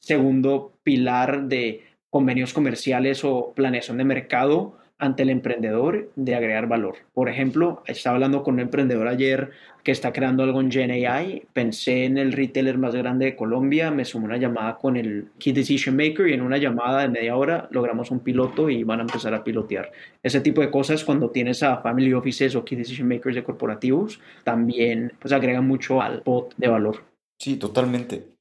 segundo 0.00 0.72
pilar 0.82 1.42
de 1.42 1.82
convenios 2.08 2.54
comerciales 2.54 3.26
o 3.26 3.52
planeación 3.54 3.98
de 3.98 4.04
mercado 4.04 4.78
ante 4.98 5.22
el 5.22 5.30
emprendedor 5.30 6.10
de 6.16 6.34
agregar 6.34 6.68
valor. 6.68 6.96
Por 7.12 7.28
ejemplo, 7.28 7.82
estaba 7.86 8.16
hablando 8.16 8.42
con 8.42 8.54
un 8.54 8.60
emprendedor 8.60 9.08
ayer 9.08 9.50
que 9.84 9.92
está 9.92 10.12
creando 10.12 10.42
algo 10.42 10.60
en 10.60 10.70
GenAI, 10.70 11.46
pensé 11.52 12.06
en 12.06 12.18
el 12.18 12.32
retailer 12.32 12.76
más 12.76 12.94
grande 12.94 13.26
de 13.26 13.36
Colombia, 13.36 13.90
me 13.90 14.04
sumó 14.04 14.24
una 14.24 14.36
llamada 14.36 14.76
con 14.76 14.96
el 14.96 15.28
Key 15.38 15.52
Decision 15.52 15.96
Maker 15.96 16.28
y 16.28 16.32
en 16.32 16.42
una 16.42 16.58
llamada 16.58 17.02
de 17.02 17.08
media 17.08 17.36
hora 17.36 17.68
logramos 17.70 18.10
un 18.10 18.20
piloto 18.20 18.68
y 18.68 18.82
van 18.82 18.98
a 19.00 19.02
empezar 19.02 19.32
a 19.34 19.44
pilotear. 19.44 19.92
Ese 20.22 20.40
tipo 20.40 20.60
de 20.60 20.70
cosas 20.70 21.04
cuando 21.04 21.30
tienes 21.30 21.62
a 21.62 21.76
Family 21.82 22.12
Offices 22.14 22.56
o 22.56 22.64
Key 22.64 22.76
Decision 22.76 23.06
Makers 23.06 23.36
de 23.36 23.44
corporativos 23.44 24.20
también 24.42 25.12
pues 25.20 25.32
agregan 25.32 25.66
mucho 25.66 26.02
al 26.02 26.22
pot 26.22 26.54
de 26.56 26.68
valor. 26.68 27.04
Sí, 27.38 27.56
totalmente. 27.56 28.35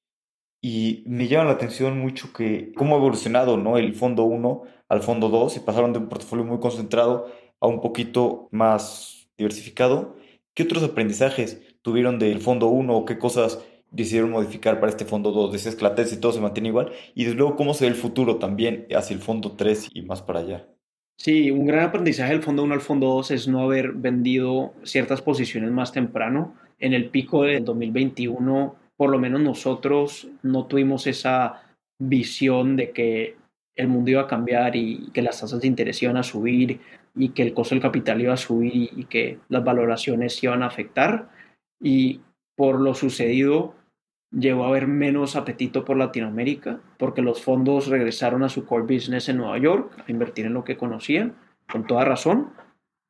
Y 0.68 1.04
me 1.06 1.28
llama 1.28 1.46
la 1.46 1.52
atención 1.52 2.00
mucho 2.00 2.34
que 2.34 2.72
cómo 2.76 2.96
ha 2.96 2.98
evolucionado 2.98 3.56
¿no? 3.56 3.78
el 3.78 3.94
fondo 3.94 4.24
1 4.24 4.64
al 4.90 5.04
fondo 5.04 5.30
2 5.30 5.58
y 5.58 5.60
pasaron 5.60 5.94
de 5.94 6.00
un 6.00 6.10
portafolio 6.10 6.44
muy 6.44 6.60
concentrado 6.60 7.28
a 7.60 7.68
un 7.68 7.82
poquito 7.82 8.50
más 8.50 9.30
diversificado. 9.38 10.16
¿Qué 10.56 10.64
otros 10.64 10.82
aprendizajes 10.82 11.62
tuvieron 11.84 12.18
del 12.18 12.42
fondo 12.42 12.66
1 12.70 12.98
o 12.98 13.06
qué 13.06 13.20
cosas 13.20 13.64
decidieron 13.92 14.32
modificar 14.32 14.80
para 14.80 14.90
este 14.90 15.06
fondo 15.06 15.32
2? 15.32 15.52
Decías 15.52 15.76
que 15.76 15.84
la 15.84 15.94
tesis 15.94 16.20
todo 16.20 16.32
se 16.32 16.42
mantiene 16.42 16.70
igual. 16.70 16.92
Y 17.14 17.26
desde 17.26 17.38
luego, 17.38 17.58
¿cómo 17.58 17.76
se 17.76 17.86
ve 17.86 17.92
el 17.92 17.96
futuro 17.96 18.38
también 18.38 18.88
hacia 18.96 19.14
el 19.14 19.22
fondo 19.22 19.52
3 19.52 19.92
y 19.94 20.02
más 20.02 20.24
para 20.24 20.40
allá? 20.40 20.68
Sí, 21.16 21.52
un 21.52 21.68
gran 21.68 21.90
aprendizaje 21.90 22.32
del 22.32 22.42
fondo 22.42 22.64
1 22.64 22.74
al 22.74 22.82
fondo 22.82 23.06
2 23.10 23.30
es 23.30 23.48
no 23.48 23.62
haber 23.62 23.92
vendido 23.92 24.74
ciertas 24.82 25.22
posiciones 25.22 25.70
más 25.70 25.92
temprano. 25.92 26.56
En 26.80 26.94
el 26.94 27.12
pico 27.12 27.44
del 27.44 27.64
2021 27.64 28.84
por 28.98 29.10
lo 29.10 29.20
menos 29.20 29.42
nosotros 29.42 30.28
no 30.42 30.66
tuvimos 30.66 31.08
esa 31.08 31.64
visión 32.00 32.76
de 32.76 32.92
que 32.92 33.38
el 33.76 33.88
mundo 33.88 34.12
iba 34.12 34.22
a 34.22 34.28
cambiar 34.28 34.76
y 34.76 35.10
que 35.14 35.22
las 35.22 35.42
tasas 35.42 35.62
de 35.62 35.68
interés 35.68 36.02
iban 36.02 36.18
a 36.18 36.24
subir 36.24 36.80
y 37.14 37.30
que 37.30 37.44
el 37.44 37.54
costo 37.54 37.76
del 37.76 37.82
capital 37.82 38.22
iba 38.22 38.34
a 38.34 38.38
subir 38.38 38.90
y, 38.96 39.06
que 39.06 39.40
las 39.50 39.64
valoraciones 39.64 40.42
iban 40.44 40.64
a 40.64 40.68
afectar. 40.68 41.30
Y 41.82 42.22
por 42.56 42.80
lo 42.80 42.94
sucedido, 42.94 43.76
llegó 44.32 44.64
a 44.64 44.68
haber 44.68 44.88
menos 44.88 45.36
apetito 45.36 45.86
por 45.86 45.98
Latinoamérica 45.98 46.80
porque 46.98 47.22
los 47.22 47.42
fondos 47.42 47.88
regresaron 47.88 48.44
a 48.44 48.50
su 48.50 48.66
core 48.66 48.96
business 48.96 49.30
en 49.30 49.38
Nueva 49.38 49.58
York 49.58 49.92
a 50.06 50.12
invertir 50.12 50.46
en 50.46 50.54
lo 50.54 50.64
que 50.64 50.78
conocían, 50.78 51.36
con 51.70 51.86
toda 51.86 52.06
razón. 52.06 52.50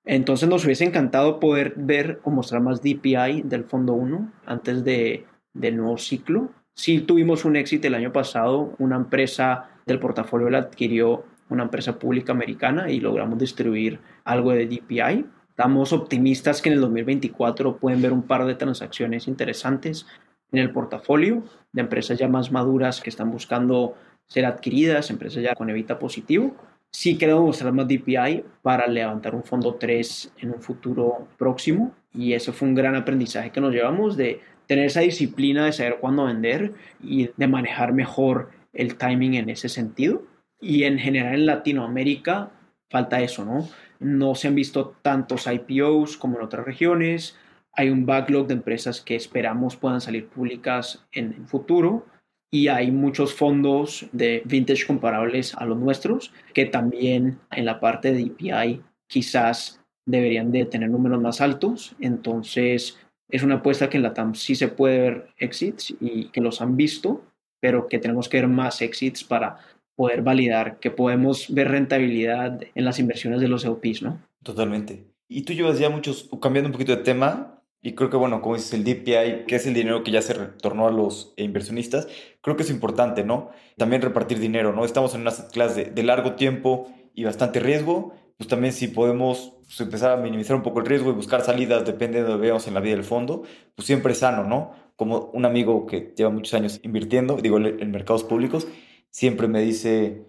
Entonces 0.05 0.47
nos 0.49 0.65
hubiese 0.65 0.86
encantado 0.86 1.39
poder 1.39 1.73
ver 1.75 2.19
o 2.23 2.29
mostrar 2.29 2.61
más 2.61 2.81
DPI 2.81 3.41
del 3.43 3.63
fondo 3.63 3.93
1 3.93 4.31
antes 4.45 4.83
de 4.83 5.25
del 5.56 5.78
nuevo 5.78 5.97
ciclo. 5.97 6.51
Sí 6.76 6.99
tuvimos 6.99 7.45
un 7.45 7.56
éxito 7.56 7.88
el 7.88 7.95
año 7.95 8.12
pasado, 8.12 8.76
una 8.78 8.97
empresa 8.97 9.70
del 9.88 9.99
portafolio 9.99 10.49
la 10.49 10.60
adquirió 10.60 11.24
una 11.49 11.64
empresa 11.64 11.97
pública 11.97 12.34
americana 12.34 12.91
y 12.91 12.99
logramos 12.99 13.39
distribuir 13.39 13.99
algo 14.24 14.51
de 14.51 14.66
DPI. 14.66 15.26
Estamos 15.49 15.93
optimistas 15.93 16.62
que 16.62 16.70
en 16.70 16.76
el 16.76 16.82
2024 16.82 17.78
pueden 17.78 18.01
ver 18.01 18.12
un 18.12 18.24
par 18.24 18.45
de 18.45 18.56
transacciones 18.56 19.28
interesantes 19.28 20.06
en 20.51 20.60
el 20.60 20.72
portafolio 20.72 21.43
de 21.72 21.82
empresas 21.82 22.18
ya 22.18 22.28
más 22.28 22.51
maduras 22.51 22.99
que 22.99 23.10
están 23.10 23.32
buscando 23.32 23.95
ser 24.28 24.45
adquiridas, 24.45 25.10
empresas 25.10 25.43
ya 25.43 25.56
con 25.56 25.70
evita 25.70 25.99
positivo. 25.99 26.56
Sí 26.91 27.18
queremos 27.18 27.43
mostrar 27.43 27.74
más 27.74 27.88
DPI 27.88 28.43
para 28.62 28.88
levantar 28.88 29.36
un 29.36 29.43
fondo 29.43 29.76
3 29.76 30.34
en 30.38 30.51
un 30.51 30.62
futuro 30.62 31.28
próximo 31.38 31.93
y 32.14 32.34
eso 32.34 32.53
fue 32.53 32.68
un 32.68 32.76
gran 32.76 32.95
aprendizaje 32.95 33.51
que 33.51 33.62
nos 33.62 33.74
llevamos 33.74 34.18
de 34.18 34.41
tener 34.68 34.86
esa 34.86 35.01
disciplina 35.01 35.66
de 35.66 35.74
saber 35.74 35.97
cuándo 35.99 36.26
vender 36.26 36.74
y 37.03 37.30
de 37.36 37.47
manejar 37.47 37.93
mejor 37.93 38.49
el 38.74 38.97
timing 38.97 39.36
en 39.36 39.49
ese 39.49 39.70
sentido. 39.70 40.24
Y 40.59 40.84
en 40.84 40.99
general 40.99 41.36
en 41.36 41.45
Latinoamérica 41.45 42.51
falta 42.89 43.22
eso, 43.22 43.45
¿no? 43.45 43.68
No 43.99 44.36
se 44.36 44.47
han 44.47 44.55
visto 44.55 44.95
tantos 45.01 45.47
IPOs 45.47 46.18
como 46.18 46.38
en 46.38 46.43
otras 46.43 46.66
regiones. 46.66 47.38
Hay 47.74 47.89
un 47.89 48.05
backlog 48.05 48.47
de 48.47 48.53
empresas 48.53 49.01
que 49.01 49.16
esperamos 49.16 49.76
puedan 49.76 50.01
salir 50.01 50.28
públicas 50.28 51.05
en 51.11 51.34
el 51.34 51.45
futuro. 51.45 52.05
Y 52.51 52.68
hay 52.68 52.91
muchos 52.91 53.34
fondos 53.34 54.07
de 54.13 54.41
vintage 54.45 54.86
comparables 54.86 55.55
a 55.55 55.66
los 55.66 55.78
nuestros 55.78 56.32
que 56.53 56.66
también 56.66 57.39
en 57.51 57.66
la 57.66 57.80
parte 57.80 58.13
de 58.13 58.24
DPI 58.24 58.82
quizás 59.07 59.82
deberían 60.05 60.51
de 60.51 60.66
tener 60.66 60.89
números 60.89 61.22
más 61.22 61.41
altos. 61.41 61.95
Entonces, 61.99 62.97
es 63.36 63.43
una 63.43 63.55
apuesta 63.55 63.89
que 63.89 63.97
en 63.97 64.03
la 64.03 64.13
TAM 64.13 64.36
sí 64.36 64.55
se 64.55 64.67
puede 64.67 64.99
ver 64.99 65.27
exits 65.38 65.93
y 65.99 66.29
que 66.29 66.41
los 66.41 66.61
han 66.61 66.77
visto, 66.77 67.23
pero 67.59 67.88
que 67.88 67.99
tenemos 67.99 68.29
que 68.29 68.38
ver 68.38 68.47
más 68.47 68.81
exits 68.81 69.23
para 69.23 69.57
poder 69.95 70.21
validar 70.21 70.79
que 70.79 70.91
podemos 70.91 71.53
ver 71.53 71.69
rentabilidad 71.69 72.61
en 72.73 72.86
las 72.86 72.99
inversiones 72.99 73.41
de 73.41 73.47
los 73.47 73.65
LPs, 73.65 74.01
¿no? 74.01 74.19
Totalmente. 74.43 75.05
Y 75.27 75.43
tú 75.43 75.53
llevas 75.53 75.79
ya 75.79 75.89
muchos, 75.89 76.29
cambiando 76.41 76.67
un 76.67 76.73
poquito 76.73 76.95
de 76.95 77.03
tema, 77.03 77.61
y 77.81 77.93
creo 77.93 78.09
que, 78.09 78.17
bueno, 78.17 78.41
como 78.41 78.55
dices, 78.55 78.73
el 78.73 78.83
DPI, 78.83 79.45
que 79.47 79.55
es 79.55 79.67
el 79.67 79.73
dinero 79.73 80.03
que 80.03 80.11
ya 80.11 80.21
se 80.21 80.33
retornó 80.33 80.88
a 80.88 80.91
los 80.91 81.33
inversionistas, 81.38 82.07
creo 82.41 82.55
que 82.55 82.63
es 82.63 82.71
importante, 82.71 83.23
¿no? 83.23 83.51
También 83.77 84.01
repartir 84.01 84.39
dinero, 84.39 84.73
¿no? 84.73 84.86
Estamos 84.86 85.13
en 85.13 85.21
una 85.21 85.31
clase 85.51 85.91
de 85.93 86.03
largo 86.03 86.33
tiempo 86.33 86.91
y 87.13 87.23
bastante 87.25 87.59
riesgo, 87.59 88.13
pues 88.38 88.47
también 88.49 88.73
si 88.73 88.88
podemos 88.88 89.53
pues, 89.65 89.79
empezar 89.81 90.11
a 90.11 90.17
minimizar 90.17 90.55
un 90.55 90.63
poco 90.63 90.79
el 90.79 90.86
riesgo 90.86 91.09
y 91.11 91.13
buscar 91.13 91.41
salidas, 91.41 91.86
depende 91.86 92.23
de 92.23 92.29
lo 92.29 92.38
veamos 92.38 92.67
en 92.67 92.73
la 92.73 92.79
vida 92.79 92.95
del 92.95 93.03
fondo, 93.03 93.43
pues 93.75 93.86
siempre 93.86 94.13
es 94.13 94.19
sano, 94.19 94.43
¿no? 94.43 94.73
Como 94.95 95.31
un 95.33 95.45
amigo 95.45 95.86
que 95.86 96.13
lleva 96.15 96.29
muchos 96.29 96.53
años 96.53 96.79
invirtiendo, 96.83 97.38
digo, 97.38 97.57
en 97.57 97.91
mercados 97.91 98.23
públicos, 98.23 98.67
siempre 99.09 99.47
me 99.47 99.61
dice, 99.61 100.25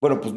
bueno, 0.00 0.20
pues 0.20 0.34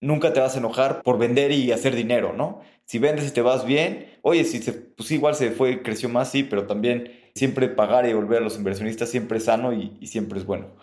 nunca 0.00 0.32
te 0.32 0.40
vas 0.40 0.54
a 0.54 0.58
enojar 0.58 1.02
por 1.02 1.18
vender 1.18 1.52
y 1.52 1.72
hacer 1.72 1.94
dinero, 1.94 2.32
¿no? 2.32 2.60
Si 2.84 2.98
vendes 2.98 3.28
y 3.28 3.32
te 3.32 3.42
vas 3.42 3.64
bien, 3.64 4.18
oye, 4.22 4.44
si 4.44 4.60
se, 4.62 4.72
pues 4.72 5.10
igual 5.10 5.34
se 5.34 5.50
fue, 5.50 5.82
creció 5.82 6.08
más, 6.08 6.30
sí, 6.30 6.42
pero 6.42 6.66
también 6.66 7.12
siempre 7.34 7.68
pagar 7.68 8.08
y 8.08 8.12
volver 8.12 8.38
a 8.38 8.44
los 8.44 8.56
inversionistas 8.56 9.08
siempre 9.08 9.38
es 9.38 9.44
sano 9.44 9.72
y 9.72 10.06
siempre 10.06 10.38
es 10.38 10.46
bueno. 10.46 10.74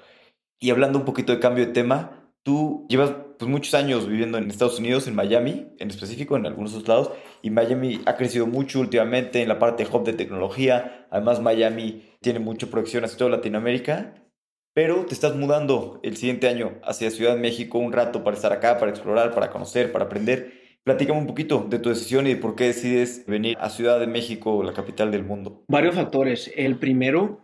Y 0.59 0.71
hablando 0.71 0.99
un 0.99 1.05
poquito 1.05 1.33
de 1.33 1.39
cambio 1.39 1.65
de 1.65 1.73
tema, 1.73 2.26
Tú 2.47 2.85
llevas 2.87 3.11
pues, 3.37 3.51
muchos 3.51 3.73
años 3.73 4.07
viviendo 4.07 4.37
en 4.37 4.49
Estados 4.49 4.79
Unidos, 4.79 5.05
en 5.09 5.15
Miami 5.15 5.67
en 5.79 5.89
específico, 5.89 6.37
en 6.37 6.45
algunos 6.45 6.71
otros 6.71 6.87
lados, 6.87 7.11
y 7.41 7.49
Miami 7.49 7.99
ha 8.05 8.15
crecido 8.15 8.47
mucho 8.47 8.79
últimamente 8.79 9.41
en 9.41 9.49
la 9.49 9.59
parte 9.59 9.85
hub 9.85 10.05
de 10.05 10.13
tecnología. 10.13 11.05
Además, 11.11 11.41
Miami 11.41 12.03
tiene 12.21 12.39
mucha 12.39 12.67
proyección 12.67 13.03
hacia 13.03 13.17
toda 13.17 13.31
Latinoamérica, 13.31 14.13
pero 14.73 15.05
te 15.05 15.13
estás 15.13 15.35
mudando 15.35 15.99
el 16.03 16.15
siguiente 16.15 16.47
año 16.47 16.79
hacia 16.85 17.11
Ciudad 17.11 17.35
de 17.35 17.41
México 17.41 17.79
un 17.79 17.91
rato 17.91 18.23
para 18.23 18.37
estar 18.37 18.53
acá, 18.53 18.79
para 18.79 18.91
explorar, 18.91 19.35
para 19.35 19.49
conocer, 19.49 19.91
para 19.91 20.05
aprender. 20.05 20.53
Platícame 20.85 21.19
un 21.19 21.27
poquito 21.27 21.67
de 21.69 21.79
tu 21.79 21.89
decisión 21.89 22.27
y 22.27 22.35
de 22.35 22.39
por 22.39 22.55
qué 22.55 22.67
decides 22.67 23.25
venir 23.25 23.57
a 23.59 23.69
Ciudad 23.69 23.99
de 23.99 24.07
México, 24.07 24.63
la 24.63 24.71
capital 24.71 25.11
del 25.11 25.25
mundo. 25.25 25.65
Varios 25.67 25.95
factores. 25.95 26.49
El 26.55 26.79
primero, 26.79 27.41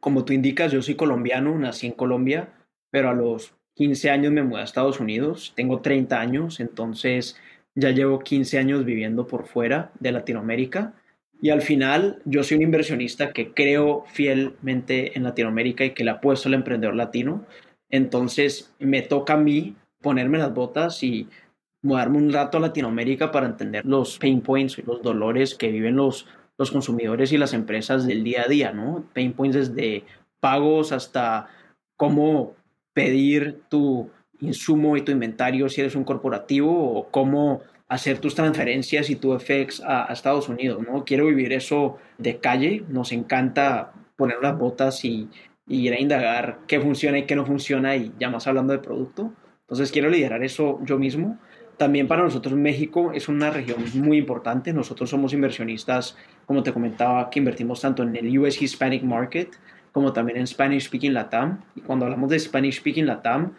como 0.00 0.24
tú 0.24 0.32
indicas, 0.32 0.72
yo 0.72 0.80
soy 0.80 0.94
colombiano, 0.94 1.58
nací 1.58 1.88
en 1.88 1.92
Colombia, 1.92 2.54
pero 2.90 3.10
a 3.10 3.12
los 3.12 3.54
15 3.76 4.10
años 4.10 4.32
me 4.32 4.42
mudé 4.42 4.62
a 4.62 4.64
Estados 4.64 5.00
Unidos. 5.00 5.52
Tengo 5.54 5.80
30 5.80 6.18
años, 6.18 6.60
entonces 6.60 7.36
ya 7.74 7.90
llevo 7.90 8.20
15 8.20 8.58
años 8.58 8.84
viviendo 8.84 9.26
por 9.26 9.46
fuera 9.46 9.92
de 10.00 10.12
Latinoamérica. 10.12 10.94
Y 11.42 11.50
al 11.50 11.60
final, 11.60 12.22
yo 12.24 12.42
soy 12.42 12.56
un 12.56 12.62
inversionista 12.62 13.32
que 13.32 13.52
creo 13.52 14.04
fielmente 14.08 15.16
en 15.16 15.24
Latinoamérica 15.24 15.84
y 15.84 15.90
que 15.90 16.04
le 16.04 16.12
apuesto 16.12 16.48
al 16.48 16.54
emprendedor 16.54 16.96
latino. 16.96 17.44
Entonces, 17.90 18.74
me 18.78 19.02
toca 19.02 19.34
a 19.34 19.36
mí 19.36 19.76
ponerme 20.00 20.38
las 20.38 20.54
botas 20.54 21.02
y 21.02 21.28
mudarme 21.82 22.16
un 22.16 22.32
rato 22.32 22.56
a 22.56 22.62
Latinoamérica 22.62 23.30
para 23.30 23.46
entender 23.46 23.84
los 23.84 24.18
pain 24.18 24.40
points 24.40 24.78
y 24.78 24.82
los 24.82 25.02
dolores 25.02 25.54
que 25.54 25.70
viven 25.70 25.96
los, 25.96 26.26
los 26.56 26.70
consumidores 26.70 27.30
y 27.32 27.36
las 27.36 27.52
empresas 27.52 28.06
del 28.06 28.24
día 28.24 28.44
a 28.46 28.48
día, 28.48 28.72
¿no? 28.72 29.04
Pain 29.14 29.34
points 29.34 29.56
desde 29.56 30.04
pagos 30.40 30.92
hasta 30.92 31.48
cómo 31.96 32.55
pedir 32.96 33.60
tu 33.68 34.08
insumo 34.40 34.96
y 34.96 35.02
tu 35.02 35.12
inventario 35.12 35.68
si 35.68 35.82
eres 35.82 35.94
un 35.96 36.04
corporativo 36.04 36.98
o 36.98 37.10
cómo 37.10 37.60
hacer 37.88 38.20
tus 38.20 38.34
transferencias 38.34 39.10
y 39.10 39.16
tu 39.16 39.38
FX 39.38 39.82
a, 39.84 40.06
Estados 40.10 40.48
Unidos, 40.48 40.82
¿no? 40.82 41.04
Quiero 41.04 41.26
vivir 41.26 41.52
eso 41.52 41.98
de 42.16 42.38
calle, 42.38 42.84
nos 42.88 43.12
encanta 43.12 43.92
poner 44.16 44.38
las 44.40 44.56
botas 44.56 45.04
y, 45.04 45.28
y 45.68 45.86
ir 45.86 45.92
a 45.92 46.00
indagar 46.00 46.60
qué 46.66 46.80
funciona 46.80 47.18
y 47.18 47.26
qué 47.26 47.36
no 47.36 47.44
funciona 47.44 47.96
y 47.96 48.14
ya 48.18 48.30
más 48.30 48.46
hablando 48.46 48.72
de 48.72 48.78
producto. 48.78 49.30
Entonces 49.60 49.92
quiero 49.92 50.08
liderar 50.08 50.42
eso 50.42 50.80
yo 50.82 50.98
mismo 50.98 51.38
también 51.76 52.08
para 52.08 52.22
nosotros 52.22 52.54
México 52.54 53.12
es 53.12 53.28
una 53.28 53.50
región 53.50 53.84
muy 53.94 54.16
importante. 54.16 54.72
Nosotros 54.72 55.10
somos 55.10 55.34
inversionistas, 55.34 56.16
como 56.46 56.62
te 56.62 56.72
comentaba, 56.72 57.28
que 57.28 57.38
invertimos 57.38 57.82
tanto 57.82 58.02
en 58.02 58.16
el 58.16 58.38
US 58.38 58.60
Hispanic 58.60 59.02
Market 59.02 59.50
como 59.96 60.12
también 60.12 60.36
en 60.36 60.46
Spanish 60.46 60.88
Speaking 60.88 61.14
Latam. 61.14 61.62
Y 61.74 61.80
cuando 61.80 62.04
hablamos 62.04 62.28
de 62.28 62.38
Spanish 62.38 62.80
Speaking 62.80 63.06
Latam, 63.06 63.54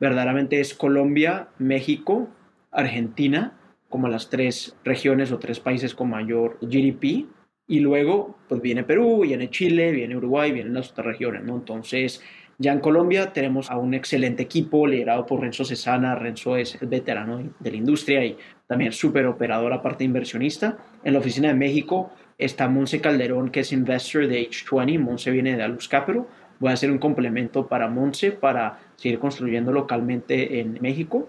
verdaderamente 0.00 0.58
es 0.58 0.72
Colombia, 0.72 1.48
México, 1.58 2.30
Argentina, 2.70 3.58
como 3.90 4.08
las 4.08 4.30
tres 4.30 4.74
regiones 4.84 5.32
o 5.32 5.38
tres 5.38 5.60
países 5.60 5.94
con 5.94 6.08
mayor 6.08 6.56
GDP. 6.62 7.26
Y 7.66 7.80
luego, 7.80 8.38
pues 8.48 8.62
viene 8.62 8.84
Perú, 8.84 9.20
viene 9.20 9.50
Chile, 9.50 9.92
viene 9.92 10.16
Uruguay, 10.16 10.50
vienen 10.50 10.72
las 10.72 10.92
otras 10.92 11.08
regiones, 11.08 11.44
¿no? 11.44 11.56
Entonces, 11.56 12.22
ya 12.56 12.72
en 12.72 12.80
Colombia 12.80 13.34
tenemos 13.34 13.70
a 13.70 13.76
un 13.76 13.92
excelente 13.92 14.44
equipo 14.44 14.86
liderado 14.86 15.26
por 15.26 15.42
Renzo 15.42 15.66
Cesana. 15.66 16.14
Renzo 16.14 16.56
es 16.56 16.80
el 16.80 16.88
veterano 16.88 17.52
de 17.60 17.70
la 17.70 17.76
industria 17.76 18.24
y 18.24 18.38
también 18.66 18.92
súper 18.92 19.26
operador 19.26 19.74
aparte 19.74 20.04
inversionista. 20.04 20.78
En 21.04 21.12
la 21.12 21.18
oficina 21.18 21.48
de 21.48 21.54
México 21.54 22.12
está 22.44 22.68
Monse 22.68 23.00
Calderón, 23.00 23.50
que 23.50 23.60
es 23.60 23.72
investor 23.72 24.26
de 24.26 24.48
H20. 24.48 24.98
Monse 24.98 25.30
viene 25.30 25.56
de 25.56 25.62
Alus 25.62 25.88
Capital. 25.88 26.26
Voy 26.58 26.70
a 26.70 26.74
hacer 26.74 26.90
un 26.90 26.98
complemento 26.98 27.66
para 27.66 27.88
Monse 27.88 28.32
para 28.32 28.78
seguir 28.96 29.18
construyendo 29.18 29.72
localmente 29.72 30.60
en 30.60 30.78
México. 30.80 31.28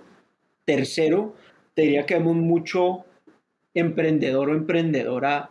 Tercero, 0.65 1.35
te 1.73 1.83
diría 1.83 2.05
que 2.05 2.15
vemos 2.15 2.35
mucho 2.35 3.05
emprendedor 3.73 4.49
o 4.49 4.53
emprendedora 4.53 5.49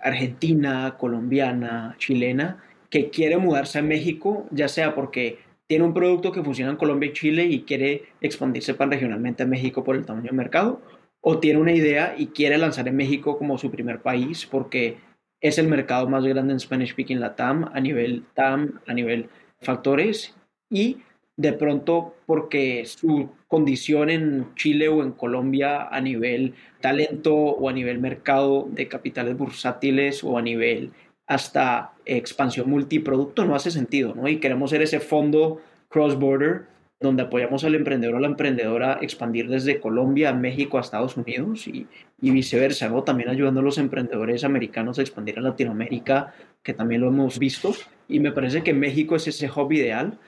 argentina, 0.00 0.96
colombiana, 0.98 1.94
chilena, 1.98 2.62
que 2.88 3.10
quiere 3.10 3.36
mudarse 3.36 3.78
a 3.78 3.82
México, 3.82 4.46
ya 4.50 4.68
sea 4.68 4.94
porque 4.94 5.38
tiene 5.66 5.84
un 5.84 5.94
producto 5.94 6.32
que 6.32 6.42
funciona 6.42 6.72
en 6.72 6.76
Colombia 6.76 7.10
y 7.10 7.12
Chile 7.12 7.44
y 7.44 7.62
quiere 7.62 8.04
expandirse 8.20 8.74
pan 8.74 8.90
regionalmente 8.90 9.44
a 9.44 9.46
México 9.46 9.84
por 9.84 9.94
el 9.94 10.04
tamaño 10.04 10.26
del 10.26 10.34
mercado, 10.34 10.80
o 11.20 11.38
tiene 11.38 11.60
una 11.60 11.72
idea 11.72 12.14
y 12.16 12.28
quiere 12.28 12.58
lanzar 12.58 12.88
en 12.88 12.96
México 12.96 13.38
como 13.38 13.58
su 13.58 13.70
primer 13.70 14.00
país 14.00 14.46
porque 14.46 14.98
es 15.40 15.58
el 15.58 15.68
mercado 15.68 16.08
más 16.08 16.24
grande 16.24 16.52
en 16.52 16.60
Spanish 16.60 16.92
Speaking 16.92 17.20
Latam 17.20 17.70
a 17.72 17.80
nivel 17.80 18.24
TAM, 18.34 18.80
a 18.86 18.94
nivel 18.94 19.28
factores, 19.60 20.34
y 20.70 20.98
de 21.36 21.52
pronto 21.54 22.14
porque 22.26 22.84
su 22.84 23.30
condición 23.48 24.10
en 24.10 24.54
Chile 24.54 24.88
o 24.88 25.02
en 25.02 25.12
Colombia 25.12 25.88
a 25.90 26.00
nivel 26.00 26.54
talento 26.80 27.34
o 27.34 27.68
a 27.68 27.72
nivel 27.72 27.98
mercado 27.98 28.68
de 28.70 28.88
capitales 28.88 29.36
bursátiles 29.36 30.22
o 30.22 30.36
a 30.36 30.42
nivel 30.42 30.92
hasta 31.26 31.92
expansión 32.04 32.68
multiproducto 32.68 33.44
no 33.44 33.54
hace 33.54 33.70
sentido, 33.70 34.14
¿no? 34.14 34.28
Y 34.28 34.38
queremos 34.38 34.70
ser 34.70 34.82
ese 34.82 35.00
fondo 35.00 35.60
cross-border 35.88 36.66
donde 37.00 37.22
apoyamos 37.22 37.64
al 37.64 37.74
emprendedor 37.74 38.16
o 38.16 38.20
la 38.20 38.26
emprendedora 38.26 38.94
a 38.94 38.98
expandir 39.00 39.48
desde 39.48 39.80
Colombia 39.80 40.28
a 40.28 40.34
México 40.34 40.76
a 40.76 40.82
Estados 40.82 41.16
Unidos 41.16 41.66
y, 41.66 41.86
viceversa, 42.20 42.88
¿no? 42.90 43.02
También 43.02 43.30
ayudando 43.30 43.60
a 43.60 43.62
los 43.62 43.78
emprendedores 43.78 44.44
americanos 44.44 44.98
a 44.98 45.02
expandir 45.02 45.38
a 45.38 45.42
Latinoamérica, 45.42 46.34
que 46.62 46.74
también 46.74 47.00
lo 47.00 47.08
hemos 47.08 47.38
visto. 47.38 47.72
Y 48.06 48.20
me 48.20 48.32
parece 48.32 48.62
que 48.62 48.74
México 48.74 49.16
es 49.16 49.26
ese 49.26 49.50
hub 49.50 49.72
ideal. 49.72 50.18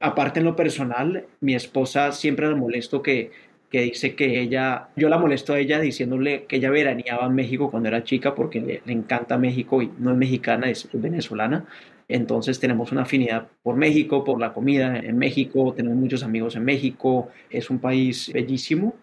Aparte 0.00 0.40
en 0.40 0.46
lo 0.46 0.56
personal, 0.56 1.26
mi 1.40 1.54
esposa 1.54 2.12
siempre 2.12 2.48
le 2.48 2.54
molesto 2.54 3.02
que 3.02 3.30
que 3.72 3.80
dice 3.80 4.14
que 4.14 4.38
ella, 4.38 4.88
yo 4.96 5.08
la 5.08 5.16
molesto 5.16 5.54
a 5.54 5.58
ella 5.58 5.80
diciéndole 5.80 6.44
que 6.44 6.56
ella 6.56 6.68
veraneaba 6.68 7.26
en 7.26 7.34
México 7.34 7.70
cuando 7.70 7.88
era 7.88 8.04
chica 8.04 8.34
porque 8.34 8.60
le, 8.60 8.92
encanta 8.92 9.38
México 9.38 9.80
y 9.80 9.90
no 9.98 10.10
es 10.12 10.16
mexicana, 10.18 10.68
es, 10.68 10.90
venezolana. 10.92 11.64
Entonces 12.12 12.60
tenemos 12.60 12.92
una 12.92 13.02
afinidad 13.02 13.48
por 13.62 13.76
México, 13.76 14.22
por 14.22 14.38
la 14.38 14.52
comida 14.52 14.98
en 14.98 15.16
México, 15.16 15.72
tenemos 15.74 15.96
muchos 15.96 16.22
amigos 16.22 16.56
en 16.56 16.64
México, 16.64 17.30
es 17.48 17.70
un 17.70 17.78
país 17.78 18.30
bellísimo. 18.32 18.94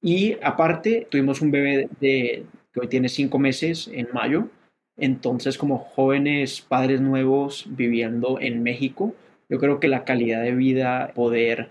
Y 0.00 0.36
aparte, 0.42 1.06
tuvimos 1.10 1.42
un 1.42 1.50
bebé 1.50 1.88
que 2.00 2.46
hoy 2.80 2.88
tiene 2.88 3.10
cinco 3.10 3.38
meses 3.38 3.90
en 3.92 4.08
mayo. 4.14 4.48
Entonces, 4.96 5.58
como 5.58 5.78
jóvenes 5.78 6.62
padres 6.62 7.02
nuevos 7.02 7.66
viviendo 7.68 8.40
en 8.40 8.62
México, 8.62 9.14
yo 9.50 9.58
creo 9.58 9.78
que 9.78 9.88
la 9.88 10.04
calidad 10.04 10.42
de 10.42 10.52
vida, 10.52 11.12
poder 11.14 11.68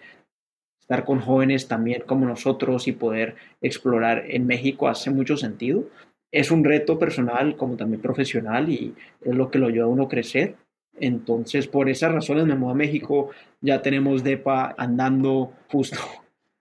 estar 0.80 1.06
con 1.06 1.22
jóvenes 1.22 1.68
también 1.68 2.04
como 2.06 2.28
nosotros 2.28 2.88
y 2.88 2.92
poder 2.92 3.36
explorar 3.62 4.26
en 4.28 4.46
México 4.46 4.88
hace 4.88 5.10
mucho 5.10 5.38
sentido. 5.38 5.86
Es 6.32 6.52
un 6.52 6.64
reto 6.64 7.00
personal 7.00 7.56
como 7.58 7.78
también 7.78 8.02
profesional 8.02 8.70
y 8.70 8.94
es 9.22 9.36
lo 9.36 9.50
que 9.50 9.60
lo 9.60 9.68
ayuda 9.68 9.86
a 9.86 9.88
uno 9.88 10.04
a 10.04 10.10
crecer. 10.10 10.56
Entonces, 11.00 11.68
por 11.68 11.90
esas 11.90 12.12
razones 12.12 12.46
me 12.46 12.56
mudo 12.56 12.72
a 12.72 12.76
México. 12.76 13.30
Ya 13.62 13.82
tenemos 13.82 14.24
DEPA 14.24 14.76
andando 14.78 15.54
justo. 15.72 15.98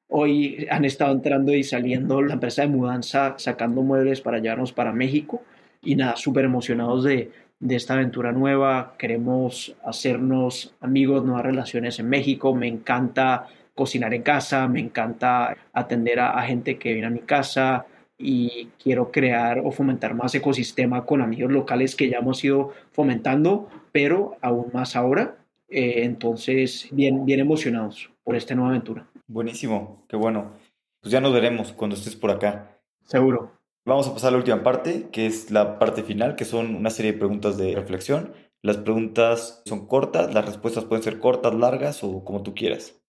Hoy 0.09 0.67
han 0.71 0.85
estado 0.85 1.13
entrando 1.13 1.55
y 1.55 1.65
saliendo 1.65 2.21
la 2.23 2.35
empresa 2.35 2.63
de 2.63 2.69
mudanza, 2.69 3.35
sacando 3.39 3.83
muebles 3.83 4.21
para 4.21 4.39
llevarnos 4.39 4.73
para 4.73 4.93
México. 4.93 5.43
Y 5.83 5.97
nada, 5.97 6.17
súper 6.17 6.45
emocionados 6.45 7.05
de, 7.05 7.31
de 7.61 7.77
esta 7.77 7.95
aventura 7.95 8.33
nueva. 8.33 8.95
Queremos 8.99 9.75
hacernos 9.85 10.75
amigos, 10.81 11.25
nuevas 11.25 11.45
relaciones 11.45 11.99
en 11.99 12.09
México. 12.09 12.55
Me 12.55 12.69
encanta 12.69 13.47
cocinar 13.75 14.13
en 14.15 14.23
casa, 14.23 14.69
me 14.69 14.81
encanta 14.81 15.57
atender 15.73 16.21
a, 16.21 16.41
gente 16.43 16.79
que 16.79 16.93
viene 16.93 17.07
a 17.07 17.11
mi 17.11 17.21
casa 17.21 17.87
y 18.19 18.69
quiero 18.83 19.11
crear 19.11 19.61
o 19.65 19.71
fomentar 19.71 20.15
más 20.15 20.35
ecosistema 20.35 21.05
con 21.05 21.23
amigos 21.23 21.51
locales 21.51 21.97
que 21.97 22.09
ya 22.09 22.19
hemos 22.19 22.45
ido 22.45 22.73
fomentando, 22.93 23.69
pero 23.93 24.37
aún 24.41 24.71
más 24.73 24.97
ahora. 24.97 25.39
Eh, 25.69 26.05
entonces, 26.05 26.89
bien, 26.91 27.25
bien 27.25 27.41
emocionados 27.41 28.11
por 28.25 28.37
esta 28.37 28.55
nueva 28.55 28.71
aventura. 28.71 29.09
Buenísimo, 29.27 30.05
qué 30.09 30.17
bueno. 30.17 30.53
Pues 31.01 31.13
ya 31.13 31.21
nos 31.21 31.33
veremos 31.33 31.73
cuando 31.73 31.97
estés 31.97 32.17
por 32.17 32.31
acá. 32.31 32.79
Seguro. 33.05 33.53
Vamos 33.85 34.07
a 34.07 34.15
pasar 34.15 34.29
a 34.29 34.31
la 34.33 34.37
última 34.39 34.63
parte, 34.63 35.09
que 35.11 35.27
es 35.27 35.51
la 35.51 35.79
parte 35.79 36.03
final, 36.03 36.37
que 36.37 36.45
son 36.45 36.77
una 36.77 36.91
serie 36.91 37.13
de 37.13 37.19
preguntas 37.19 37.57
de 37.57 37.75
reflexión. 37.75 38.33
Las 38.63 38.77
preguntas 38.77 39.63
son 39.67 39.89
cortas, 39.89 40.33
las 40.33 40.47
respuestas 40.47 40.85
pueden 40.85 41.03
ser 41.03 41.19
cortas, 41.19 41.53
largas 41.55 42.05
o 42.05 42.25
como 42.25 42.45
tú 42.45 42.55
quieras. 42.55 43.03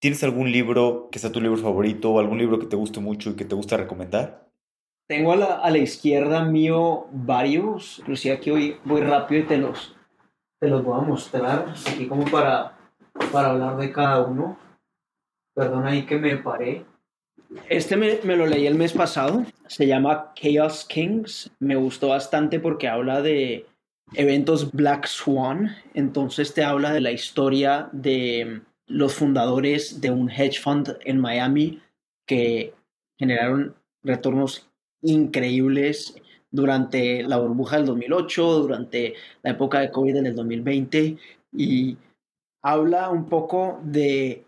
¿Tienes 0.00 0.24
algún 0.24 0.50
libro 0.50 1.10
que 1.12 1.18
sea 1.18 1.30
tu 1.30 1.40
libro 1.40 1.58
favorito 1.58 2.10
o 2.10 2.18
algún 2.20 2.38
libro 2.38 2.58
que 2.58 2.66
te 2.66 2.76
guste 2.76 3.00
mucho 3.00 3.30
y 3.30 3.36
que 3.36 3.44
te 3.44 3.54
gusta 3.54 3.76
recomendar? 3.76 4.50
Tengo 5.08 5.32
a 5.32 5.36
la, 5.36 5.46
a 5.56 5.70
la 5.70 5.78
izquierda 5.78 6.44
mío 6.44 7.06
varios, 7.12 7.98
inclusive 8.00 8.34
aquí 8.34 8.50
voy, 8.50 8.76
voy 8.84 9.00
rápido 9.02 9.42
y 9.42 9.46
te 9.46 9.58
los, 9.58 9.94
te 10.60 10.68
los 10.68 10.84
voy 10.84 10.98
a 10.98 11.02
mostrar, 11.02 11.74
aquí 11.86 12.06
como 12.06 12.24
para, 12.24 12.78
para 13.32 13.50
hablar 13.50 13.76
de 13.76 13.92
cada 13.92 14.20
uno. 14.20 14.58
Perdón 15.54 15.86
ahí 15.86 16.06
que 16.06 16.18
me 16.18 16.36
paré. 16.36 16.84
Este 17.68 17.96
me, 17.96 18.18
me, 18.22 18.36
lo 18.36 18.46
leí 18.46 18.66
el 18.66 18.76
mes 18.76 18.94
pasado, 18.94 19.44
se 19.66 19.86
llama 19.86 20.32
Chaos 20.34 20.86
Kings, 20.86 21.50
me 21.58 21.76
gustó 21.76 22.08
bastante 22.08 22.60
porque 22.60 22.88
habla 22.88 23.20
de 23.20 23.66
eventos 24.14 24.72
Black 24.72 25.06
Swan, 25.06 25.76
entonces 25.94 26.54
te 26.54 26.64
habla 26.64 26.92
de 26.92 27.00
la 27.00 27.12
historia 27.12 27.90
de 27.92 28.62
los 28.86 29.14
fundadores 29.14 30.00
de 30.00 30.10
un 30.10 30.30
hedge 30.30 30.60
fund 30.60 30.96
en 31.04 31.18
Miami 31.18 31.82
que 32.26 32.74
generaron 33.18 33.74
retornos 34.02 34.68
increíbles 35.02 36.14
durante 36.50 37.22
la 37.22 37.38
burbuja 37.38 37.76
del 37.76 37.86
2008, 37.86 38.60
durante 38.60 39.14
la 39.42 39.50
época 39.50 39.80
de 39.80 39.90
COVID 39.90 40.16
en 40.16 40.26
el 40.26 40.34
2020 40.34 41.16
y 41.52 41.96
habla 42.62 43.10
un 43.10 43.28
poco 43.28 43.80
de 43.82 44.44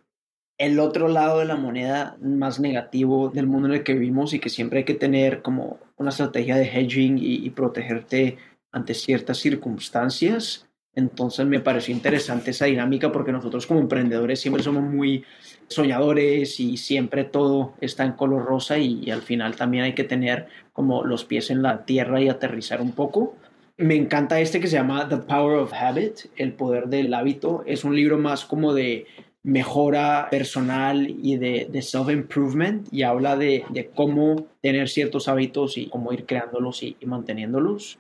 el 0.59 0.79
otro 0.79 1.09
lado 1.09 1.41
de 1.41 1.47
la 1.47 1.57
moneda 1.57 2.17
más 2.21 2.61
negativo 2.61 3.31
del 3.31 3.47
mundo 3.47 3.69
en 3.69 3.75
el 3.75 3.83
que 3.83 3.95
vivimos 3.95 4.35
y 4.35 4.39
que 4.39 4.51
siempre 4.51 4.81
hay 4.81 4.85
que 4.85 4.95
tener 4.95 5.43
como 5.43 5.79
una 5.97 6.11
estrategia 6.11 6.57
de 6.57 6.67
hedging 6.67 7.19
y, 7.19 7.45
y 7.45 7.51
protegerte 7.51 8.39
ante 8.71 8.95
ciertas 8.95 9.39
circunstancias. 9.39 10.64
Entonces 10.97 11.45
me 11.47 11.61
pareció 11.61 11.95
interesante 11.95 12.53
esa 12.53 12.67
dinámica 12.67 13.11
porque 13.11 13.33
nosotros 13.33 13.67
como 13.67 13.81
emprendedores 13.81 14.41
siempre 14.41 14.63
somos 14.63 14.85
muy 14.85 15.25
soñadores 15.67 16.61
y 16.61 16.77
siempre 16.77 17.25
todo 17.25 17.75
está 17.81 18.05
en 18.05 18.13
color 18.13 18.45
rosa 18.45 18.79
y, 18.79 19.11
al 19.11 19.23
final 19.23 19.57
también 19.57 19.85
hay 19.85 19.95
que 19.95 20.05
tener 20.05 20.47
como 20.73 21.05
los 21.05 21.25
pies 21.25 21.51
en 21.51 21.63
la 21.63 21.85
tierra 21.85 22.21
y 22.21 22.29
aterrizar 22.29 22.81
un 22.81 22.93
poco. 22.93 23.35
Me 23.77 23.97
encanta 23.97 24.41
este 24.41 24.61
que 24.61 24.69
se 24.69 24.77
llama 24.77 25.09
The 25.09 25.17
Power 25.17 25.59
of 25.59 25.73
Habit, 25.73 26.27
el 26.37 26.53
poder 26.53 26.87
del 26.87 27.13
hábito. 27.13 27.65
Es 27.67 27.83
un 27.83 27.97
libro 27.97 28.19
más 28.19 28.45
como 28.45 28.73
de 28.73 29.07
mejora 29.43 30.29
personal 30.31 31.09
y 31.11 31.37
de, 31.37 31.83
self-improvement 31.83 32.87
y 32.93 33.03
habla 33.03 33.37
de, 33.37 33.91
cómo 33.97 34.47
tener 34.63 34.89
ciertos 34.89 35.27
hábitos 35.27 35.77
y 35.77 35.87
cómo 35.87 36.13
ir 36.13 36.25
creándolos 36.25 36.85
y 36.85 36.97
manteniéndolos. 37.05 37.99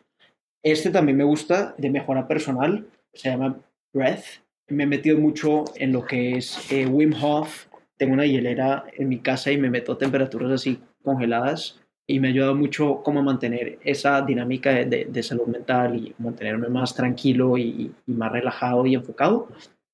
Este 0.65 0.91
también 0.91 1.19
me 1.19 1.25
gusta 1.25 1.75
de 1.77 1.91
mejora 1.91 2.27
personal, 2.27 2.87
se 3.13 3.29
llama 3.29 3.61
Breath. 3.93 4.43
Me 4.69 4.85
he 4.85 4.87
metido 4.87 5.19
mucho 5.19 5.65
en 5.77 5.93
lo 5.93 6.07
que 6.07 6.39
es 6.39 6.73
eh, 6.73 6.87
Wim 6.87 7.13
Hof. 7.23 7.67
Tengo 7.99 8.15
una 8.15 8.25
hielera 8.25 8.87
en 8.97 9.11
mi 9.11 9.19
casa 9.19 9.53
y 9.53 9.59
me 9.59 9.69
meto 9.69 9.93
a 9.93 9.99
temperaturas 9.99 10.51
así 10.51 10.81
congeladas 11.03 11.79
y 12.07 12.19
me 12.19 12.29
ha 12.29 12.31
ayudado 12.31 12.55
mucho 12.55 13.03
como 13.03 13.21
a 13.21 13.23
mantener 13.23 13.79
esa 13.85 14.23
dinámica 14.23 14.71
de, 14.71 15.05
de, 15.05 15.23
salud 15.23 15.47
mental 15.47 15.97
y 15.97 16.15
mantenerme 16.19 16.69
más 16.69 16.95
tranquilo 16.95 17.59
y, 17.59 17.93
y, 18.07 18.13
más 18.13 18.33
relajado 18.33 18.87
y 18.87 18.95
enfocado. 18.95 19.49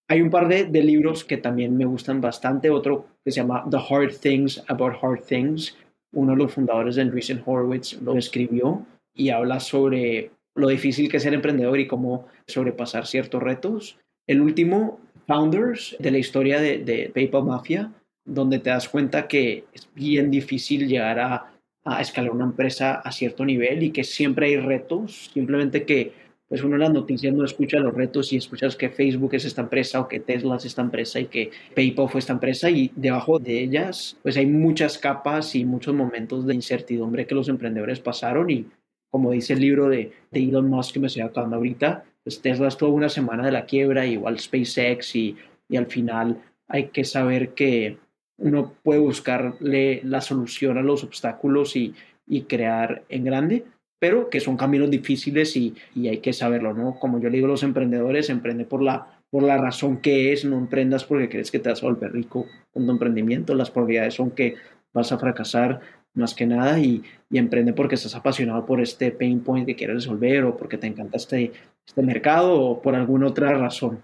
Hay 0.08 0.20
un 0.20 0.30
par 0.30 0.46
de, 0.46 0.66
de, 0.66 0.82
libros 0.84 1.24
que 1.24 1.36
también 1.36 1.76
me 1.76 1.84
gustan 1.84 2.20
bastante. 2.20 2.70
Otro 2.70 3.06
que 3.24 3.32
se 3.32 3.40
llama 3.40 3.64
The 3.68 3.76
Hard 3.76 4.20
Things 4.20 4.62
About 4.68 4.94
Hard 5.02 5.22
Things. 5.24 5.76
Uno 6.12 6.30
de 6.32 6.38
los 6.38 6.52
fundadores 6.52 6.94
de 6.94 7.02
Andreessen 7.02 7.42
Horowitz 7.44 8.00
lo 8.00 8.16
escribió 8.16 8.86
y 9.12 9.30
habla 9.30 9.58
sobre 9.58 10.30
lo 10.54 10.68
difícil 10.68 11.08
que 11.08 11.18
es 11.18 11.22
ser 11.22 11.34
emprendedor 11.34 11.78
y 11.78 11.86
cómo 11.86 12.26
sobrepasar 12.46 13.06
ciertos 13.06 13.42
retos. 13.42 13.98
El 14.26 14.40
último, 14.40 15.00
Founders, 15.26 15.96
de 15.98 16.10
la 16.10 16.18
historia 16.18 16.60
de, 16.60 16.78
de 16.78 17.10
PayPal 17.14 17.44
Mafia, 17.44 17.92
donde 18.24 18.58
te 18.58 18.70
das 18.70 18.88
cuenta 18.88 19.28
que 19.28 19.64
es 19.72 19.88
bien 19.94 20.30
difícil 20.30 20.88
llegar 20.88 21.18
a, 21.18 21.52
a, 21.84 22.00
escalar 22.00 22.32
una 22.32 22.44
empresa 22.44 22.94
a 22.94 23.12
cierto 23.12 23.44
nivel 23.44 23.82
y 23.82 23.90
que 23.90 24.04
siempre 24.04 24.46
hay 24.46 24.56
retos, 24.56 25.30
simplemente 25.32 25.84
que 25.84 26.12
pues 26.48 26.64
uno 26.64 26.74
en 26.74 26.80
las 26.80 26.92
noticias 26.92 27.32
no 27.32 27.44
escucha 27.44 27.78
los 27.78 27.94
retos 27.94 28.32
y 28.32 28.36
escuchas 28.36 28.74
que 28.74 28.90
Facebook 28.90 29.34
es 29.34 29.44
esta 29.44 29.62
empresa 29.62 30.00
o 30.00 30.08
que 30.08 30.18
Tesla 30.18 30.56
es 30.56 30.64
esta 30.64 30.82
empresa 30.82 31.20
y 31.20 31.26
que 31.26 31.52
PayPal 31.76 32.08
fue 32.08 32.18
esta 32.18 32.32
empresa 32.32 32.68
y 32.68 32.90
debajo 32.96 33.38
de 33.38 33.60
ellas 33.60 34.16
pues 34.20 34.36
hay 34.36 34.46
muchas 34.46 34.98
capas 34.98 35.54
y 35.54 35.64
muchos 35.64 35.94
momentos 35.94 36.44
de 36.46 36.54
incertidumbre 36.56 37.24
que 37.28 37.36
los 37.36 37.48
emprendedores 37.48 38.00
pasaron 38.00 38.50
y 38.50 38.66
como 39.10 39.32
dice 39.32 39.54
el 39.54 39.60
libro 39.60 39.88
de, 39.88 40.12
de 40.30 40.40
Elon 40.40 40.68
Musk 40.68 40.94
que 40.94 41.00
me 41.00 41.06
estoy 41.08 41.22
acabando 41.22 41.56
ahorita, 41.56 42.04
pues 42.22 42.40
Tesla 42.40 42.68
estuvo 42.68 42.90
una 42.90 43.08
semana 43.08 43.44
de 43.44 43.52
la 43.52 43.66
quiebra, 43.66 44.06
igual 44.06 44.38
SpaceX, 44.38 45.16
y, 45.16 45.36
y 45.68 45.76
al 45.76 45.86
final 45.86 46.40
hay 46.68 46.88
que 46.88 47.04
saber 47.04 47.50
que 47.54 47.98
uno 48.38 48.74
puede 48.82 49.00
buscarle 49.00 50.00
la 50.04 50.20
solución 50.20 50.78
a 50.78 50.82
los 50.82 51.04
obstáculos 51.04 51.76
y, 51.76 51.94
y 52.26 52.42
crear 52.42 53.02
en 53.08 53.24
grande, 53.24 53.64
pero 53.98 54.30
que 54.30 54.40
son 54.40 54.56
caminos 54.56 54.90
difíciles 54.90 55.56
y, 55.56 55.74
y, 55.94 56.08
hay 56.08 56.18
que 56.18 56.32
saberlo, 56.32 56.72
¿no? 56.72 56.98
Como 56.98 57.20
yo 57.20 57.28
le 57.28 57.36
digo 57.36 57.46
a 57.46 57.50
los 57.50 57.62
emprendedores, 57.62 58.30
emprende 58.30 58.64
por 58.64 58.82
la, 58.82 59.20
por 59.30 59.42
la 59.42 59.58
razón 59.58 59.98
que 59.98 60.32
es, 60.32 60.44
no 60.44 60.56
emprendas 60.56 61.04
porque 61.04 61.28
crees 61.28 61.50
que 61.50 61.58
te 61.58 61.68
vas 61.68 61.82
a 61.82 61.86
volver 61.86 62.12
rico 62.12 62.46
con 62.72 62.86
tu 62.86 62.92
emprendimiento, 62.92 63.54
las 63.54 63.70
probabilidades 63.70 64.14
son 64.14 64.30
que 64.30 64.54
vas 64.92 65.12
a 65.12 65.18
fracasar 65.18 65.80
más 66.14 66.34
que 66.34 66.46
nada 66.46 66.78
y, 66.78 67.02
y, 67.30 67.38
emprende 67.38 67.72
porque 67.72 67.94
estás 67.94 68.14
apasionado 68.14 68.66
por 68.66 68.80
este 68.80 69.12
pain 69.12 69.40
point 69.40 69.66
que 69.66 69.76
quieres 69.76 69.96
resolver 69.96 70.44
o 70.44 70.56
porque 70.56 70.78
te 70.78 70.86
encanta 70.86 71.16
este, 71.16 71.52
este 71.86 72.02
mercado 72.02 72.60
o 72.60 72.82
por 72.82 72.94
alguna 72.94 73.28
otra 73.28 73.52
razón. 73.54 74.02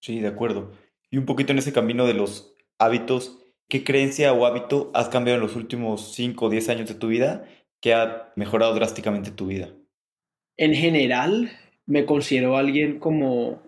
Sí, 0.00 0.20
de 0.20 0.28
acuerdo. 0.28 0.72
Y 1.10 1.18
un 1.18 1.26
poquito 1.26 1.52
en 1.52 1.58
ese 1.58 1.72
camino 1.72 2.06
de 2.06 2.14
los 2.14 2.54
hábitos, 2.78 3.38
¿qué 3.68 3.84
creencia 3.84 4.32
o 4.32 4.46
hábito 4.46 4.90
has 4.94 5.08
cambiado 5.08 5.36
en 5.36 5.42
los 5.42 5.56
últimos 5.56 6.14
5 6.14 6.46
o 6.46 6.50
10 6.50 6.68
años 6.70 6.88
de 6.88 6.94
tu 6.94 7.08
vida 7.08 7.44
que 7.80 7.94
ha 7.94 8.32
mejorado 8.36 8.74
drásticamente 8.74 9.30
tu 9.30 9.46
vida? 9.46 9.70
En 10.56 10.74
general, 10.74 11.50
me 11.86 12.04
considero 12.04 12.56
alguien 12.56 12.98
como 12.98 13.62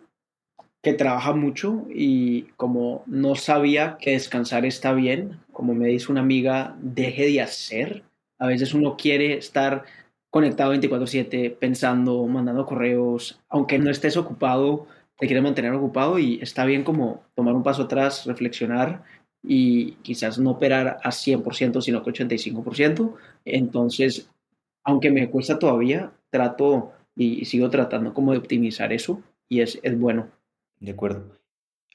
que 0.82 0.92
trabaja 0.92 1.32
mucho 1.32 1.84
y 1.92 2.42
como 2.56 3.02
no 3.06 3.34
sabía 3.34 3.96
que 4.00 4.12
descansar 4.12 4.64
está 4.64 4.92
bien, 4.92 5.40
como 5.56 5.72
me 5.72 5.88
dice 5.88 6.12
una 6.12 6.20
amiga, 6.20 6.76
deje 6.82 7.28
de 7.28 7.40
hacer. 7.40 8.02
A 8.38 8.46
veces 8.46 8.74
uno 8.74 8.94
quiere 8.94 9.38
estar 9.38 9.84
conectado 10.28 10.74
24/7, 10.74 11.48
pensando, 11.48 12.26
mandando 12.26 12.66
correos, 12.66 13.40
aunque 13.48 13.78
no 13.78 13.90
estés 13.90 14.18
ocupado, 14.18 14.86
te 15.18 15.26
quiere 15.26 15.40
mantener 15.40 15.72
ocupado 15.72 16.18
y 16.18 16.38
está 16.42 16.66
bien 16.66 16.84
como 16.84 17.24
tomar 17.34 17.54
un 17.54 17.62
paso 17.62 17.84
atrás, 17.84 18.26
reflexionar 18.26 19.02
y 19.42 19.92
quizás 20.02 20.38
no 20.38 20.50
operar 20.50 20.98
a 21.02 21.10
100%, 21.10 21.80
sino 21.80 22.02
que 22.02 22.10
85%. 22.10 23.14
Entonces, 23.46 24.28
aunque 24.84 25.10
me 25.10 25.30
cuesta 25.30 25.58
todavía, 25.58 26.12
trato 26.28 26.92
y 27.16 27.46
sigo 27.46 27.70
tratando 27.70 28.12
como 28.12 28.32
de 28.32 28.38
optimizar 28.38 28.92
eso 28.92 29.22
y 29.48 29.62
es, 29.62 29.78
es 29.82 29.98
bueno. 29.98 30.28
De 30.80 30.90
acuerdo. 30.90 31.24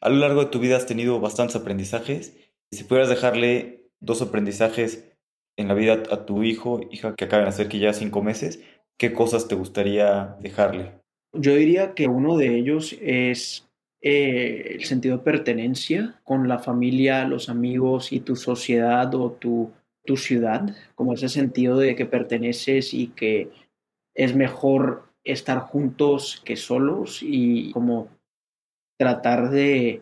A 0.01 0.09
lo 0.09 0.15
largo 0.15 0.39
de 0.45 0.49
tu 0.49 0.57
vida 0.57 0.77
has 0.77 0.87
tenido 0.87 1.19
bastantes 1.19 1.55
aprendizajes. 1.55 2.35
Si 2.71 2.83
pudieras 2.85 3.09
dejarle 3.09 3.89
dos 3.99 4.21
aprendizajes 4.21 5.11
en 5.57 5.67
la 5.67 5.73
vida 5.73 6.03
a 6.11 6.25
tu 6.25 6.43
hijo, 6.43 6.81
hija 6.89 7.15
que 7.15 7.25
acaban 7.25 7.45
de 7.45 7.49
hacer 7.49 7.67
que 7.67 7.79
ya 7.79 7.93
cinco 7.93 8.23
meses, 8.23 8.63
¿qué 8.97 9.13
cosas 9.13 9.47
te 9.47 9.55
gustaría 9.55 10.37
dejarle? 10.39 11.01
Yo 11.33 11.55
diría 11.55 11.93
que 11.93 12.07
uno 12.07 12.37
de 12.37 12.57
ellos 12.57 12.95
es 13.01 13.69
eh, 14.01 14.75
el 14.75 14.85
sentido 14.85 15.17
de 15.17 15.23
pertenencia 15.23 16.19
con 16.23 16.47
la 16.47 16.59
familia, 16.59 17.27
los 17.27 17.49
amigos 17.49 18.11
y 18.11 18.21
tu 18.21 18.35
sociedad 18.35 19.13
o 19.15 19.31
tu, 19.31 19.71
tu 20.05 20.17
ciudad, 20.17 20.75
como 20.95 21.13
ese 21.13 21.29
sentido 21.29 21.77
de 21.77 21.95
que 21.95 22.05
perteneces 22.05 22.93
y 22.93 23.07
que 23.07 23.49
es 24.15 24.35
mejor 24.35 25.11
estar 25.23 25.59
juntos 25.59 26.41
que 26.43 26.55
solos 26.55 27.19
y 27.21 27.71
como 27.71 28.09
tratar 28.97 29.49
de, 29.51 30.01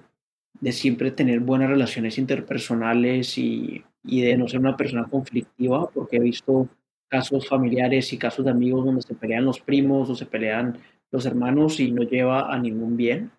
de 0.62 0.72
siempre 0.72 1.12
tener 1.12 1.40
buenas 1.40 1.70
relaciones 1.70 2.18
interpersonales 2.18 3.38
y, 3.38 3.84
y, 4.04 4.22
de 4.22 4.38
no 4.38 4.48
ser 4.48 4.60
una 4.60 4.78
persona 4.78 5.06
conflictiva, 5.06 5.90
porque 5.90 6.18
he 6.18 6.22
visto 6.22 6.68
casos 7.08 7.48
familiares 7.48 8.12
y 8.14 8.18
casos 8.18 8.46
de 8.46 8.52
amigos 8.52 8.86
donde 8.86 9.02
se 9.02 9.16
pelean 9.16 9.46
los 9.46 9.60
primos 9.60 10.10
o 10.10 10.16
se 10.16 10.26
pelean 10.26 10.78
los 11.12 11.26
hermanos 11.26 11.80
y 11.80 11.92
no 11.92 12.04
lleva 12.04 12.54
a 12.54 12.60
ningún 12.60 12.98
bien. 12.98 13.32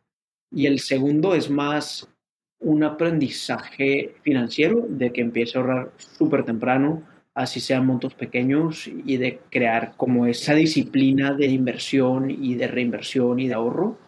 Y 0.50 0.66
el 0.66 0.80
segundo 0.80 1.34
es 1.34 1.50
más 1.50 2.08
un 2.58 2.82
aprendizaje 2.84 4.14
financiero 4.22 4.84
de 4.88 5.12
que 5.12 5.20
empiece 5.20 5.56
a 5.56 5.60
ahorrar 5.60 5.92
súper 5.96 6.44
temprano, 6.44 7.02
así 7.34 7.60
sean 7.60 7.86
montos 7.86 8.14
pequeños, 8.14 8.88
y 8.88 9.16
de 9.16 9.40
crear 9.50 9.94
como 9.96 10.26
esa 10.26 10.54
disciplina 10.54 11.32
de 11.32 11.46
inversión 11.46 12.30
y 12.30 12.54
de 12.56 12.66
reinversión 12.66 13.38
y 13.40 13.48
de 13.48 13.54
ahorro 13.54 13.98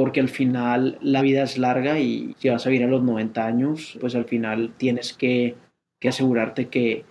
porque 0.00 0.20
al 0.20 0.30
final 0.30 0.96
la 1.02 1.20
vida 1.20 1.42
es 1.42 1.58
larga 1.58 1.98
y 1.98 2.34
si 2.38 2.48
vas 2.48 2.64
a 2.64 2.70
vivir 2.70 2.86
a 2.86 2.88
los 2.88 3.02
90 3.02 3.44
años, 3.44 3.98
pues 4.00 4.14
al 4.14 4.24
final 4.24 4.72
tienes 4.78 5.12
que, 5.12 5.56
asegurarte 6.02 6.68
que, 6.68 7.04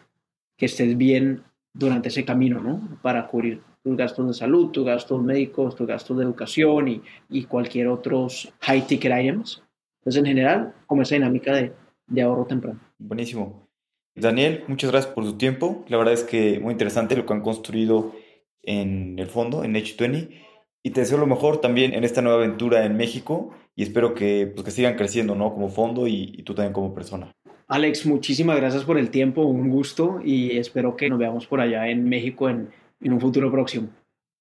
estés 0.58 0.98
bien 0.98 1.44
durante 1.72 2.08
ese 2.08 2.26
camino, 2.26 2.62
¿no? 2.62 2.98
Para 3.04 3.28
cubrir 3.28 3.62
tus 3.84 3.96
gastos 3.96 4.26
de 4.30 4.34
salud, 4.34 4.72
tus 4.72 4.88
gastos 4.88 5.22
médicos, 5.22 5.76
tus 5.76 5.86
gastos 5.86 6.18
de 6.18 6.24
educación 6.24 6.88
y, 6.88 7.02
y 7.30 7.44
cualquier 7.44 7.90
otros 7.90 8.52
high 8.62 8.88
ticket 8.88 9.14
items. 9.22 9.62
Entonces, 10.00 10.22
en 10.22 10.26
general, 10.26 10.74
como 10.88 11.04
esa 11.04 11.14
dinámica 11.14 11.54
de, 11.54 11.72
de 12.08 12.22
ahorro 12.24 12.48
temprano. 12.48 12.80
Buenísimo. 12.98 13.70
Daniel, 14.16 14.64
muchas 14.68 14.90
gracias 14.90 15.14
por 15.14 15.26
tu 15.26 15.38
tiempo. 15.38 15.86
La 15.90 15.98
verdad 15.98 16.16
es 16.16 16.24
que 16.24 16.60
muy 16.60 16.72
interesante 16.72 17.16
lo 17.16 17.28
que 17.28 17.34
han 17.34 17.42
construido 17.42 18.16
en 18.64 19.20
el 19.20 19.28
fondo, 19.28 19.64
en 19.64 19.76
H20 19.76 20.49
y 20.90 20.92
te 20.92 21.02
deseo 21.02 21.20
lo 21.20 21.28
mejor 21.28 21.62
también 21.62 21.94
en 21.94 22.04
esta 22.04 22.24
nueva 22.24 22.40
aventura 22.40 22.84
en 22.84 22.98
México 22.98 23.52
y 23.76 23.84
espero 23.84 24.16
que, 24.16 24.52
pues, 24.52 24.66
que 24.66 24.72
sigan 24.72 24.96
creciendo, 24.96 25.36
¿no? 25.36 25.54
Como 25.54 25.70
fondo 25.70 26.08
y, 26.08 26.34
y, 26.36 26.42
tú 26.42 26.56
también 26.56 26.74
como 26.74 26.96
persona. 26.96 27.32
Alex, 27.68 28.08
muchísimas 28.08 28.58
gracias 28.58 28.86
por 28.86 28.98
el 28.98 29.12
tiempo, 29.12 29.44
un 29.44 29.70
gusto 29.70 30.20
y 30.26 30.58
espero 30.58 30.98
que 30.98 31.08
nos 31.08 31.20
veamos 31.20 31.46
por 31.46 31.62
allá 31.62 31.88
en 31.90 32.10
México 32.10 32.50
en, 32.50 32.72
en 33.02 33.14
un 33.14 33.22
futuro 33.22 33.52
próximo. 33.52 33.90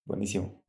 Buenísimo. 0.07 0.63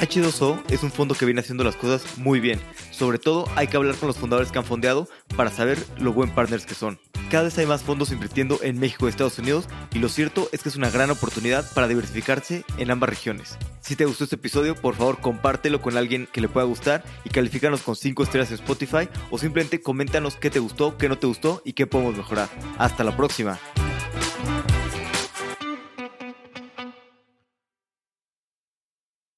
H2O 0.00 0.60
es 0.68 0.82
un 0.82 0.90
fondo 0.90 1.14
que 1.14 1.24
viene 1.24 1.40
haciendo 1.40 1.62
las 1.62 1.76
cosas 1.76 2.18
muy 2.18 2.40
bien. 2.40 2.58
Sobre 2.90 3.18
todo 3.18 3.46
hay 3.54 3.68
que 3.68 3.76
hablar 3.76 3.94
con 3.94 4.08
los 4.08 4.16
fundadores 4.16 4.50
que 4.50 4.58
han 4.58 4.64
fondeado 4.64 5.06
para 5.36 5.50
saber 5.50 5.78
lo 6.00 6.12
buen 6.12 6.30
partners 6.30 6.66
que 6.66 6.74
son. 6.74 6.98
Cada 7.30 7.44
vez 7.44 7.58
hay 7.58 7.66
más 7.66 7.82
fondos 7.82 8.12
invirtiendo 8.12 8.60
en 8.62 8.78
México 8.78 9.06
y 9.06 9.10
Estados 9.10 9.38
Unidos 9.38 9.66
y 9.92 9.98
lo 9.98 10.08
cierto 10.08 10.48
es 10.52 10.62
que 10.62 10.68
es 10.68 10.76
una 10.76 10.90
gran 10.90 11.10
oportunidad 11.10 11.68
para 11.74 11.88
diversificarse 11.88 12.64
en 12.78 12.90
ambas 12.92 13.10
regiones. 13.10 13.58
Si 13.80 13.96
te 13.96 14.04
gustó 14.04 14.24
este 14.24 14.36
episodio, 14.36 14.76
por 14.76 14.94
favor 14.94 15.20
compártelo 15.20 15.82
con 15.82 15.96
alguien 15.96 16.28
que 16.32 16.40
le 16.40 16.48
pueda 16.48 16.66
gustar 16.66 17.02
y 17.24 17.30
califícanos 17.30 17.82
con 17.82 17.96
5 17.96 18.22
estrellas 18.22 18.50
en 18.50 18.56
Spotify 18.56 19.08
o 19.30 19.38
simplemente 19.38 19.80
coméntanos 19.80 20.36
qué 20.36 20.50
te 20.50 20.60
gustó, 20.60 20.96
qué 20.96 21.08
no 21.08 21.18
te 21.18 21.26
gustó 21.26 21.62
y 21.64 21.72
qué 21.72 21.88
podemos 21.88 22.16
mejorar. 22.16 22.48
Hasta 22.78 23.02
la 23.02 23.16
próxima. 23.16 23.58